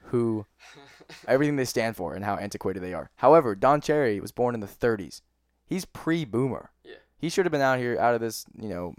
[0.06, 0.46] who
[1.28, 3.10] everything they stand for and how antiquated they are.
[3.18, 5.22] However, Don Cherry was born in the 30s.
[5.66, 6.72] He's pre-boomer.
[6.84, 6.96] Yeah.
[7.18, 8.94] He should have been out here out of this you know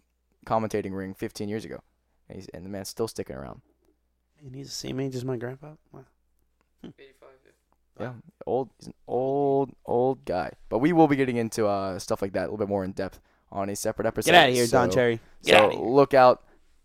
[0.46, 1.80] commentating ring 15 years ago,
[2.28, 3.60] and, he's, and the man's still sticking around.
[4.42, 5.72] And he's the same age as my grandpa.
[5.92, 6.04] Wow.
[8.00, 8.12] Yeah,
[8.46, 8.70] old.
[8.78, 10.52] He's an old old guy.
[10.68, 12.92] But we will be getting into uh stuff like that a little bit more in
[12.92, 13.20] depth
[13.52, 14.30] on a separate episode.
[14.32, 15.20] Get out of here, Don Cherry.
[15.44, 16.42] Get so out look out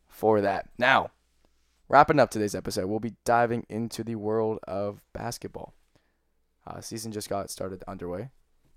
[0.07, 0.69] for that.
[0.77, 1.11] Now,
[1.89, 5.73] wrapping up today's episode, we'll be diving into the world of basketball.
[6.67, 8.29] Uh, season just got started underway.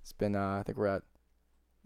[0.03, 1.03] It's been, uh, I think we're at,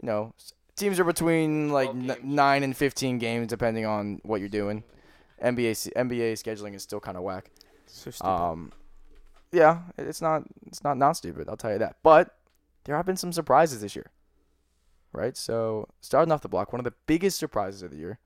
[0.02, 0.34] you know,
[0.76, 4.82] teams are between like n- nine and fifteen games depending on what you're doing.
[5.42, 7.50] NBA NBA scheduling is still kind of whack.
[7.86, 8.28] So stupid.
[8.28, 8.72] Um,
[9.52, 11.48] yeah, it's not it's not not stupid.
[11.48, 11.96] I'll tell you that.
[12.02, 12.36] But
[12.84, 14.10] there have been some surprises this year,
[15.12, 15.36] right?
[15.36, 18.18] So starting off the block, one of the biggest surprises of the year,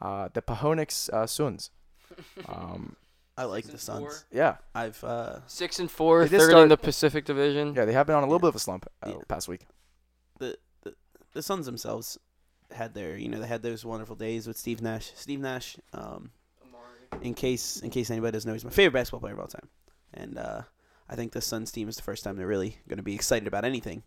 [0.00, 1.70] uh, the Pahonix uh, Suns.
[2.48, 2.94] Um,
[3.38, 4.18] I like Six the and Suns.
[4.22, 4.26] four.
[4.38, 7.74] yeah, I've uh, Six and four, They did third start- in the Pacific Division.
[7.74, 9.16] yeah, they have been on a little bit of a slump uh, Yeah.
[9.28, 9.66] past week.
[10.38, 10.56] the
[11.42, 12.16] Suns themselves
[12.72, 15.12] had their you know they had those wonderful days with Steve Nash.
[15.14, 16.30] Steve Nash, um,
[17.20, 19.68] in case in case anybody doesn't know, he's my favorite basketball player of all time,
[20.16, 20.62] and uh,
[21.08, 23.46] I think the Suns team is the first time they're really going to be excited
[23.46, 24.02] about anything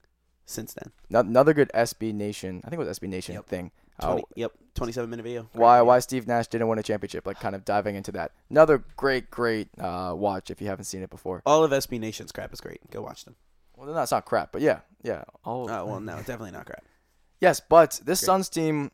[0.45, 0.91] since then.
[1.25, 3.45] Another good SB Nation, I think it was SB Nation Yep.
[3.47, 3.71] thing.
[4.01, 5.41] Uh, 20, yep, twenty-seven minute video.
[5.43, 5.85] Great why video.
[5.85, 7.27] why Steve Nash didn't win a championship?
[7.27, 8.31] Like kind of diving into that.
[8.49, 11.41] Another great great uh, watch if you haven't seen it before.
[11.45, 12.79] All of SB Nation's crap is great.
[12.91, 13.35] Go watch them.
[13.75, 15.25] Well, that's not crap, but yeah, yeah.
[15.43, 16.83] All, Oh well, no, definitely not crap.
[17.41, 18.25] Yes, but this Great.
[18.25, 18.91] Suns team,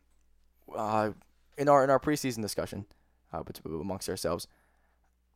[0.76, 1.12] uh,
[1.58, 2.86] in our in our preseason discussion,
[3.34, 4.48] uh, amongst ourselves,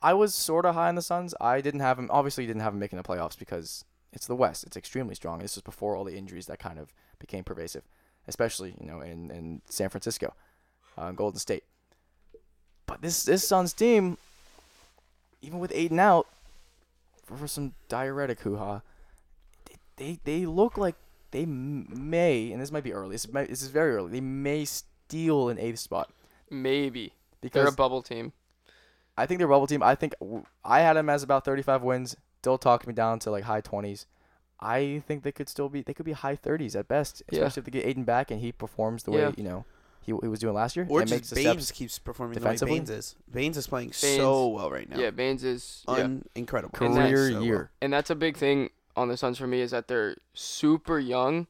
[0.02, 1.34] I was sort of high on the Suns.
[1.42, 2.10] I didn't have them.
[2.12, 4.64] Obviously, you didn't have them making the playoffs because it's the West.
[4.64, 5.40] It's extremely strong.
[5.40, 7.84] This was before all the injuries that kind of became pervasive,
[8.28, 10.34] especially you know in in San Francisco,
[10.98, 11.64] uh, Golden State.
[12.86, 14.18] But this this Suns team,
[15.42, 16.28] even with Ayton out,
[17.24, 18.82] for, for some diuretic hoo ha,
[19.66, 20.96] they, they they look like
[21.32, 23.12] they may, and this might be early.
[23.12, 24.12] This, might, this is very early.
[24.12, 26.10] They may steal an eighth spot
[26.50, 28.34] Maybe because they're a bubble team.
[29.20, 29.84] I think their bubble team.
[29.84, 30.14] I think
[30.64, 32.16] I had them as about 35 wins.
[32.42, 34.06] Still talked me down to like high 20s.
[34.62, 35.82] I think they could still be.
[35.82, 37.40] They could be high 30s at best, Yeah.
[37.40, 39.66] especially if they get Ayton back and he performs the way you know
[40.02, 40.86] he, he was doing last year.
[40.90, 41.78] Or and just makes the Baynes steps.
[41.78, 42.76] keeps performing the way defensively.
[42.76, 43.16] Baynes is.
[43.32, 44.98] Baynes is playing Baynes- so well right now.
[44.98, 45.94] Yeah, Baynes is yeah.
[45.96, 46.78] Un- incredible.
[46.82, 47.44] And that's- career So well.
[47.44, 47.72] year.
[47.82, 51.48] and that's a big thing on the Suns for me is that they're super young,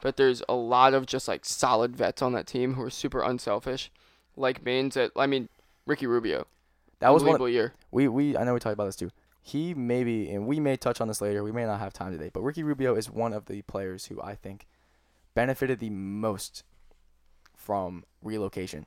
[0.00, 3.20] but there's a lot of just like solid vets on that team who are super
[3.22, 3.90] unselfish,
[4.36, 4.96] like Baynes.
[4.96, 5.48] At I mean,
[5.86, 6.46] Ricky Rubio.
[7.00, 7.52] That was one.
[7.52, 7.74] year.
[7.90, 9.10] We we I know we talked about this too.
[9.40, 11.42] He maybe and we may touch on this later.
[11.42, 14.20] We may not have time today, but Ricky Rubio is one of the players who
[14.20, 14.66] I think
[15.34, 16.64] benefited the most
[17.54, 18.86] from relocation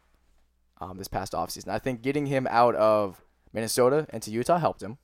[0.80, 1.70] um, this past offseason.
[1.70, 3.24] I think getting him out of
[3.54, 4.98] Minnesota and to Utah helped him.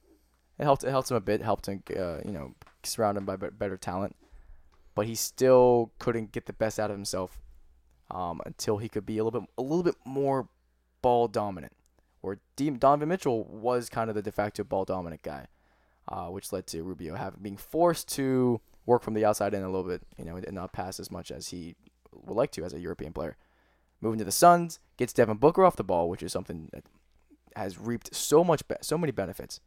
[0.60, 1.42] It helped it helped him a bit.
[1.42, 4.16] Helped him uh, you know surround him by better talent,
[4.96, 7.40] but he still couldn't get the best out of himself
[8.12, 10.50] um, until he could be a little bit a little bit more
[11.02, 11.74] ball dominant
[12.22, 15.48] or D- Donovan Mitchell was kind of the de facto ball dominant guy,
[16.08, 19.70] uh, which led to Rubio having being forced to work from the outside in a
[19.70, 21.76] little bit, you know, and not pass as much as he
[22.12, 23.38] would like to as a European player.
[24.02, 26.84] Moving to the Suns gets Devin Booker off the ball, which is something that
[27.56, 29.60] has reaped so much, be- so many benefits.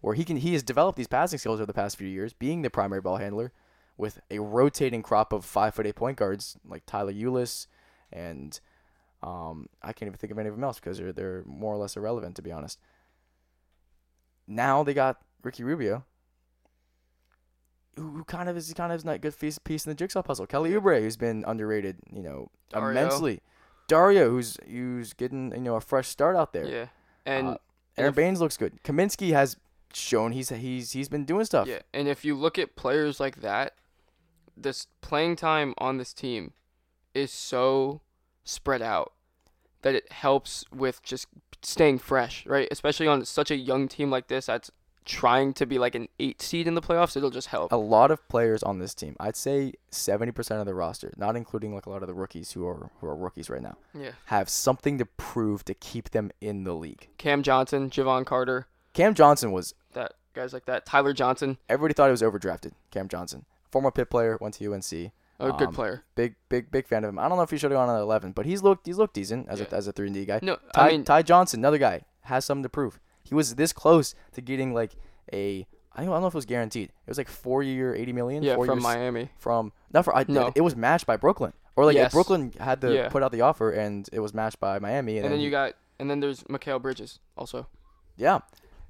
[0.00, 2.62] Where he can, he has developed these passing skills over the past few years, being
[2.62, 3.52] the primary ball handler,
[3.96, 7.66] with a rotating crop of five foot eight point guards like Tyler Ulis
[8.12, 8.60] and
[9.26, 11.78] um, I can't even think of any of them else because they're they're more or
[11.78, 12.78] less irrelevant to be honest.
[14.46, 16.04] Now they got Ricky Rubio,
[17.96, 20.46] who, kind of is kind of is not good piece piece in the jigsaw puzzle.
[20.46, 22.90] Kelly Oubre, who's been underrated, you know, Dario.
[22.90, 23.40] immensely.
[23.88, 26.66] Dario, who's who's getting you know a fresh start out there.
[26.66, 26.86] Yeah,
[27.24, 27.56] and Uh,
[27.96, 28.82] Aron if- Baynes looks good.
[28.82, 29.56] Kaminsky has
[29.92, 31.68] shown he's he's he's been doing stuff.
[31.68, 33.74] yeah, and if you look at players like that,
[34.56, 36.52] this playing time on this team
[37.14, 38.00] is so
[38.44, 39.12] spread out
[39.82, 41.26] that it helps with just
[41.62, 42.68] staying fresh, right?
[42.70, 44.70] Especially on such a young team like this that's
[45.06, 47.14] trying to be like an eight seed in the playoffs.
[47.16, 47.70] It'll just help.
[47.72, 49.16] a lot of players on this team.
[49.20, 52.52] I'd say seventy percent of the roster, not including like a lot of the rookies
[52.52, 54.12] who are who are rookies right now, Yeah.
[54.26, 57.08] have something to prove to keep them in the league.
[57.18, 60.86] Cam Johnson, Jevon Carter, Cam Johnson was that guys like that.
[60.86, 62.72] Tyler Johnson, everybody thought he was overdrafted.
[62.90, 65.12] Cam Johnson, former Pitt player, went to UNC.
[65.40, 66.04] A good Um, player.
[66.14, 67.18] Big big big fan of him.
[67.18, 69.14] I don't know if he should have gone on eleven, but he's looked he's looked
[69.14, 69.66] decent as Yeah.
[69.70, 70.38] a as a three and D guy.
[70.42, 73.00] No, Ty, I mean Ty Johnson, another guy, has something to prove.
[73.24, 74.92] He was this close to getting like
[75.32, 75.66] a
[75.96, 76.88] I don't, know if it was guaranteed.
[76.88, 78.42] It was like four year, eighty million.
[78.42, 79.30] yeah, four from years, Miami.
[79.38, 80.52] from not for I, No.
[80.54, 82.12] it was matched by Brooklyn or like Yes.
[82.12, 83.08] Brooklyn had to Yeah.
[83.08, 85.50] put out the offer and it was matched by Miami and, And then he- you
[85.52, 87.66] got and then there's Mikal Bridges also.
[88.16, 88.40] yeah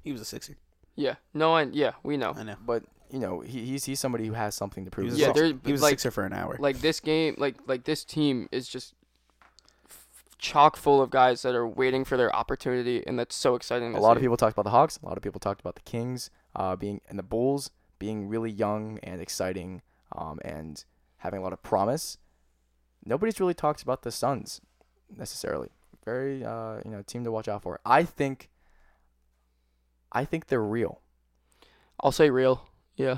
[0.03, 0.57] He was a sixer.
[0.95, 1.15] Yeah.
[1.33, 2.33] No, and yeah, we know.
[2.35, 2.55] I know.
[2.65, 5.53] but you know he, he's he's somebody who has something to prove was, Yeah, well.
[5.65, 6.57] he was like- a sixer for an hour.
[6.59, 8.93] Like this game, like like this team is just
[10.37, 13.91] chock full of guys that are waiting for their opportunity, and that's so exciting.
[13.93, 15.75] a to lot of people talked about the Hawks a lot of people talked about
[15.75, 19.81] the Kings uh, being and the Bulls being really young and exciting
[20.15, 20.83] um, and
[21.17, 22.17] having a lot of promise
[23.05, 24.61] nobody's really talked about the Suns
[25.15, 25.69] necessarily
[26.03, 28.49] very uh, you know team to watch out for I think
[30.11, 31.01] I think they're real
[32.01, 32.67] I'll say real.
[32.95, 33.17] Yeah.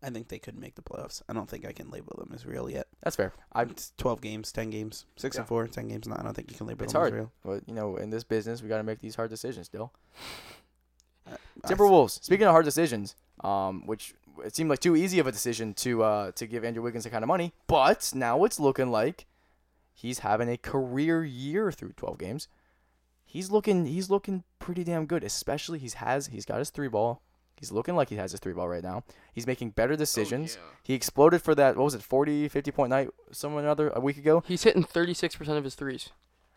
[0.00, 1.22] I think they could make the playoffs.
[1.28, 2.86] I don't think I can label them as real yet.
[3.02, 5.40] that's fair I It's 12 games, 10 games, 6 Yeah.
[5.40, 6.06] and 4, 10 games.
[6.06, 7.12] No, I don't think you can label It's them hard.
[7.12, 7.32] as real.
[7.44, 9.92] but you know in this business we got to make these hard decisions still
[11.26, 11.36] I-
[11.66, 12.22] Timberwolves.
[12.22, 14.14] Speaking of hard decisions, um, which
[14.44, 17.10] it seemed like too easy of a decision to uh, to give Andrew Wiggins the
[17.10, 19.26] kind of money, but now it's looking like
[19.92, 22.46] he's having a career year through 12 games.
[23.30, 25.22] He's looking he's looking pretty damn good.
[25.22, 27.22] Especially he's has he's got his three ball.
[27.56, 29.04] He's looking like he has his three ball right now.
[29.32, 30.56] He's making better oh, decisions.
[30.82, 34.00] He exploded for that what was it 40 50 point night someone or other a
[34.00, 36.10] week ago, He's hitting 36% of his threes.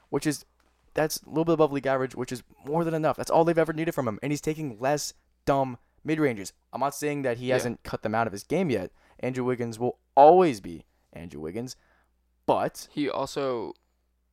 [0.10, 0.46] which is
[0.94, 3.18] that's a little bit above league average, which is more than enough.
[3.18, 5.14] That's all they've ever needed from him, and he's taking less
[5.46, 6.54] dumb mid ranges.
[6.72, 7.56] I'm not saying that he Yeah.
[7.56, 8.92] hasn't cut them out of his game yet.
[9.20, 11.76] Andrew Wiggins will always be Andrew Wiggins,
[12.46, 13.74] but He also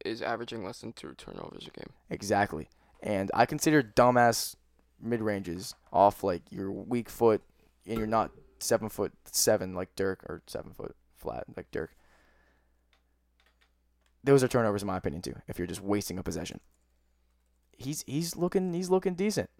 [0.05, 1.91] is averaging less than two turnovers a game.
[2.11, 2.69] exactly,
[3.03, 4.57] and I consider dumbass
[5.01, 7.43] mid ranges off like your weak foot,
[7.87, 11.95] and you're not seven foot seven like Dirk or seven foot flat like Dirk.
[14.25, 15.37] Those are turnovers in my opinion too.
[15.47, 16.61] If you're just wasting a possession,
[17.77, 19.51] he's he's looking he's looking decent,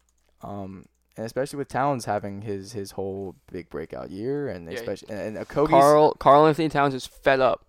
[0.43, 0.87] um,
[1.17, 5.37] and especially with Towns having his his whole big breakout year, and Yeah, especially and,
[5.37, 7.65] and Karl Karl Anthony Towns is fed up.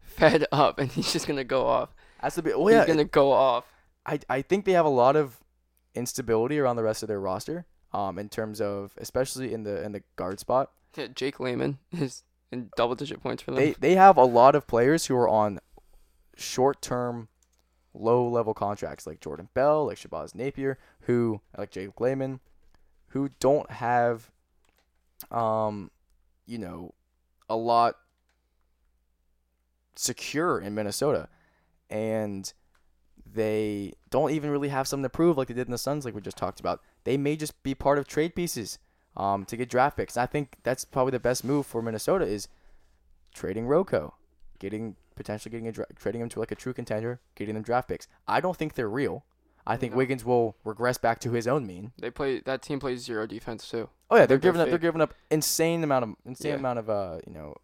[0.00, 1.94] Fed up and he's just going to go off.
[2.22, 2.58] That's the bit.
[2.58, 3.64] Well, he's yeah, going to go off.
[4.06, 5.38] I I think they have a lot of
[5.94, 9.92] instability around the rest of their roster, um, in terms of especially in the in
[9.92, 10.70] the guard spot.
[10.96, 13.60] Yeah, Jake Layman is in double digit points for them.
[13.60, 15.60] They they have a lot of players who are on
[16.36, 17.28] short term,
[17.94, 22.40] low level contracts like Jordan Bell, like Shabazz Napier, who like Jake Layman,
[23.08, 24.30] who don't have,
[25.30, 25.90] um,
[26.46, 26.94] you know,
[27.48, 27.96] a lot
[29.96, 31.28] secure in Minnesota,
[31.90, 32.52] and
[33.30, 36.14] they don't even really have something to prove like they did in the Suns, like
[36.14, 36.80] we just talked about.
[37.04, 38.78] They may just be part of trade pieces
[39.16, 40.16] um, to get draft picks.
[40.16, 42.48] I think that's probably the best move for Minnesota is
[43.34, 44.12] trading Roko,
[44.58, 47.88] getting potentially getting a dra- trading him to like a true contender, getting them draft
[47.88, 48.06] picks.
[48.26, 49.24] I don't think they're real.
[49.66, 49.98] I think No.
[49.98, 51.92] Wiggins will regress back to his own mean.
[51.98, 53.90] They play that team plays zero defense too.
[54.10, 54.68] Oh yeah, they're they're giving up.
[54.70, 56.56] They're giving up insane amount of insane Yeah.
[56.56, 57.54] amount of uh you know,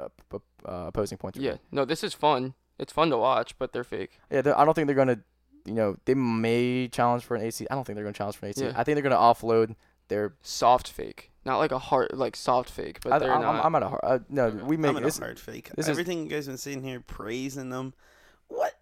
[0.00, 1.38] uh, p- uh, opposing points.
[1.38, 2.54] Yeah, no, this is fun.
[2.78, 4.18] It's fun to watch, but they're fake.
[4.30, 5.20] Yeah, they're- I don't think they're gonna,
[5.64, 7.66] you know, they may challenge for an AC.
[7.70, 8.64] I don't think they're gonna challenge for an AC.
[8.64, 8.72] Yeah.
[8.76, 9.76] I think they're gonna offload
[10.08, 10.34] their.
[10.42, 13.64] Soft fake, not like a hard like soft fake, but I, they're I'm, not.
[13.64, 14.00] I'm at a hard.
[14.02, 14.62] Uh, no, Okay.
[14.64, 15.18] we make I'm this.
[15.18, 15.70] a hard fake.
[15.76, 17.94] this is- Everything you guys been sitting here praising them.
[18.48, 18.74] What?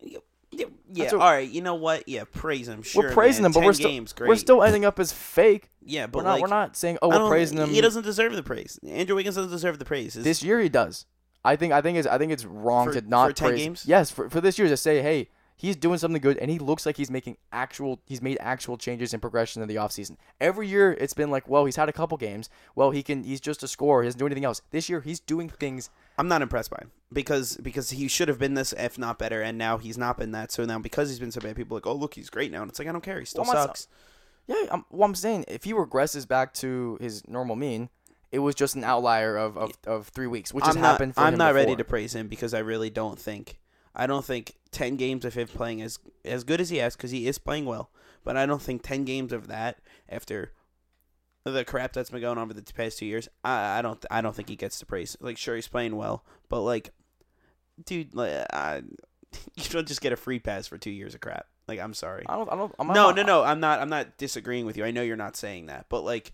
[0.00, 1.48] You- you- Yeah, That's all right.
[1.48, 2.08] You know what?
[2.08, 2.82] Yeah, praise them.
[2.82, 3.52] Sure, we're praising man.
[3.52, 4.28] them, but 10 we're still games, great.
[4.28, 5.70] we're still ending up as fake.
[5.82, 6.32] yeah, but we're not.
[6.32, 7.70] like, we're not saying oh we're praising them.
[7.70, 8.78] He doesn't deserve the praise.
[8.86, 10.14] Andrew Wiggins doesn't deserve the praise.
[10.14, 11.04] His- This year he does.
[11.44, 13.62] I think I think it's I think it's wrong For- to not for 10 praise.
[13.62, 13.84] games?
[13.86, 16.84] Yes, for, for this year to say, hey, he's doing something good and he looks
[16.86, 20.16] like he's making actual he's made actual changes in progression in the offseason.
[20.40, 22.48] Every year it's been like, well, he's had a couple games.
[22.74, 24.62] Well, he can he's just a scorer, he doesn't do anything else.
[24.70, 28.38] This year he's doing things I'm not impressed by him because because he should have
[28.38, 30.50] been this, if not better, and now he's not been that.
[30.52, 32.62] So now because he's been so bad, people are like, oh look, he's great now,
[32.62, 33.18] and it's like I don't care.
[33.20, 33.88] He still Well, sucks.
[34.48, 37.90] Yeah, I'm, well, I'm saying if he regresses back to his normal mean,
[38.30, 41.14] it was just an outlier of, of, of three weeks, which has I'm not, happened
[41.14, 43.58] for I'm not ready to praise him because I really don't think
[43.94, 47.10] I don't think ten games of him playing as as good as he has because
[47.10, 47.90] he is playing well,
[48.24, 49.78] but I don't think ten games of that
[50.08, 50.52] after
[51.44, 54.20] the crap that's been going on for the past two years, I, I don't I
[54.20, 55.16] don't think he gets the praise.
[55.20, 56.90] Like sure he's playing well, but like,
[57.84, 58.82] dude, like, I,
[59.56, 61.46] you don't just get a free pass for two years of crap.
[61.66, 62.24] Like I'm sorry.
[62.28, 62.50] I don't.
[62.52, 62.74] I don't.
[62.78, 63.44] I'm no, not, no, no.
[63.44, 63.80] I'm not.
[63.80, 64.84] I'm not disagreeing with you.
[64.84, 66.32] I know you're not saying that, but like,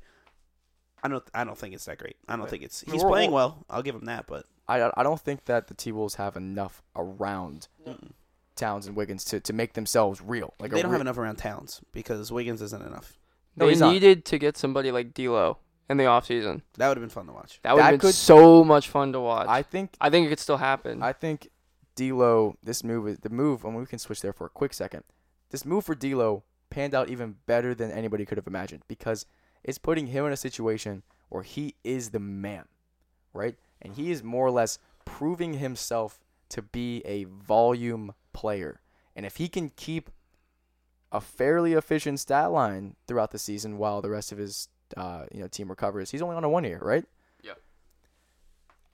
[1.04, 1.22] I don't.
[1.34, 2.16] I don't think it's that great.
[2.26, 2.50] I don't Yeah.
[2.50, 2.80] think it's.
[2.80, 3.64] He's we're- playing well.
[3.70, 6.82] I'll give him that, but I, I don't think that the T Wolves have enough
[6.96, 8.10] around mm-mm.
[8.56, 10.54] Towns and Wiggins to, to make themselves real.
[10.58, 13.18] Like they don't re- have enough around Towns because Wiggins isn't enough.
[13.56, 13.92] No, they he's not.
[13.92, 15.58] needed to get somebody like D'Lo
[15.90, 16.62] in the offseason.
[16.78, 17.60] That would have been fun to watch.
[17.62, 19.46] That would That have been could- so much fun to watch.
[19.46, 21.02] I I, think think it could still happen.
[21.02, 21.50] I think
[21.96, 22.56] D'Lo.
[22.62, 23.64] This move is the move.
[23.64, 25.04] And we can switch there for a quick second.
[25.50, 29.26] This move for D'Lo panned out even better than anybody could have imagined because
[29.64, 32.66] it's putting him in a situation where he is the man,
[33.32, 33.56] right?
[33.82, 36.20] And he is more or less proving himself
[36.50, 38.80] to be a volume player.
[39.16, 40.10] And if he can keep
[41.12, 45.40] a fairly efficient stat line throughout the season while the rest of his uh, you
[45.40, 47.04] know team recovers, he's only on a one year, right?
[47.42, 47.58] Yep.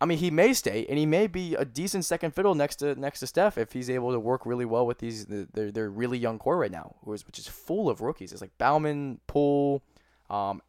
[0.03, 2.95] I mean, he may stay, and he may be a decent second fiddle next to
[2.95, 5.27] next to Steph if he's able to work really well with these.
[5.27, 8.33] the- They're they're really young core right now, which is full of rookies.
[8.33, 9.83] It's like Bowman, Poole,
[10.31, 10.63] um,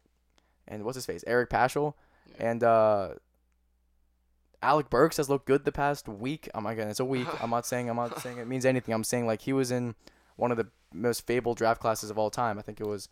[0.68, 1.94] and what's his face, Eric Paschall,
[2.38, 3.10] and uh,
[4.62, 6.48] Alec Burks has looked good the past week.
[6.54, 7.28] Oh my god, it's a week.
[7.42, 8.94] I'm not saying I'm not saying it means anything.
[8.94, 9.94] I'm saying like he was in
[10.36, 12.58] one of the most fabled draft classes of all time.
[12.58, 13.08] I think it was.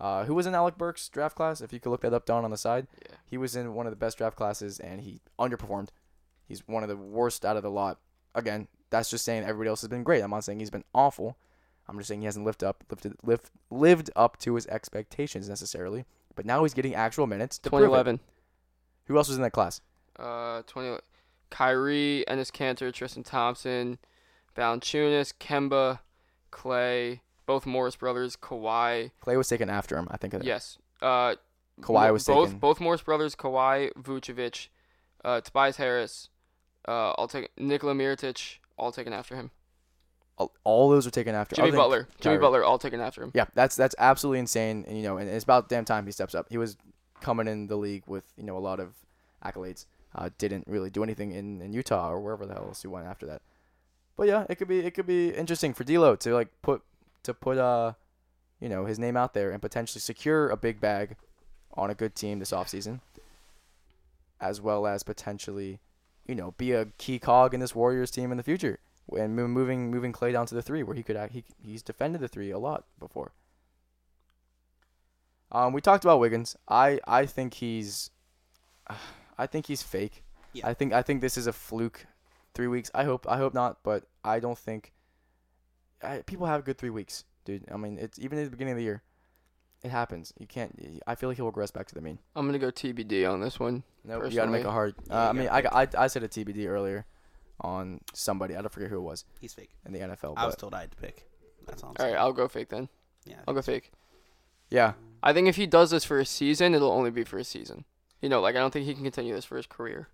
[0.00, 1.60] Uh, who was in Alec Burks' draft class?
[1.60, 2.88] If you could look that up down on the side.
[3.08, 3.16] Yeah.
[3.24, 5.90] He was in one of the best draft classes and he underperformed.
[6.44, 8.00] He's one of the worst out of the lot.
[8.34, 10.22] Again, that's just saying everybody else has been great.
[10.22, 11.36] I'm not saying he's been awful.
[11.88, 16.04] I'm just saying he hasn't lived up lived lived, lived up to his expectations necessarily.
[16.34, 17.58] But now he's getting actual minutes.
[17.58, 17.86] To prove it.
[17.86, 18.20] 2011.
[19.06, 19.80] Who else was in that class?
[20.18, 20.98] Uh, 20.
[21.50, 23.98] Kyrie, Enes Kanter, Tristan Thompson,
[24.56, 25.98] Valanciunas, Kemba,
[26.50, 29.10] Klay, both Morris brothers, Kawhi.
[29.24, 30.08] Klay was taken after him.
[30.10, 30.34] I think.
[30.42, 30.78] Yes.
[31.02, 31.34] Uh,
[31.80, 32.58] Kawhi was both taken.
[32.58, 34.68] both Morris brothers, Kawhi, Vucevic,
[35.24, 36.30] uh, Tobias Harris,
[36.88, 37.48] uh, all taken.
[37.58, 39.50] Nikola Mirotic, all taken after him.
[40.64, 41.54] All, those are taken after.
[41.54, 43.30] Jimmy Butler, Jimmy Butler, all taken after him.
[43.34, 44.84] Yeah, that's that's absolutely insane.
[44.88, 46.46] And you know, and it's about damn time he steps up.
[46.48, 46.76] He was
[47.20, 48.94] coming in the league with you know a lot of
[49.44, 49.86] accolades.
[50.14, 53.06] Uh, didn't really do anything in, in Utah or wherever the hell else he went
[53.06, 53.40] after that.
[54.16, 56.82] But yeah, it could be it could be interesting for D'Lo to like put
[57.22, 57.92] to put uh
[58.60, 61.16] you know his name out there and potentially secure a big bag
[61.74, 63.00] on a good team this offseason,
[64.40, 65.78] as well as potentially
[66.26, 68.80] you know be a key cog in this Warriors team in the future
[69.16, 72.20] and moving moving Klay down to the three where he could act, he he's defended
[72.20, 73.32] the three a lot before.
[75.50, 76.56] Um, we talked about Wiggins.
[76.68, 78.10] I I think he's,
[79.38, 80.24] I think he's fake.
[80.52, 80.66] Yeah.
[80.68, 82.06] I think I think this is a fluke.
[82.54, 82.90] Three weeks.
[82.94, 84.92] I hope I hope not, but I don't think.
[86.02, 87.64] I, people have good three weeks, dude.
[87.72, 89.02] I mean, it's even at the beginning of the year.
[89.82, 90.32] It happens.
[90.38, 90.78] You can't.
[91.06, 92.18] I feel like he'll regress back to the mean.
[92.36, 93.82] I'm gonna go TBD on this one.
[94.04, 94.94] No, you gotta make a hard.
[95.10, 97.04] Uh, Yeah, I mean, I, I I said a TBD earlier,
[97.60, 98.56] on somebody.
[98.56, 99.70] I don't forget who it was He's fake.
[99.86, 100.34] in the NFL.
[100.36, 101.28] I was But told I had to pick.
[101.66, 101.90] That's all.
[101.90, 102.20] I'm All right, saying.
[102.20, 102.88] I'll go fake then.
[103.24, 103.36] yeah.
[103.38, 103.92] I I'll go think fake.
[104.70, 107.44] yeah, I think if he does this for a season, it'll only be for a
[107.44, 107.84] season.
[108.20, 110.08] You know, like I don't think he can continue this for his career.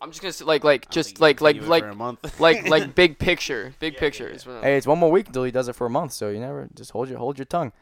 [0.00, 2.38] I'm just gonna say, like like just like like like a month.
[2.40, 4.24] like like big picture, big Yeah, picture.
[4.24, 4.36] yeah, yeah.
[4.36, 6.12] is what I'm- hey, it's one more week until he does it for a month.
[6.12, 7.72] So you never just hold your hold your tongue.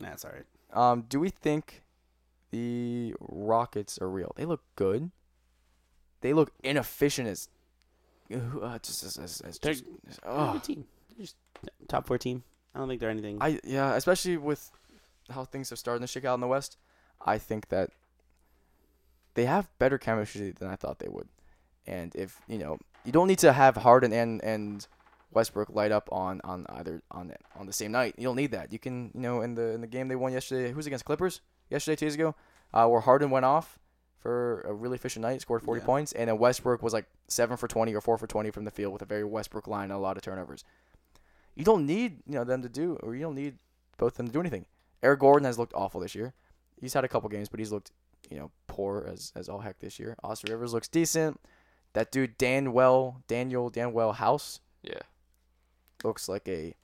[0.00, 0.46] That's all right.
[0.72, 1.82] Um, do we think
[2.50, 4.32] the Rockets are real?
[4.36, 5.12] They look good.
[6.24, 7.50] They look inefficient as.
[8.32, 9.84] Uh, just, as, as, as They're- just,
[10.22, 10.84] They're a good team.
[11.10, 11.36] They're just
[11.86, 12.42] top four team.
[12.74, 13.36] I don't think they're anything.
[13.42, 14.70] I yeah, especially with
[15.28, 16.78] how things have started to shake out in the West.
[17.26, 17.90] I think that
[19.34, 21.28] they have better chemistry than I thought they would.
[21.86, 24.86] And if you know, you don't need to have Harden and and
[25.30, 28.14] Westbrook light up on on either on on the same night.
[28.16, 28.72] You don't need that.
[28.72, 30.72] You can you know in the in the game they won yesterday.
[30.72, 32.34] Who's against Clippers yesterday, two days ago,
[32.72, 33.78] uh, where Harden went off
[34.24, 35.84] for a really efficient night, scored 40 Yeah.
[35.86, 38.70] points, and then Westbrook was like seven for 20 or four for 20 from the
[38.70, 40.64] field with a very Westbrook line and a lot of turnovers.
[41.54, 43.58] You don't need you know them to do, or you don't need
[43.98, 44.64] both of them to do anything.
[45.02, 46.32] Eric Gordon has looked awful this year.
[46.80, 47.90] He's had a couple games, but he's looked
[48.30, 50.16] you know poor as as all heck this year.
[50.24, 51.38] Austin Rivers looks decent.
[51.92, 55.00] That dude Danuel Daniel Danuel House Yeah.
[56.02, 56.74] looks like a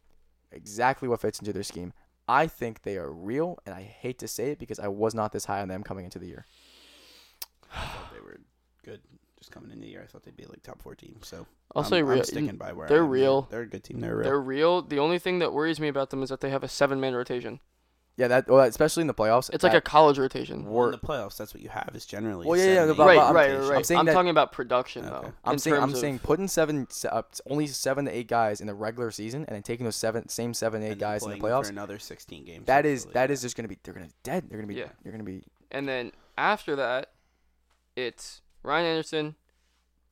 [0.53, 1.95] exactly what fits into their scheme.
[2.29, 5.33] I think they are real, and I hate to say it because I was not
[5.33, 6.45] this high on them coming into the year.
[7.75, 8.41] I thought they were
[8.85, 9.01] good
[9.39, 10.03] just coming in the year.
[10.03, 11.17] I thought they'd be like top four team.
[11.23, 12.25] So I'll I'm, say I'm real.
[12.25, 13.11] sticking by where they're am.
[13.11, 13.43] real.
[13.51, 14.01] They're a good team.
[14.01, 14.25] They're real.
[14.25, 14.83] They're real.
[14.83, 17.15] The only thing that worries me about them is that they have a seven man
[17.15, 17.61] rotation.
[18.17, 19.49] Yeah, that well, especially in the playoffs.
[19.51, 20.67] It's like a college rotation.
[20.67, 22.47] Well, in the playoffs, that's what you have is generally.
[22.47, 23.77] Well, a yeah, yeah, no, but- right, but right, right, right.
[23.79, 25.27] I'm saying I'm that- talking about production Okay.
[25.29, 25.33] though.
[25.43, 28.75] I'm saying I'm of- saying putting seven uh, only seven to eight guys in the
[28.75, 31.67] regular season and then taking those seven same seven to eight guys in the playoffs.
[31.67, 32.67] for another 16 games.
[32.67, 33.13] That is hopefully.
[33.15, 34.51] that is just gonna be they're gonna dead.
[34.51, 34.89] They're gonna be Yeah.
[35.03, 37.13] you're gonna be And then after that,
[37.97, 39.35] it's Ryan Anderson,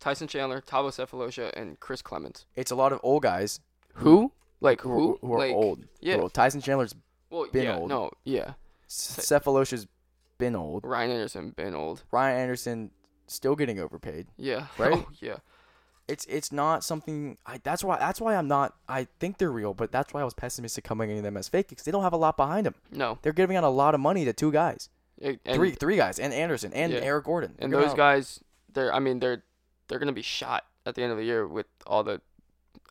[0.00, 2.44] Tyson Chandler, Thabo Sefolosha, and Chris Clemons.
[2.56, 3.60] it's a lot of old guys
[3.94, 4.32] Who?
[4.60, 5.18] Like who, who?
[5.20, 5.84] who are like, old.
[6.00, 6.16] Yeah.
[6.16, 6.94] Well, Tyson Chandler's
[7.30, 7.76] Well, been yeah.
[7.76, 7.88] old.
[7.88, 8.10] No.
[8.24, 8.54] Yeah.
[8.88, 9.86] Sefolosha's
[10.38, 10.84] been old.
[10.84, 12.02] Ryan Anderson been old.
[12.10, 12.90] Ryan Anderson
[13.26, 14.26] still getting overpaid.
[14.36, 14.66] Yeah.
[14.78, 14.94] Right?
[14.94, 15.36] Oh, yeah.
[16.08, 17.36] It's it's not something.
[17.44, 18.74] I that's why that's why I'm not.
[18.88, 21.68] I think they're real, but that's why I was pessimistic coming into them as fake
[21.68, 22.74] because they don't have a lot behind them.
[22.90, 23.18] No.
[23.20, 24.88] They're giving out a lot of money to two guys,
[25.20, 27.00] and, three three guys, and Anderson and Yeah.
[27.00, 27.54] Eric Gordon.
[27.58, 28.40] and those guys,
[28.72, 28.92] they're.
[28.92, 29.42] I mean, they're
[29.88, 32.20] they're gonna be shot at the end of the year with all the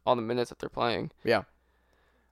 [0.05, 1.11] all the minutes that they're playing.
[1.23, 1.43] Yeah.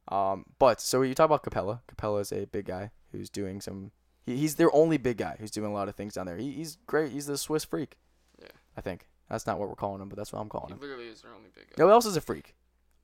[0.07, 1.80] Um, but so you talk about Capela.
[1.88, 3.91] Capela is a big guy who's doing some.
[4.26, 6.38] He, he's their only big guy who's doing a lot of things down there.
[6.38, 7.11] He, he's great.
[7.11, 7.97] He's the Swiss freak.
[8.39, 8.47] Yeah.
[8.77, 10.80] I think that's not what we're calling him, but that's what I'm calling He him.
[10.81, 11.84] literally is their only big guy.
[11.84, 12.53] Who else is a freak?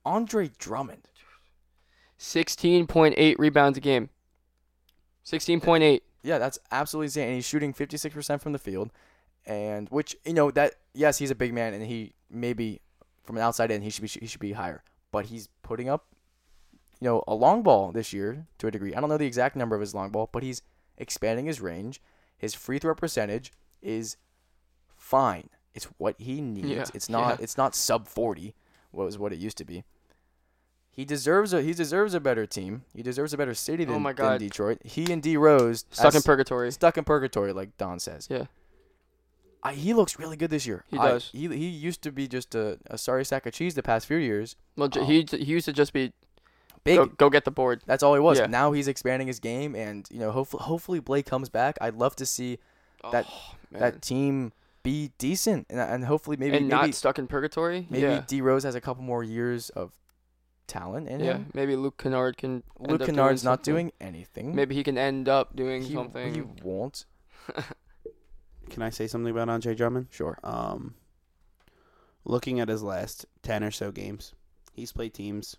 [0.04, 1.08] Andre Drummond.
[2.18, 4.10] Sixteen point eight rebounds a game.
[5.24, 6.04] Sixteen point eight.
[6.22, 7.26] Yeah, that's absolutely insane.
[7.28, 8.90] And he's shooting 56% from the field,
[9.46, 12.80] and which you know that yes, he's a big man, and he maybe
[13.24, 16.06] from an outside in he should be he should be higher, but he's putting up,
[17.00, 18.94] you know, a long ball this year to a degree.
[18.94, 20.62] I don't know the exact number of his long ball, but he's
[20.98, 22.00] expanding his range.
[22.38, 24.16] His free throw percentage is
[24.96, 25.48] fine.
[25.74, 26.68] It's what he needs.
[26.68, 27.38] Yeah, It's not.
[27.38, 27.44] yeah.
[27.44, 28.54] It's not sub 40.
[28.90, 29.84] What was what it used to be.
[30.94, 32.82] He deserves a he deserves a better team.
[32.94, 34.38] He deserves a better city than, Oh than, my than God.
[34.40, 34.78] Detroit.
[34.84, 36.70] He and D Rose Stuck in purgatory.
[36.70, 38.28] stuck in purgatory, like Don says.
[38.30, 38.44] Yeah.
[39.64, 40.84] I, he looks really good this year.
[40.90, 41.30] He I- does.
[41.32, 44.16] he he used to be just a, a sorry sack of cheese the past few
[44.18, 44.56] years.
[44.76, 45.04] Well, Oh.
[45.04, 46.12] he he used to just be
[46.84, 46.96] Big.
[46.96, 47.80] go, go get the board.
[47.86, 48.38] That's all he was.
[48.40, 48.46] Yeah.
[48.46, 51.78] Now he's expanding his game, and you know, hopefully, hopefully Blake comes back.
[51.80, 52.58] I'd love to see
[53.04, 54.52] oh, That- oh, that team
[54.82, 57.86] be decent, and, and hopefully maybe and maybe not stuck in purgatory.
[57.88, 58.24] maybe yeah.
[58.26, 59.92] D Rose has a couple more years of
[60.66, 61.34] talent in Yeah.
[61.34, 61.50] him.
[61.54, 62.50] Maybe Luke Kennard can.
[62.54, 63.72] end Luke up doing Kennard's not something.
[63.74, 64.54] doing anything.
[64.54, 66.34] Maybe he can end up doing he, something.
[66.34, 67.04] he won't.
[68.70, 70.06] Can I say something about Andre Drummond?
[70.10, 70.38] Sure.
[70.42, 70.94] Um,
[72.24, 74.32] looking at his last 10 or so games,
[74.72, 75.56] he's played teams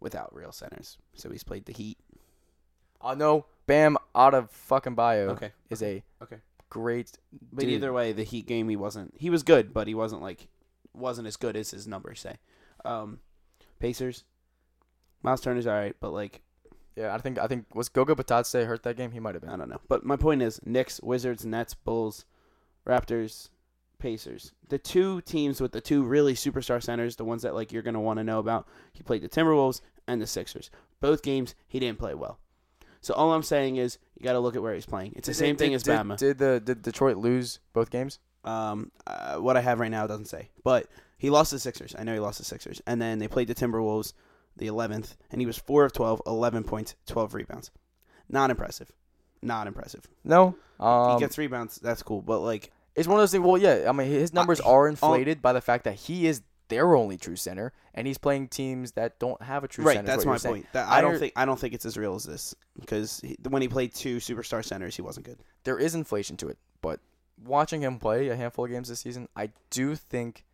[0.00, 0.96] without real centers.
[1.14, 1.98] So he's played the Heat.
[3.02, 5.52] I no, Bam out of fucking bio Okay.
[5.68, 6.38] is a Okay.
[6.70, 7.18] great.
[7.52, 7.70] But dude.
[7.70, 9.14] either way, the Heat game, he wasn't.
[9.18, 10.48] He was good, but he wasn't like
[10.94, 12.36] wasn't as good as his numbers say.
[12.84, 13.18] Um,
[13.78, 14.24] Pacers,
[15.22, 16.42] Miles Turner's all right, but like
[16.96, 19.12] Yeah, I think I think was Goga Bitadze hurt that game?
[19.12, 19.50] He might have been.
[19.50, 19.80] I don't know.
[19.88, 22.24] But my point is, Knicks, Wizards, Nets, Bulls,
[22.86, 23.48] Raptors,
[23.98, 24.52] Pacers.
[24.68, 28.00] The two teams with the two really superstar centers, the ones that like you're gonna
[28.00, 28.66] want to know about.
[28.92, 30.70] He played the Timberwolves and the Sixers.
[31.00, 32.38] Both games he didn't play well.
[33.00, 35.12] So all I'm saying is you got to look at where he's playing.
[35.16, 36.16] It's the Did same they- thing as did, Bama.
[36.16, 38.18] Did the did Detroit lose both games?
[38.44, 40.86] Um, uh, what I have right now doesn't say, but
[41.18, 41.94] he lost the Sixers.
[41.98, 44.12] I know he lost the Sixers, and then they played the Timberwolves.
[44.56, 47.72] the 11th, and he was 4 of 12, 11 points, 12 rebounds.
[48.28, 48.90] Not impressive.
[49.42, 50.06] Not impressive.
[50.22, 53.44] No, um, he gets rebounds, that's cool, but like it's one of those things.
[53.44, 56.42] Well, yeah, I mean his numbers he- are inflated by the fact that he is
[56.68, 60.10] their only true center, and he's playing teams that don't have a true right, center.
[60.10, 60.66] is that's my point.
[60.72, 63.36] That, I I don't think I don't think it's as real as this because he,
[63.48, 65.38] when he played two superstar centers, he wasn't good.
[65.64, 67.00] There is inflation to it, but
[67.44, 70.44] watching him play a handful of games this season, I do think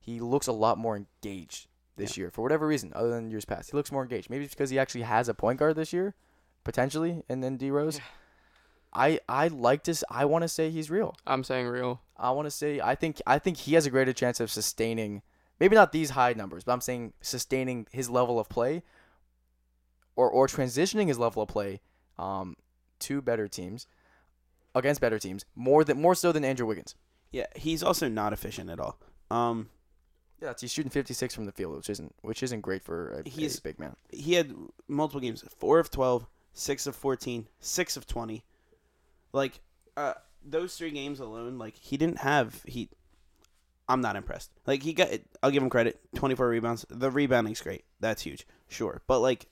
[0.00, 3.70] he looks a lot more engaged this year for whatever reason, other than years past.
[3.70, 4.30] He looks more engaged.
[4.30, 6.14] Maybe it's because he actually has a point guard this year,
[6.64, 8.00] potentially, and then D Rose.
[8.92, 10.02] I I like this.
[10.10, 11.14] I want to say he's real.
[11.26, 12.00] I'm saying real.
[12.16, 15.22] I want to say I think I think he has a greater chance of sustaining
[15.60, 18.82] maybe not these high numbers, but I'm saying sustaining his level of play
[20.16, 21.80] or or transitioning his level of play
[22.18, 22.56] um,
[23.00, 23.86] to better teams
[24.74, 26.94] against better teams more than more so than Andrew Wiggins.
[27.30, 28.98] Yeah, he's also not efficient at all.
[29.30, 29.68] Um,
[30.42, 33.58] Yeah, he's shooting 56 from the field, which isn't which isn't great for a, He's-
[33.58, 33.94] a big man.
[34.10, 34.54] he had
[34.88, 38.44] multiple games 4 of 12 6 of 14 6 of 20
[39.32, 39.60] like
[39.96, 40.14] uh
[40.44, 42.88] those three games alone like he didn't have he
[43.88, 45.08] i'm not impressed like he got
[45.42, 49.46] i'll give him credit 24 rebounds the rebounding's great that's huge sure but like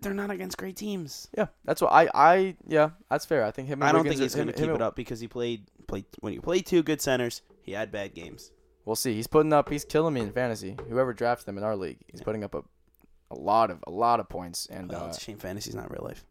[0.00, 3.44] they're not against great teams Yeah, that's what I I yeah, that's fair.
[3.44, 3.82] I think him.
[3.82, 5.66] And i don't Wiggins think he's going to keep him it up because he played
[5.86, 8.50] played when you play two good centers he had bad games
[8.84, 9.14] We'll see.
[9.14, 9.68] He's putting up.
[9.68, 10.76] He's killing me in fantasy.
[10.88, 12.62] Whoever drafts them in our league, he's putting up a,
[13.30, 15.90] a lot of a lot of points, and well, uh, it's a shame fantasy's not
[15.90, 16.24] real life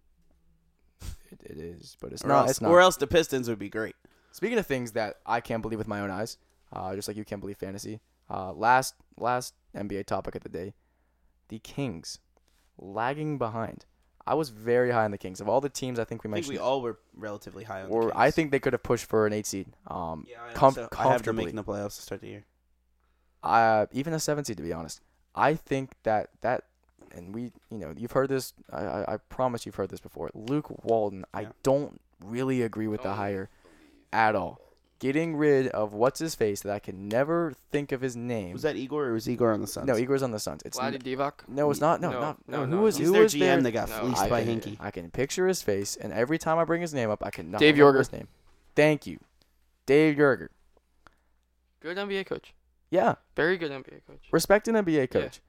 [1.31, 1.97] it, it is.
[1.99, 2.41] But it's or, not.
[2.41, 2.71] else, It's not.
[2.71, 3.95] or else the pistons would be great
[4.31, 6.37] Speaking of things that I can't believe with my own eyes,
[6.71, 7.99] uh, just like you can't believe fantasy.
[8.29, 10.75] Uh, last last NBA topic of the day,
[11.49, 12.19] the Kings
[12.77, 13.85] lagging behind.
[14.29, 15.41] I was very high on the Kings.
[15.41, 17.81] Of all the teams, I think we i think mentioned, we all were relatively high
[17.81, 19.67] on the or I think they could have pushed for an eight seed.
[19.87, 22.45] Um, Yeah, I, com- also, I have them making the playoffs to start the year.
[23.41, 25.01] uh, even a seven seed to be honest.
[25.33, 26.65] I think that that,
[27.11, 28.53] and we, you know, you've heard this.
[28.71, 30.29] I, I, I promise you've heard this before.
[30.35, 31.25] Luke Walton.
[31.33, 33.49] I don't really agree with the Don't hire
[34.13, 34.61] at all.
[34.99, 38.51] Getting rid of what's his face that I can never think of his name.
[38.51, 39.87] Was that Igor or was Igor on the Suns?
[39.87, 40.61] no, Igor's on the Suns.
[40.65, 41.33] It's Vladdy n- Divac.
[41.47, 42.01] no, it's not.
[42.01, 42.65] No, No, not, no.
[42.65, 43.61] no, Who was He's who their was GM there?
[43.61, 44.77] that got No, fleeced I by can, Hinkie.
[44.79, 47.51] I can picture his face, and every time I bring his name up, I can
[47.53, 47.99] Dave remember Yorger.
[47.99, 48.27] his name.
[48.75, 49.19] Thank you,
[49.85, 50.49] Dave Joerger.
[51.79, 52.53] Good NBA coach.
[52.91, 54.27] Yeah, Very good NBA coach.
[54.31, 55.23] respected NBA coach.
[55.23, 55.39] Yeah.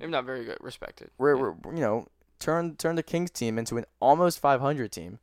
[0.00, 0.58] Maybe not very good.
[0.60, 1.10] Respected.
[1.16, 1.54] we're, Yeah.
[1.64, 2.08] we're you know
[2.38, 5.18] turn turn the Kings team into an almost 500 team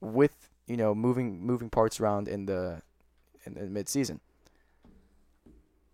[0.00, 2.82] with you know moving moving parts around in the
[3.44, 4.20] in the mid season.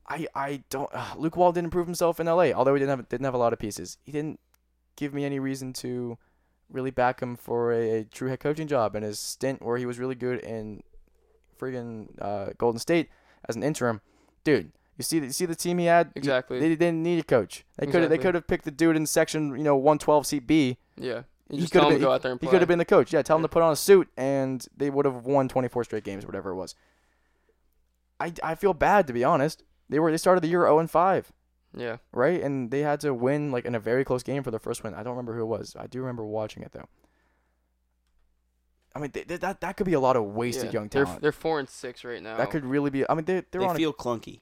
[0.08, 3.08] I I don't uh, Luke Wall didn't prove himself in LA, although he didn't have
[3.08, 3.98] didn't have a lot of pieces.
[4.04, 4.40] He didn't
[4.96, 6.18] give me any reason to
[6.70, 8.94] really back him for a, a true head coaching job.
[8.94, 10.82] And his stint where he was really good in
[11.60, 13.08] friggin' uh, Golden State
[13.48, 14.00] as an interim,
[14.44, 14.72] dude.
[14.98, 16.08] You see, the, you see the team he had.
[16.14, 16.58] He- Exactly.
[16.60, 17.64] they didn't need a coach.
[17.78, 20.78] They could they could have picked the dude in section you know 112 seat B.
[20.98, 21.22] Yeah.
[21.52, 22.60] You He just could tell have him been to go out there and he could
[22.60, 23.12] have been the coach.
[23.12, 23.46] Yeah, tell him Yeah.
[23.48, 26.54] to put on a suit and they would have won 24 straight games, whatever it
[26.56, 26.74] was.
[28.18, 29.62] I, I feel bad to be honest.
[29.88, 31.30] They were they started the year 0 and 5,
[31.76, 31.98] Yeah.
[32.12, 32.42] right?
[32.42, 34.94] And they had to win like in a very close game for the first win.
[34.94, 35.76] I don't remember who it was.
[35.78, 36.88] I do remember watching it though.
[38.94, 40.72] I mean, they, they- that that could be a lot of wasted yeah.
[40.80, 41.22] young they're, talent.
[41.22, 42.36] they're four and six right now.
[42.36, 43.08] that could really be.
[43.08, 43.76] I mean, they they're They on.
[43.76, 44.40] a, feel clunky.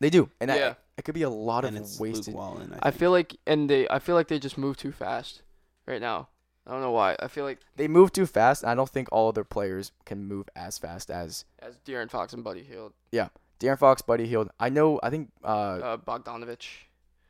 [0.00, 0.74] they do, and that, Yeah.
[0.96, 2.28] it could be a lot and of it's wasted.
[2.28, 2.78] Luke Walton.
[2.82, 5.42] I feel like and they I feel like they just move too fast
[5.86, 6.28] right now.
[6.68, 7.16] I don't know why.
[7.18, 8.62] I feel like They move too fast.
[8.62, 12.32] and I don't think all other players can move as fast as as De'Aaron Fox
[12.34, 13.28] and Buddy Hield, Yeah,
[13.58, 14.50] De'Aaron Fox, Buddy Hield.
[14.60, 15.00] I know.
[15.02, 16.66] I think uh, uh, Bogdanovich,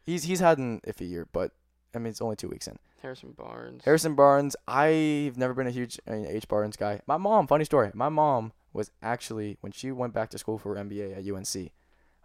[0.05, 1.53] he's he's had an iffy year, but
[1.95, 2.79] I mean it's only two weeks in.
[3.01, 3.85] Harrison Barnes.
[3.85, 4.57] Harrison Barnes.
[4.67, 7.01] I've never been a huge I mean, H Barnes guy.
[7.07, 7.47] My mom.
[7.47, 7.93] Funny story.
[7.95, 11.71] My mom was actually when she went back to school for MBA at UNC,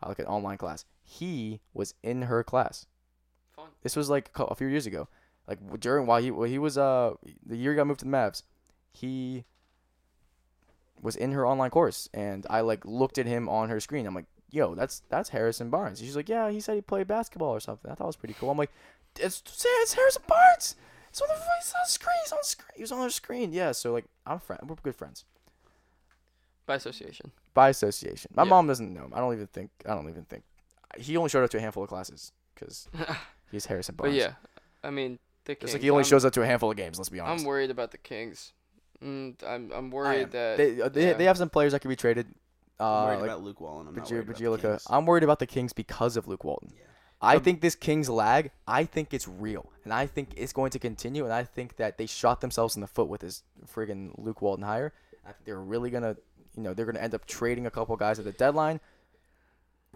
[0.02, 0.86] uh, like an online class.
[1.04, 2.88] He was in her class.
[3.56, 3.68] Fun.
[3.84, 5.08] This was like a few years ago.
[5.48, 7.14] Like during while he while he was uh
[7.46, 8.44] the year he got moved to the Mavs,
[8.94, 9.44] he
[11.02, 14.06] was in her online course, and I like looked at him on her screen.
[14.08, 16.00] I'm like, yo, that's that's Harrison Barnes.
[16.00, 17.92] She's like, yeah, he said he played basketball or something.
[17.92, 18.50] I thought it was pretty cool.
[18.50, 18.72] I'm like,
[19.20, 20.76] it's it's Harrison Barnes.
[21.10, 22.16] It's on the it's on screen.
[22.24, 22.70] He's on screen.
[22.76, 23.52] He was on her screen.
[23.54, 23.72] Yeah.
[23.74, 24.62] So like, I'm friend.
[24.66, 25.26] We're good friends
[26.66, 27.32] by association.
[27.54, 28.32] by association.
[28.34, 28.50] My Yeah.
[28.50, 29.14] mom doesn't know him.
[29.14, 29.72] I don't even think.
[29.86, 30.44] I don't even think.
[30.98, 32.88] He only showed up to a handful of classes because
[33.52, 34.16] he's Harrison Barnes.
[34.16, 34.36] but Barnes.
[34.84, 35.74] yeah, I mean the Just Kings.
[35.74, 36.98] like he only I'm, shows up to a handful of games.
[36.98, 37.42] Let's be honest.
[37.42, 38.54] I'm worried about the Kings.
[39.04, 41.14] Mm, I'm I'm worried that they uh, they, yeah.
[41.14, 42.28] they have some players that could be traded.
[42.80, 43.88] I'm Uh, worried like about Luke Walton.
[43.88, 44.88] I'm not Baj- worried about the Kings.
[44.90, 46.72] I'm worried about the Kings because of Luke Walton.
[46.76, 46.84] Yeah.
[47.22, 48.52] I Um, think this Kings lag.
[48.68, 51.24] I think it's real, and I think it's going to continue.
[51.24, 53.44] And I think that they shot themselves in the foot with this
[53.74, 54.92] friggin' Luke Walton hire.
[55.26, 56.18] I think they're really gonna,
[56.58, 58.82] you know, they're gonna end up trading a couple guys at the deadline.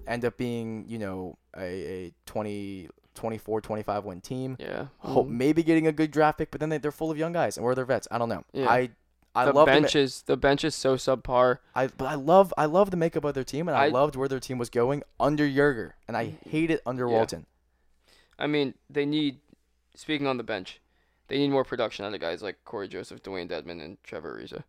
[0.05, 1.61] End up being, you know, a,
[2.07, 2.87] a 20,
[3.17, 4.55] 24, 25 win team.
[4.59, 4.87] Yeah.
[4.99, 5.31] Hope Mhm.
[5.31, 7.63] maybe getting a good draft pick, but then they, they're full of young guys and
[7.63, 8.07] where are their vets?
[8.09, 8.43] I don't know.
[8.53, 8.69] Yeah.
[8.69, 8.89] I
[9.35, 11.59] I the love the, bench is the bench is so subpar.
[11.75, 14.15] I but I love I love the makeup of their team and I, I- loved
[14.15, 17.13] where their team was going under Joerger and I hate it under Yeah.
[17.13, 17.45] Walton.
[18.39, 19.39] I mean, they need.
[19.95, 20.79] Speaking on the bench,
[21.27, 24.63] they need more production out of guys like Cory Joseph, Dewayne Dedmon, and Trevor Ariza.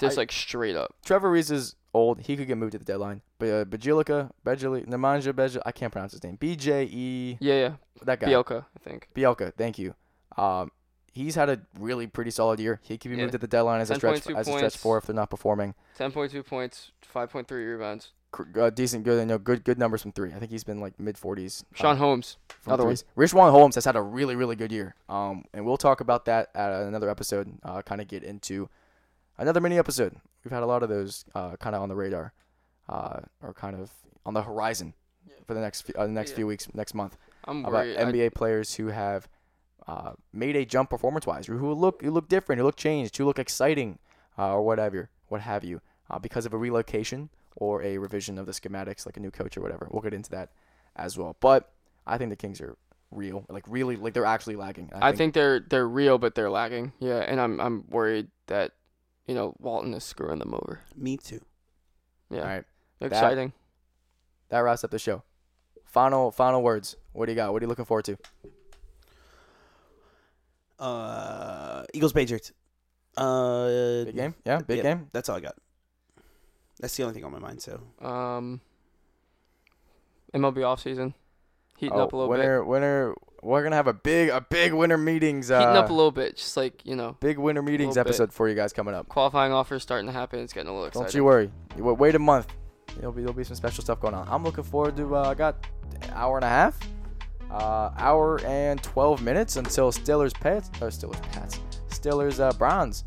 [0.00, 0.94] Just I- like straight up.
[1.04, 2.20] Trevor is old.
[2.20, 3.22] He could get moved at the deadline.
[3.38, 6.36] But uh, Bajilica, Bejali, Nemanja Bejali, I can't pronounce his name.
[6.36, 7.72] B J E Yeah, yeah.
[8.02, 8.26] that guy.
[8.28, 9.08] Bielka, I think.
[9.14, 9.94] Bielka, thank you.
[10.36, 10.70] Um,
[11.12, 12.80] he's had a really pretty solid year.
[12.82, 13.22] He could be Yeah.
[13.22, 14.76] moved at the deadline as a stretch 10.2 as a stretch points.
[14.76, 15.74] four if they're not performing.
[15.96, 18.10] Ten point two points, five point three rebounds.
[18.58, 20.32] Uh, decent, good, you know, good, good numbers from three.
[20.32, 21.64] I think he's been like mid forties.
[21.72, 22.36] Sean Holmes.
[22.48, 22.96] from Another one.
[23.16, 24.96] Richaun Holmes has had a really, really good year.
[25.08, 27.52] Um, and we'll talk about that at another episode.
[27.62, 28.68] Uh, kind of get into
[29.38, 30.16] another mini episode.
[30.44, 32.32] We've had a lot of those uh, kind of on the radar,
[32.88, 33.90] uh, or kind of
[34.26, 34.94] on the horizon
[35.46, 36.36] for the next few, uh, the next Yeah.
[36.36, 37.16] few weeks, next month
[37.46, 37.96] I'm about worried.
[37.98, 39.28] I- NBA players who have
[39.86, 43.24] uh, made a jump performance-wise, or who look who look different, who look changed, who
[43.26, 43.98] look exciting,
[44.38, 48.46] uh, or whatever, what have you, uh, because of a relocation or a revision of
[48.46, 49.86] the schematics, like a new coach or whatever.
[49.90, 50.50] We'll get into that
[50.96, 51.36] as well.
[51.38, 51.70] But
[52.06, 52.76] I think the Kings are
[53.10, 54.90] real, like really, like they're actually lagging.
[54.94, 56.92] I think they're they're real, but they're lagging.
[56.98, 58.72] Yeah, and I'm I'm worried that,
[59.26, 60.80] you know, Walton is screwing them over.
[60.96, 61.40] Me too.
[62.30, 62.64] Yeah, All right,
[63.00, 63.52] exciting.
[64.48, 65.22] that wraps up the show.
[65.84, 66.96] Final final words.
[67.12, 67.52] What do you got?
[67.52, 68.16] What are you looking forward to?
[70.78, 72.52] Uh, Eagles Patriots.
[73.16, 74.82] Uh, Big game, yeah, big yeah.
[74.82, 75.08] game.
[75.12, 75.54] That's all I got.
[76.80, 77.62] That's the only thing on my mind.
[77.62, 78.60] So Um,
[80.34, 81.14] MLB offseason,
[81.78, 82.38] heating Oh, up a little bit.
[82.40, 83.14] winter, winter.
[83.44, 85.50] We're gonna have a big, a big winter meetings.
[85.50, 88.08] Uh, Heating up a little bit, just like you know, big winter meetings little bit.
[88.10, 89.08] episode for you guys coming up.
[89.08, 90.40] qualifying offers starting to happen.
[90.40, 91.04] It's getting a little exciting.
[91.04, 91.50] Don't you worry.
[91.76, 92.48] You wait a month.
[92.96, 94.26] There'll be there'll be some special stuff going on.
[94.30, 95.16] I'm looking forward to.
[95.16, 95.66] Uh, I got
[96.02, 96.78] an hour and a half,
[97.50, 101.60] uh, hour and twelve minutes until Steelers Pats or Steelers Pats
[101.90, 103.04] Steelers uh, Browns.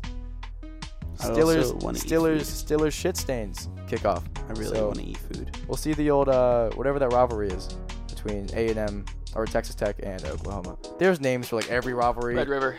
[1.20, 2.40] I Steelers also wanna eat Steelers.
[2.42, 4.22] Steelers shit stains kickoff.
[4.48, 5.56] I really So- want to eat food.
[5.66, 7.68] We'll see the old uh, whatever that rivalry is
[8.08, 10.76] between A and M or Texas Tech and Oklahoma.
[10.98, 12.34] There's names for like every rivalry.
[12.34, 12.78] Red River.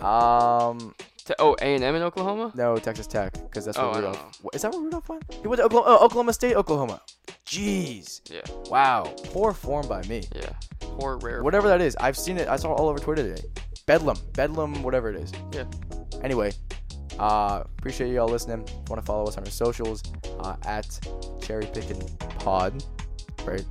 [0.00, 0.94] Um,
[1.24, 2.52] Te- oh, A and M in Oklahoma.
[2.54, 4.38] no Texas Tech because that's Oh, where don't Rudolph.
[4.42, 5.22] Wha- Is that where Rudolph went?
[5.42, 7.00] He went to Oklahoma, oh, Oklahoma State, Oklahoma.
[7.46, 8.20] Jeez.
[8.30, 8.40] Yeah,
[8.70, 10.22] Wow, poor form by me.
[10.34, 10.50] yeah.
[10.80, 11.42] Poor rare.
[11.42, 12.48] Whatever that is, I've seen it.
[12.48, 13.46] I saw it all over Twitter today.
[13.86, 15.32] Bedlam, Bedlam, whatever it is.
[15.52, 15.64] Yeah.
[16.22, 16.52] Anyway,
[17.18, 18.58] uh, appreciate you all listening.
[18.88, 20.02] Want to follow us on our socials
[20.40, 20.98] uh, at
[21.42, 22.00] Cherry Pickin
[22.40, 22.84] Pod,
[23.44, 23.64] right?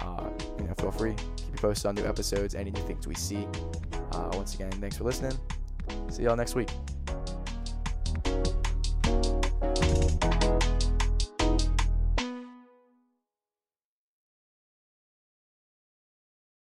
[0.00, 1.14] Uh, you know, feel free.
[1.36, 3.46] Keep you posted on new episodes, any new things we see.
[4.12, 5.38] Uh, once again, thanks for listening.
[6.10, 6.70] See y'all next week.